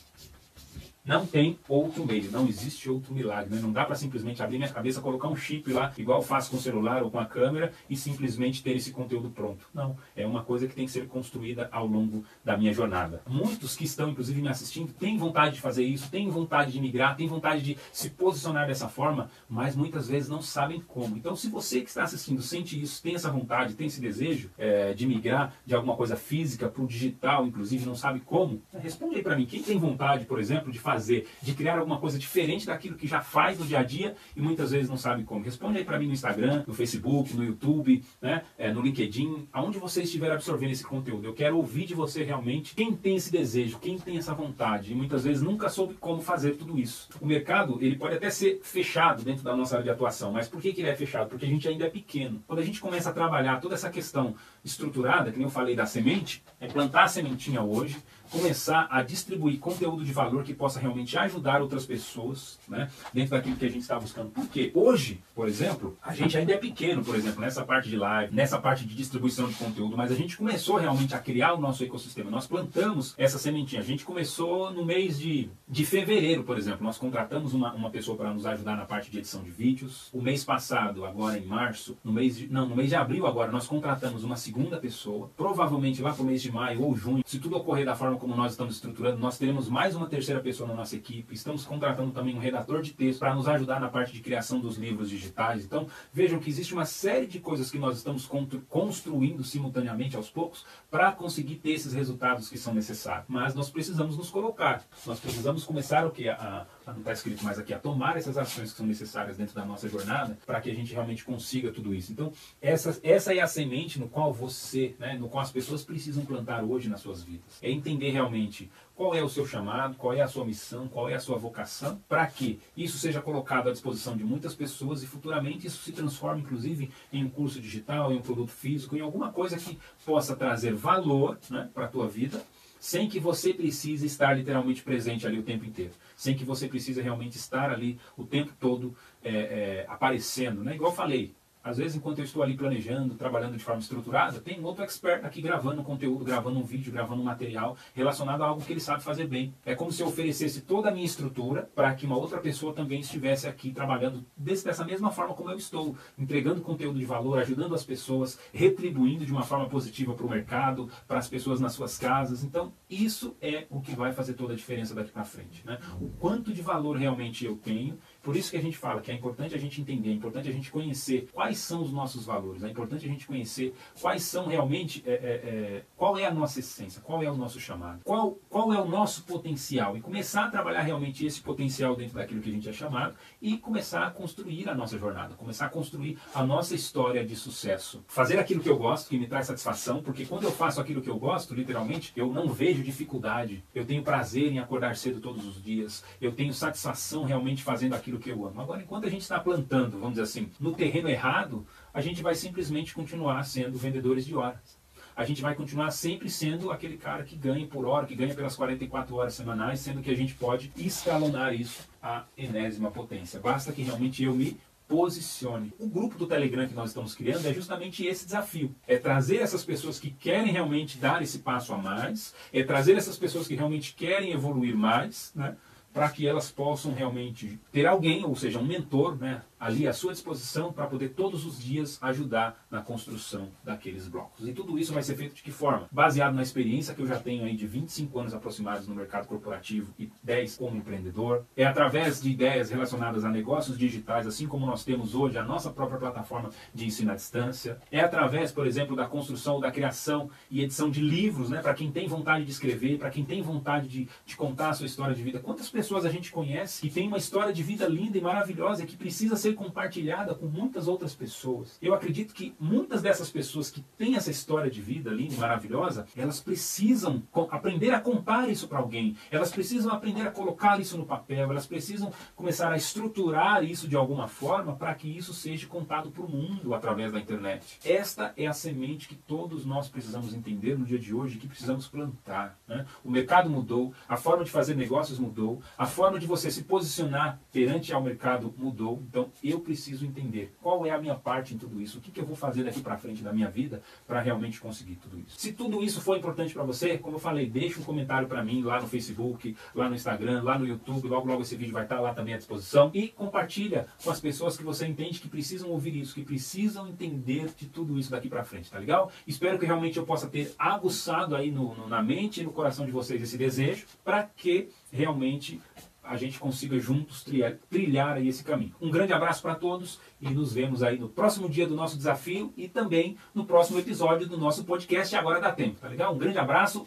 Não 1.04 1.26
tem 1.26 1.58
outro 1.68 2.06
meio, 2.06 2.30
não 2.30 2.48
existe 2.48 2.88
outro 2.88 3.12
milagre. 3.12 3.54
Né? 3.54 3.60
Não 3.60 3.70
dá 3.70 3.84
para 3.84 3.94
simplesmente 3.94 4.42
abrir 4.42 4.56
minha 4.56 4.70
cabeça, 4.70 5.02
colocar 5.02 5.28
um 5.28 5.36
chip 5.36 5.70
lá, 5.70 5.92
igual 5.98 6.22
faço 6.22 6.50
com 6.50 6.56
o 6.56 6.60
celular 6.60 7.02
ou 7.02 7.10
com 7.10 7.18
a 7.18 7.26
câmera, 7.26 7.72
e 7.90 7.94
simplesmente 7.94 8.62
ter 8.62 8.74
esse 8.74 8.90
conteúdo 8.90 9.28
pronto. 9.28 9.66
Não, 9.74 9.98
é 10.16 10.26
uma 10.26 10.42
coisa 10.42 10.66
que 10.66 10.74
tem 10.74 10.86
que 10.86 10.90
ser 10.90 11.06
construída 11.06 11.68
ao 11.70 11.86
longo 11.86 12.24
da 12.42 12.56
minha 12.56 12.72
jornada. 12.72 13.20
Muitos 13.28 13.76
que 13.76 13.84
estão, 13.84 14.08
inclusive, 14.08 14.40
me 14.40 14.48
assistindo, 14.48 14.94
têm 14.94 15.18
vontade 15.18 15.56
de 15.56 15.60
fazer 15.60 15.84
isso, 15.84 16.10
têm 16.10 16.30
vontade 16.30 16.72
de 16.72 16.80
migrar, 16.80 17.14
têm 17.16 17.28
vontade 17.28 17.60
de 17.60 17.76
se 17.92 18.08
posicionar 18.08 18.66
dessa 18.66 18.88
forma, 18.88 19.30
mas 19.46 19.76
muitas 19.76 20.08
vezes 20.08 20.30
não 20.30 20.40
sabem 20.40 20.80
como. 20.80 21.18
Então, 21.18 21.36
se 21.36 21.50
você 21.50 21.82
que 21.82 21.90
está 21.90 22.04
assistindo 22.04 22.40
sente 22.40 22.80
isso, 22.80 23.02
tem 23.02 23.14
essa 23.14 23.30
vontade, 23.30 23.74
tem 23.74 23.88
esse 23.88 24.00
desejo 24.00 24.50
é, 24.56 24.94
de 24.94 25.06
migrar 25.06 25.52
de 25.66 25.74
alguma 25.74 25.96
coisa 25.96 26.16
física 26.16 26.66
para 26.66 26.82
o 26.82 26.86
digital, 26.86 27.46
inclusive, 27.46 27.84
não 27.84 27.94
sabe 27.94 28.20
como, 28.20 28.62
responde 28.72 29.16
aí 29.16 29.22
para 29.22 29.36
mim. 29.36 29.44
Quem 29.44 29.62
tem 29.62 29.78
vontade, 29.78 30.24
por 30.24 30.40
exemplo, 30.40 30.72
de 30.72 30.78
fazer 30.78 30.93
fazer, 30.94 31.26
de 31.42 31.54
criar 31.54 31.78
alguma 31.78 31.98
coisa 31.98 32.18
diferente 32.18 32.66
daquilo 32.66 32.96
que 32.96 33.07
já 33.07 33.20
faz 33.20 33.59
no 33.59 33.66
dia 33.66 33.80
a 33.80 33.83
dia 33.83 34.14
e 34.37 34.40
muitas 34.40 34.70
vezes 34.70 34.88
não 34.88 34.96
sabe 34.96 35.24
como. 35.24 35.44
Responde 35.44 35.78
aí 35.78 35.85
para 35.85 35.98
mim 35.98 36.07
no 36.07 36.12
Instagram, 36.12 36.64
no 36.66 36.72
Facebook, 36.72 37.35
no 37.35 37.44
YouTube, 37.44 38.02
né, 38.22 38.42
é, 38.57 38.72
no 38.72 38.80
LinkedIn, 38.80 39.48
aonde 39.52 39.78
você 39.78 40.02
estiver 40.02 40.30
absorvendo 40.30 40.70
esse 40.70 40.85
conteúdo. 40.85 41.26
Eu 41.26 41.35
quero 41.35 41.57
ouvir 41.57 41.87
de 41.87 41.94
você 41.94 42.22
realmente 42.22 42.74
quem 42.74 42.94
tem 42.94 43.16
esse 43.16 43.30
desejo, 43.30 43.78
quem 43.78 43.98
tem 43.98 44.16
essa 44.16 44.35
vontade 44.35 44.92
e 44.92 44.94
muitas 44.94 45.24
vezes 45.24 45.42
nunca 45.42 45.68
soube 45.68 45.94
como 45.94 46.20
fazer 46.20 46.52
tudo 46.52 46.78
isso. 46.78 47.09
O 47.20 47.26
mercado, 47.26 47.78
ele 47.80 47.96
pode 47.96 48.14
até 48.14 48.30
ser 48.30 48.61
fechado 48.62 49.22
dentro 49.22 49.42
da 49.42 49.57
nossa 49.57 49.74
área 49.74 49.85
de 49.85 49.90
atuação, 49.90 50.33
mas 50.33 50.48
por 50.48 50.61
que, 50.61 50.72
que 50.72 50.80
ele 50.80 50.90
é 50.90 50.96
fechado? 50.96 51.28
Porque 51.28 51.44
a 51.44 51.48
gente 51.48 51.68
ainda 51.68 51.87
é 51.87 51.90
pequeno. 51.90 52.42
Quando 52.46 52.61
a 52.61 52.64
gente 52.64 52.80
começa 52.80 53.11
a 53.11 53.12
trabalhar 53.12 53.61
toda 53.61 53.74
essa 53.74 53.90
questão 53.90 54.35
estruturada, 54.64 55.30
que 55.30 55.38
nem 55.38 55.46
eu 55.46 55.50
falei 55.50 55.74
da 55.74 55.87
semente, 55.87 56.42
é 56.61 56.66
plantar 56.66 57.04
a 57.04 57.09
sementinha 57.09 57.62
hoje, 57.62 57.96
começar 58.35 58.88
a 58.90 59.01
distribuir 59.01 59.61
conteúdo 59.61 60.05
de 60.05 60.12
valor 60.12 60.42
que 60.42 60.53
possa 60.53 60.81
realmente 60.81 61.16
ajudar 61.16 61.62
outras 61.62 61.87
pessoas, 61.87 62.59
né, 62.68 62.90
dentro 63.12 63.31
daquilo 63.31 63.55
que 63.55 63.64
a 63.64 63.70
gente 63.70 63.83
está 63.83 63.99
buscando. 63.99 64.31
Porque 64.31 64.73
hoje, 64.75 65.23
por 65.35 65.49
exemplo, 65.49 65.97
a 66.03 66.12
gente 66.12 66.37
ainda 66.37 66.53
é 66.53 66.57
pequeno, 66.57 67.05
por 67.05 67.14
exemplo, 67.14 67.40
nessa 67.40 67.64
parte 67.64 67.88
de 67.88 67.97
live, 67.97 68.35
nessa 68.35 68.59
parte 68.59 68.85
de 68.85 68.94
distribuição 68.94 69.49
de 69.49 69.55
conteúdo, 69.55 69.97
mas 69.97 70.11
a 70.11 70.16
gente 70.16 70.37
começou 70.37 70.77
realmente 70.77 71.14
a 71.14 71.18
criar 71.20 71.55
o 71.55 71.61
nosso 71.61 71.85
ecossistema. 71.85 72.29
Nós 72.29 72.47
plantamos 72.47 73.14
essa 73.16 73.38
sementinha. 73.38 73.81
A 73.81 73.85
gente 73.85 74.05
começou 74.05 74.73
no 74.73 74.85
mês 74.85 75.16
de, 75.18 75.49
de 75.68 75.87
fevereiro, 75.87 76.42
por 76.42 76.59
exemplo. 76.59 76.83
Nós 76.83 76.99
contratamos 76.99 77.55
uma, 77.55 77.73
uma 77.73 77.90
pessoa 77.90 78.16
para 78.16 78.35
nos 78.35 78.47
ajudar 78.47 78.77
na 78.77 78.85
parte 78.85 79.11
de 79.11 79.18
edição 79.18 79.42
de 79.42 79.51
vídeos. 79.51 80.09
O 80.12 80.20
mês 80.20 80.44
passado, 80.44 81.05
agora 81.05 81.38
em 81.38 81.47
março, 81.47 81.97
no 82.03 82.12
mês 82.12 82.37
de, 82.37 82.49
não, 82.49 82.68
no 82.68 82.75
mês 82.75 82.88
de 82.88 82.97
abril 82.97 83.27
agora, 83.27 83.53
nós 83.53 83.66
contratamos 83.66 84.25
uma 84.25 84.37
segunda 84.37 84.77
pessoa. 84.79 85.31
Provavelmente 85.37 86.03
lá 86.03 86.12
para 86.12 86.23
o 86.23 86.27
mês 86.27 86.42
de 86.42 86.51
maio 86.51 86.83
ou 86.83 86.97
junho, 86.97 87.23
se 87.25 87.38
tudo 87.38 87.57
ocorrer 87.57 87.87
da 87.87 87.94
forma 87.94 88.18
como 88.24 88.34
nós 88.34 88.52
estamos 88.52 88.76
estruturando, 88.76 89.18
nós 89.18 89.37
teremos 89.37 89.68
mais 89.68 89.94
uma 89.94 90.06
terceira 90.06 90.40
pessoa 90.40 90.66
na 90.66 90.74
nossa 90.74 90.96
equipe. 90.96 91.34
Estamos 91.34 91.66
contratando 91.66 92.10
também 92.10 92.34
um 92.34 92.38
redator 92.38 92.80
de 92.80 92.94
texto 92.94 93.18
para 93.18 93.34
nos 93.34 93.46
ajudar 93.46 93.78
na 93.78 93.90
parte 93.90 94.14
de 94.14 94.20
criação 94.22 94.58
dos 94.58 94.78
livros 94.78 95.10
digitais. 95.10 95.62
Então, 95.62 95.87
vejam 96.10 96.38
que 96.38 96.48
existe 96.48 96.72
uma 96.72 96.87
série 96.87 97.26
de 97.26 97.38
coisas 97.38 97.70
que 97.70 97.76
nós 97.76 97.98
estamos 97.98 98.26
construindo 98.66 99.44
simultaneamente 99.44 100.16
aos 100.16 100.30
poucos 100.30 100.64
para 100.90 101.12
conseguir 101.12 101.56
ter 101.56 101.72
esses 101.72 101.92
resultados 101.92 102.48
que 102.48 102.56
são 102.56 102.72
necessários. 102.72 103.26
Mas 103.28 103.54
nós 103.54 103.68
precisamos 103.68 104.16
nos 104.16 104.30
colocar. 104.30 104.82
Nós 105.04 105.20
precisamos 105.20 105.64
começar 105.64 106.06
o 106.06 106.10
que 106.10 106.26
a, 106.26 106.66
não 106.87 107.00
está 107.00 107.12
escrito 107.12 107.44
mais 107.44 107.58
aqui, 107.58 107.72
a 107.72 107.78
tomar 107.78 108.16
essas 108.16 108.37
ações 108.37 108.70
que 108.70 108.76
são 108.78 108.87
necessárias 108.87 109.37
dentro 109.37 109.54
da 109.54 109.66
nossa 109.66 109.88
jornada 109.88 110.38
para 110.46 110.60
que 110.62 110.70
a 110.70 110.74
gente 110.74 110.92
realmente 110.92 111.24
consiga 111.24 111.70
tudo 111.70 111.94
isso. 111.94 112.12
Então, 112.12 112.32
essa, 112.60 112.98
essa 113.02 113.34
é 113.34 113.40
a 113.40 113.46
semente 113.46 113.98
no 113.98 114.08
qual 114.08 114.32
você, 114.32 114.94
né, 114.98 115.14
no 115.14 115.28
qual 115.28 115.42
as 115.42 115.52
pessoas 115.52 115.84
precisam 115.84 116.24
plantar 116.24 116.62
hoje 116.62 116.88
nas 116.88 117.00
suas 117.00 117.22
vidas. 117.22 117.58
É 117.62 117.70
entender 117.70 118.03
realmente 118.10 118.70
qual 118.94 119.14
é 119.14 119.22
o 119.22 119.28
seu 119.28 119.46
chamado, 119.46 119.96
qual 119.96 120.12
é 120.12 120.20
a 120.20 120.28
sua 120.28 120.44
missão, 120.44 120.86
qual 120.88 121.08
é 121.08 121.14
a 121.14 121.20
sua 121.20 121.36
vocação, 121.36 122.00
para 122.08 122.26
que 122.26 122.60
isso 122.76 122.96
seja 122.96 123.20
colocado 123.20 123.68
à 123.68 123.72
disposição 123.72 124.16
de 124.16 124.22
muitas 124.22 124.54
pessoas 124.54 125.02
e 125.02 125.06
futuramente 125.06 125.66
isso 125.66 125.82
se 125.82 125.92
transforme, 125.92 126.42
inclusive, 126.42 126.90
em 127.12 127.24
um 127.24 127.28
curso 127.28 127.60
digital, 127.60 128.12
em 128.12 128.16
um 128.16 128.22
produto 128.22 128.50
físico, 128.50 128.96
em 128.96 129.00
alguma 129.00 129.32
coisa 129.32 129.56
que 129.56 129.78
possa 130.06 130.36
trazer 130.36 130.74
valor 130.74 131.38
né, 131.50 131.68
para 131.74 131.86
a 131.86 131.88
tua 131.88 132.08
vida, 132.08 132.44
sem 132.78 133.08
que 133.08 133.18
você 133.18 133.54
precise 133.54 134.04
estar 134.06 134.36
literalmente 134.36 134.82
presente 134.82 135.26
ali 135.26 135.38
o 135.38 135.42
tempo 135.42 135.64
inteiro, 135.64 135.92
sem 136.14 136.36
que 136.36 136.44
você 136.44 136.68
precise 136.68 137.00
realmente 137.00 137.36
estar 137.36 137.70
ali 137.70 137.98
o 138.16 138.24
tempo 138.24 138.52
todo 138.60 138.94
é, 139.22 139.30
é, 139.30 139.86
aparecendo. 139.88 140.62
Né? 140.62 140.74
Igual 140.74 140.92
eu 140.92 140.96
falei, 140.96 141.34
às 141.64 141.79
vezes, 141.79 141.96
enquanto 141.96 142.18
eu 142.18 142.24
estou 142.24 142.42
ali 142.42 142.55
planejando, 142.55 143.14
trabalhando 143.14 143.57
de 143.57 143.64
forma 143.64 143.81
estruturada, 143.81 144.38
tem 144.38 144.62
outro 144.62 144.85
expert 144.85 145.24
aqui 145.24 145.40
gravando 145.40 145.83
conteúdo, 145.83 146.22
gravando 146.22 146.59
um 146.59 146.62
vídeo, 146.62 146.92
gravando 146.92 147.22
um 147.22 147.24
material 147.24 147.74
relacionado 147.94 148.42
a 148.42 148.46
algo 148.46 148.62
que 148.62 148.70
ele 148.70 148.81
sabe 148.81 149.03
fazer 149.03 149.27
bem. 149.27 149.55
É 149.64 149.74
como 149.74 149.90
se 149.90 150.03
eu 150.03 150.09
oferecesse 150.09 150.61
toda 150.61 150.90
a 150.90 150.92
minha 150.92 151.07
estrutura 151.07 151.70
para 151.74 151.94
que 151.94 152.05
uma 152.05 152.18
outra 152.18 152.38
pessoa 152.38 152.74
também 152.74 153.00
estivesse 153.00 153.48
aqui 153.48 153.72
trabalhando 153.72 154.24
dessa 154.37 154.85
mesma 154.85 155.11
forma 155.11 155.33
como 155.33 155.50
eu 155.50 155.57
estou, 155.57 155.96
entregando 156.18 156.61
conteúdo 156.61 156.98
de 156.98 157.07
valor, 157.07 157.38
ajudando 157.38 157.74
as 157.74 157.83
pessoas, 157.83 158.38
retribuindo 158.53 159.24
de 159.24 159.33
uma 159.33 159.42
forma 159.42 159.66
positiva 159.66 160.12
para 160.12 160.27
o 160.27 160.29
mercado, 160.31 160.90
para 161.09 161.18
as 161.18 161.29
pessoas 161.29 161.61
nas 161.61 161.72
suas 161.72 161.96
casas. 161.96 162.44
Então, 162.44 162.74
isso 162.90 163.35
é 163.40 163.66
o 163.70 163.81
que 163.81 163.96
vai 163.96 164.12
fazer 164.12 164.35
toda 164.35 164.53
a 164.53 164.57
diferença 164.57 164.94
daqui 164.94 165.11
para 165.11 165.24
frente. 165.24 165.64
Né? 165.64 165.79
O 165.98 166.09
quanto 166.18 166.53
de 166.53 166.61
valor 166.61 166.98
realmente 166.98 167.46
eu 167.46 167.57
tenho 167.57 167.98
por 168.24 168.34
isso 168.34 168.50
que 168.50 168.56
a 168.56 168.62
gente 168.62 168.76
fala 168.76 169.02
que 169.02 169.10
é 169.10 169.14
importante 169.14 169.54
a 169.54 169.58
gente 169.58 169.80
entender, 169.80 170.08
é 170.08 170.12
importante 170.12 170.48
a 170.48 170.52
gente 170.52 170.70
conhecer 170.70 171.28
quais 171.32 171.58
são 171.58 171.82
os 171.82 171.92
nossos 171.92 172.24
valores, 172.24 172.64
é 172.64 172.70
importante 172.70 173.04
a 173.04 173.08
gente 173.08 173.26
conhecer 173.26 173.74
quais 174.00 174.22
são 174.22 174.46
realmente, 174.46 175.02
é, 175.06 175.12
é, 175.12 175.16
é, 175.16 175.84
qual 175.96 176.18
é 176.18 176.24
a 176.24 176.32
nossa 176.32 176.58
essência, 176.60 177.02
qual 177.02 177.22
é 177.22 177.30
o 177.30 177.37
nosso 177.37 177.60
chamado, 177.60 178.00
qual, 178.02 178.38
qual 178.48 178.72
é 178.72 178.80
o 178.80 178.88
nosso 178.88 179.24
potencial 179.24 179.96
e 179.96 180.00
começar 180.00 180.46
a 180.46 180.50
trabalhar 180.50 180.80
realmente 180.80 181.26
esse 181.26 181.40
potencial 181.42 181.94
dentro 181.94 182.14
daquilo 182.14 182.40
que 182.40 182.48
a 182.48 182.52
gente 182.52 182.68
é 182.68 182.72
chamado 182.72 183.14
e 183.42 183.58
começar 183.58 184.06
a 184.06 184.10
construir 184.10 184.68
a 184.68 184.74
nossa 184.74 184.98
jornada, 184.98 185.34
começar 185.34 185.66
a 185.66 185.68
construir 185.68 186.18
a 186.34 186.42
nossa 186.42 186.74
história 186.74 187.24
de 187.24 187.37
sucesso. 187.37 188.02
Fazer 188.08 188.38
aquilo 188.38 188.62
que 188.62 188.68
eu 188.68 188.78
gosto, 188.78 189.08
que 189.08 189.18
me 189.18 189.26
traz 189.26 189.46
satisfação, 189.46 190.02
porque 190.02 190.24
quando 190.24 190.44
eu 190.44 190.52
faço 190.52 190.80
aquilo 190.80 191.02
que 191.02 191.10
eu 191.10 191.18
gosto, 191.18 191.54
literalmente, 191.54 192.12
eu 192.16 192.32
não 192.32 192.48
vejo 192.48 192.82
dificuldade, 192.82 193.62
eu 193.74 193.84
tenho 193.84 194.02
prazer 194.02 194.50
em 194.50 194.58
acordar 194.58 194.96
cedo 194.96 195.20
todos 195.20 195.46
os 195.46 195.62
dias, 195.62 196.02
eu 196.20 196.32
tenho 196.32 196.54
satisfação 196.54 197.24
realmente 197.24 197.62
fazendo 197.62 197.94
aquilo 197.94 198.13
aquilo 198.14 198.18
que 198.18 198.31
eu 198.31 198.46
amo. 198.46 198.61
Agora, 198.61 198.83
enquanto 198.83 199.07
a 199.07 199.11
gente 199.11 199.22
está 199.22 199.38
plantando, 199.40 199.98
vamos 199.98 200.11
dizer 200.11 200.22
assim, 200.22 200.48
no 200.61 200.72
terreno 200.72 201.09
errado, 201.09 201.66
a 201.92 202.00
gente 202.00 202.22
vai 202.22 202.35
simplesmente 202.35 202.94
continuar 202.94 203.42
sendo 203.44 203.79
vendedores 203.79 204.24
de 204.24 204.35
horas. 204.35 204.79
A 205.16 205.24
gente 205.24 205.40
vai 205.40 205.55
continuar 205.55 205.92
sempre 205.92 206.29
sendo 206.29 206.72
aquele 206.72 206.96
cara 206.96 207.22
que 207.22 207.37
ganha 207.37 207.66
por 207.66 207.87
hora, 207.87 208.07
que 208.07 208.16
ganha 208.16 208.35
pelas 208.35 208.57
44 208.57 209.14
horas 209.14 209.35
semanais, 209.35 209.79
sendo 209.79 210.03
que 210.03 210.11
a 210.11 210.16
gente 210.16 210.35
pode 210.35 210.72
escalonar 210.77 211.55
isso 211.55 211.88
à 212.03 212.24
enésima 212.37 212.90
potência. 212.90 213.38
Basta 213.38 213.72
que 213.72 213.83
realmente 213.83 214.24
eu 214.24 214.35
me 214.35 214.57
posicione. 214.88 215.72
O 215.79 215.87
grupo 215.87 216.18
do 216.18 216.27
Telegram 216.27 216.66
que 216.66 216.74
nós 216.74 216.90
estamos 216.90 217.14
criando 217.14 217.46
é 217.46 217.55
justamente 217.55 218.05
esse 218.05 218.24
desafio. 218.24 218.74
É 218.88 218.98
trazer 218.98 219.37
essas 219.37 219.64
pessoas 219.64 220.00
que 220.00 220.11
querem 220.11 220.53
realmente 220.53 220.98
dar 220.98 221.22
esse 221.22 221.38
passo 221.38 221.72
a 221.72 221.79
mais, 221.79 222.35
é 222.53 222.64
trazer 222.64 222.96
essas 222.96 223.16
pessoas 223.16 223.46
que 223.46 223.55
realmente 223.55 223.94
querem 223.94 224.33
evoluir 224.33 224.77
mais, 224.77 225.33
né? 225.35 225.57
Para 225.94 226.09
que 226.11 226.26
elas 226.26 226.50
possam 226.50 226.92
realmente 226.92 227.57
ter 227.70 227.87
alguém, 227.87 228.24
ou 228.24 228.35
seja, 228.35 228.59
um 228.59 228.64
mentor, 228.64 229.16
né, 229.16 229.40
ali 229.64 229.88
à 229.88 229.94
sua 229.94 230.12
disposição 230.12 230.70
para 230.70 230.87
poder 230.87 231.11
todos 231.11 231.46
os 231.46 231.59
dias 231.59 231.98
ajudar 232.03 232.66
na 232.70 232.83
construção 232.83 233.48
daqueles 233.64 234.07
blocos. 234.07 234.46
E 234.46 234.53
tudo 234.53 234.79
isso 234.79 234.92
vai 234.92 235.03
ser 235.03 235.16
feito 235.16 235.35
de 235.35 235.42
que 235.42 235.50
forma? 235.50 235.88
Baseado 235.90 236.35
na 236.35 236.42
experiência 236.42 236.94
que 236.94 237.00
eu 237.00 237.07
já 237.07 237.18
tenho 237.18 237.46
aí 237.46 237.57
de 237.57 237.66
25 237.66 238.18
anos 238.18 238.35
aproximados 238.35 238.87
no 238.87 238.94
mercado 238.94 239.27
corporativo 239.27 239.94
e 239.98 240.12
10 240.22 240.59
como 240.59 240.77
empreendedor. 240.77 241.46
É 241.57 241.64
através 241.64 242.20
de 242.20 242.29
ideias 242.29 242.68
relacionadas 242.68 243.24
a 243.24 243.31
negócios 243.31 243.79
digitais, 243.79 244.27
assim 244.27 244.46
como 244.46 244.66
nós 244.66 244.85
temos 244.85 245.14
hoje 245.14 245.38
a 245.38 245.42
nossa 245.42 245.70
própria 245.70 245.98
plataforma 245.98 246.50
de 246.74 246.85
ensino 246.85 247.12
à 247.12 247.14
distância. 247.14 247.79
É 247.90 248.00
através, 248.00 248.53
por 248.53 248.66
exemplo, 248.66 248.94
da 248.94 249.07
construção, 249.07 249.61
da 249.61 249.70
criação 249.70 250.29
e 250.50 250.62
edição 250.62 250.90
de 250.90 251.00
livros, 251.00 251.48
né, 251.48 251.62
para 251.62 251.72
quem 251.72 251.90
tem 251.90 252.07
vontade 252.07 252.44
de 252.44 252.50
escrever, 252.50 252.98
para 252.98 253.09
quem 253.09 253.24
tem 253.24 253.40
vontade 253.40 253.88
de, 253.88 254.09
de 254.27 254.37
contar 254.37 254.68
a 254.68 254.74
sua 254.74 254.85
história 254.85 255.14
de 255.14 255.22
vida. 255.22 255.40
Quantas 255.40 255.70
pessoas 255.70 256.05
a 256.05 256.11
gente 256.11 256.31
conhece 256.31 256.83
que 256.83 256.90
tem 256.90 257.09
uma 257.09 257.16
história 257.16 257.53
de 257.53 257.62
vida 257.62 257.88
linda 257.88 258.18
e 258.18 258.20
maravilhosa 258.20 258.83
e 258.83 258.87
que 258.87 258.96
precisa 258.96 259.37
ser 259.37 259.53
compartilhada 259.54 260.34
com 260.34 260.46
muitas 260.46 260.88
outras 260.88 261.14
pessoas. 261.14 261.78
Eu 261.80 261.94
acredito 261.94 262.34
que 262.34 262.54
muitas 262.58 263.02
dessas 263.02 263.30
pessoas 263.30 263.70
que 263.70 263.80
têm 263.96 264.16
essa 264.16 264.30
história 264.30 264.70
de 264.70 264.80
vida 264.80 265.10
linda 265.10 265.36
maravilhosa, 265.36 266.06
elas 266.16 266.40
precisam 266.40 267.22
aprender 267.50 267.90
a 267.90 268.00
contar 268.00 268.48
isso 268.48 268.68
para 268.68 268.78
alguém. 268.78 269.16
Elas 269.30 269.50
precisam 269.50 269.92
aprender 269.92 270.22
a 270.22 270.30
colocar 270.30 270.80
isso 270.80 270.96
no 270.96 271.06
papel. 271.06 271.50
Elas 271.50 271.66
precisam 271.66 272.12
começar 272.34 272.72
a 272.72 272.76
estruturar 272.76 273.64
isso 273.64 273.88
de 273.88 273.96
alguma 273.96 274.28
forma 274.28 274.74
para 274.74 274.94
que 274.94 275.08
isso 275.08 275.32
seja 275.32 275.66
contado 275.66 276.10
para 276.10 276.22
o 276.22 276.28
mundo 276.28 276.74
através 276.74 277.12
da 277.12 277.20
internet. 277.20 277.78
Esta 277.84 278.32
é 278.36 278.46
a 278.46 278.52
semente 278.52 279.08
que 279.08 279.14
todos 279.14 279.64
nós 279.64 279.88
precisamos 279.88 280.34
entender 280.34 280.78
no 280.78 280.84
dia 280.84 280.98
de 280.98 281.14
hoje, 281.14 281.38
que 281.38 281.48
precisamos 281.48 281.88
plantar. 281.88 282.58
Né? 282.66 282.86
O 283.04 283.10
mercado 283.10 283.48
mudou, 283.48 283.92
a 284.08 284.16
forma 284.16 284.44
de 284.44 284.50
fazer 284.50 284.74
negócios 284.74 285.18
mudou, 285.18 285.62
a 285.76 285.86
forma 285.86 286.18
de 286.18 286.26
você 286.26 286.50
se 286.50 286.64
posicionar 286.64 287.40
perante 287.52 287.92
ao 287.92 288.02
mercado 288.02 288.54
mudou. 288.56 289.02
Então, 289.08 289.30
eu 289.42 289.61
preciso 289.61 290.07
entender 290.07 290.55
qual 290.62 290.85
é 290.87 290.90
a 290.90 291.01
minha 291.01 291.14
parte 291.14 291.55
em 291.55 291.59
tudo 291.59 291.81
isso, 291.81 291.99
o 291.99 292.01
que, 292.01 292.11
que 292.11 292.20
eu 292.20 292.27
vou 292.27 292.37
fazer 292.37 292.64
daqui 292.64 292.81
para 292.81 292.97
frente 292.97 293.23
da 293.23 293.33
minha 293.33 293.51
vida 293.51 293.83
para 294.07 294.20
realmente 294.20 294.61
conseguir 294.61 294.97
tudo 294.97 295.18
isso. 295.18 295.38
Se 295.38 295.53
tudo 295.53 295.83
isso 295.83 296.01
for 296.01 296.16
importante 296.16 296.53
para 296.53 296.62
você, 296.62 296.99
como 296.99 297.16
eu 297.16 297.20
falei, 297.20 297.49
deixe 297.49 297.81
um 297.81 297.83
comentário 297.83 298.29
para 298.29 298.44
mim 298.44 298.62
lá 298.62 298.81
no 298.81 298.87
Facebook, 298.87 299.57
lá 299.75 299.88
no 299.88 299.94
Instagram, 299.94 300.42
lá 300.42 300.59
no 300.59 300.66
YouTube, 300.66 301.09
logo 301.09 301.27
logo 301.27 301.42
esse 301.42 301.57
vídeo 301.57 301.73
vai 301.73 301.85
estar 301.85 302.01
lá 302.01 302.14
também 302.14 302.35
à 302.35 302.37
disposição 302.37 302.90
e 302.94 303.09
compartilha 303.09 303.87
com 304.03 304.11
as 304.11 304.20
pessoas 304.20 304.57
que 304.57 304.62
você 304.62 304.87
entende 304.87 305.20
que 305.20 305.29
precisam 305.29 305.70
ouvir 305.70 305.97
isso, 305.97 306.14
que 306.14 306.23
precisam 306.23 306.88
entender 306.88 307.51
de 307.57 307.66
tudo 307.66 307.99
isso 307.99 308.11
daqui 308.11 308.29
para 308.29 308.44
frente, 308.44 308.70
tá 308.70 308.79
legal? 308.79 309.11
Espero 309.27 309.59
que 309.59 309.66
realmente 309.66 309.99
eu 309.99 310.05
possa 310.05 310.29
ter 310.29 310.55
aguçado 310.59 311.35
aí 311.35 311.51
no, 311.51 311.75
no, 311.75 311.88
na 311.88 312.03
mente 312.03 312.40
e 312.40 312.44
no 312.44 312.53
coração 312.53 312.87
de 312.87 312.92
vocês 312.92 313.23
esse 313.23 313.37
desejo 313.37 313.87
para 314.05 314.23
que 314.23 314.68
realmente 314.90 315.61
a 316.04 316.16
gente 316.16 316.38
consiga 316.38 316.78
juntos 316.78 317.24
trilhar, 317.24 317.56
trilhar 317.70 318.24
esse 318.24 318.44
caminho. 318.44 318.74
Um 318.80 318.90
grande 318.90 319.12
abraço 319.12 319.42
para 319.42 319.54
todos 319.54 319.98
e 320.20 320.28
nos 320.28 320.52
vemos 320.52 320.82
aí 320.82 320.98
no 320.98 321.08
próximo 321.08 321.48
dia 321.48 321.66
do 321.66 321.74
nosso 321.74 321.96
desafio 321.96 322.52
e 322.56 322.68
também 322.68 323.16
no 323.34 323.44
próximo 323.44 323.78
episódio 323.78 324.26
do 324.26 324.36
nosso 324.36 324.64
podcast 324.64 325.14
Agora 325.16 325.40
Dá 325.40 325.50
Tempo, 325.50 325.80
tá 325.80 325.88
legal? 325.88 326.14
Um 326.14 326.18
grande 326.18 326.38
abraço, 326.38 326.86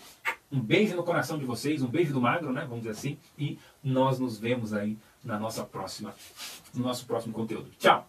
um 0.51 0.59
beijo 0.59 0.95
no 0.95 1.03
coração 1.03 1.37
de 1.37 1.45
vocês, 1.45 1.81
um 1.81 1.87
beijo 1.87 2.13
do 2.13 2.21
magro, 2.21 2.53
né? 2.53 2.61
Vamos 2.61 2.79
dizer 2.79 2.91
assim, 2.91 3.17
e 3.37 3.57
nós 3.83 4.19
nos 4.19 4.37
vemos 4.37 4.73
aí 4.73 4.97
na 5.23 5.39
nossa 5.39 5.63
próxima, 5.63 6.13
no 6.73 6.83
nosso 6.83 7.05
próximo 7.05 7.33
conteúdo. 7.33 7.69
Tchau! 7.77 8.07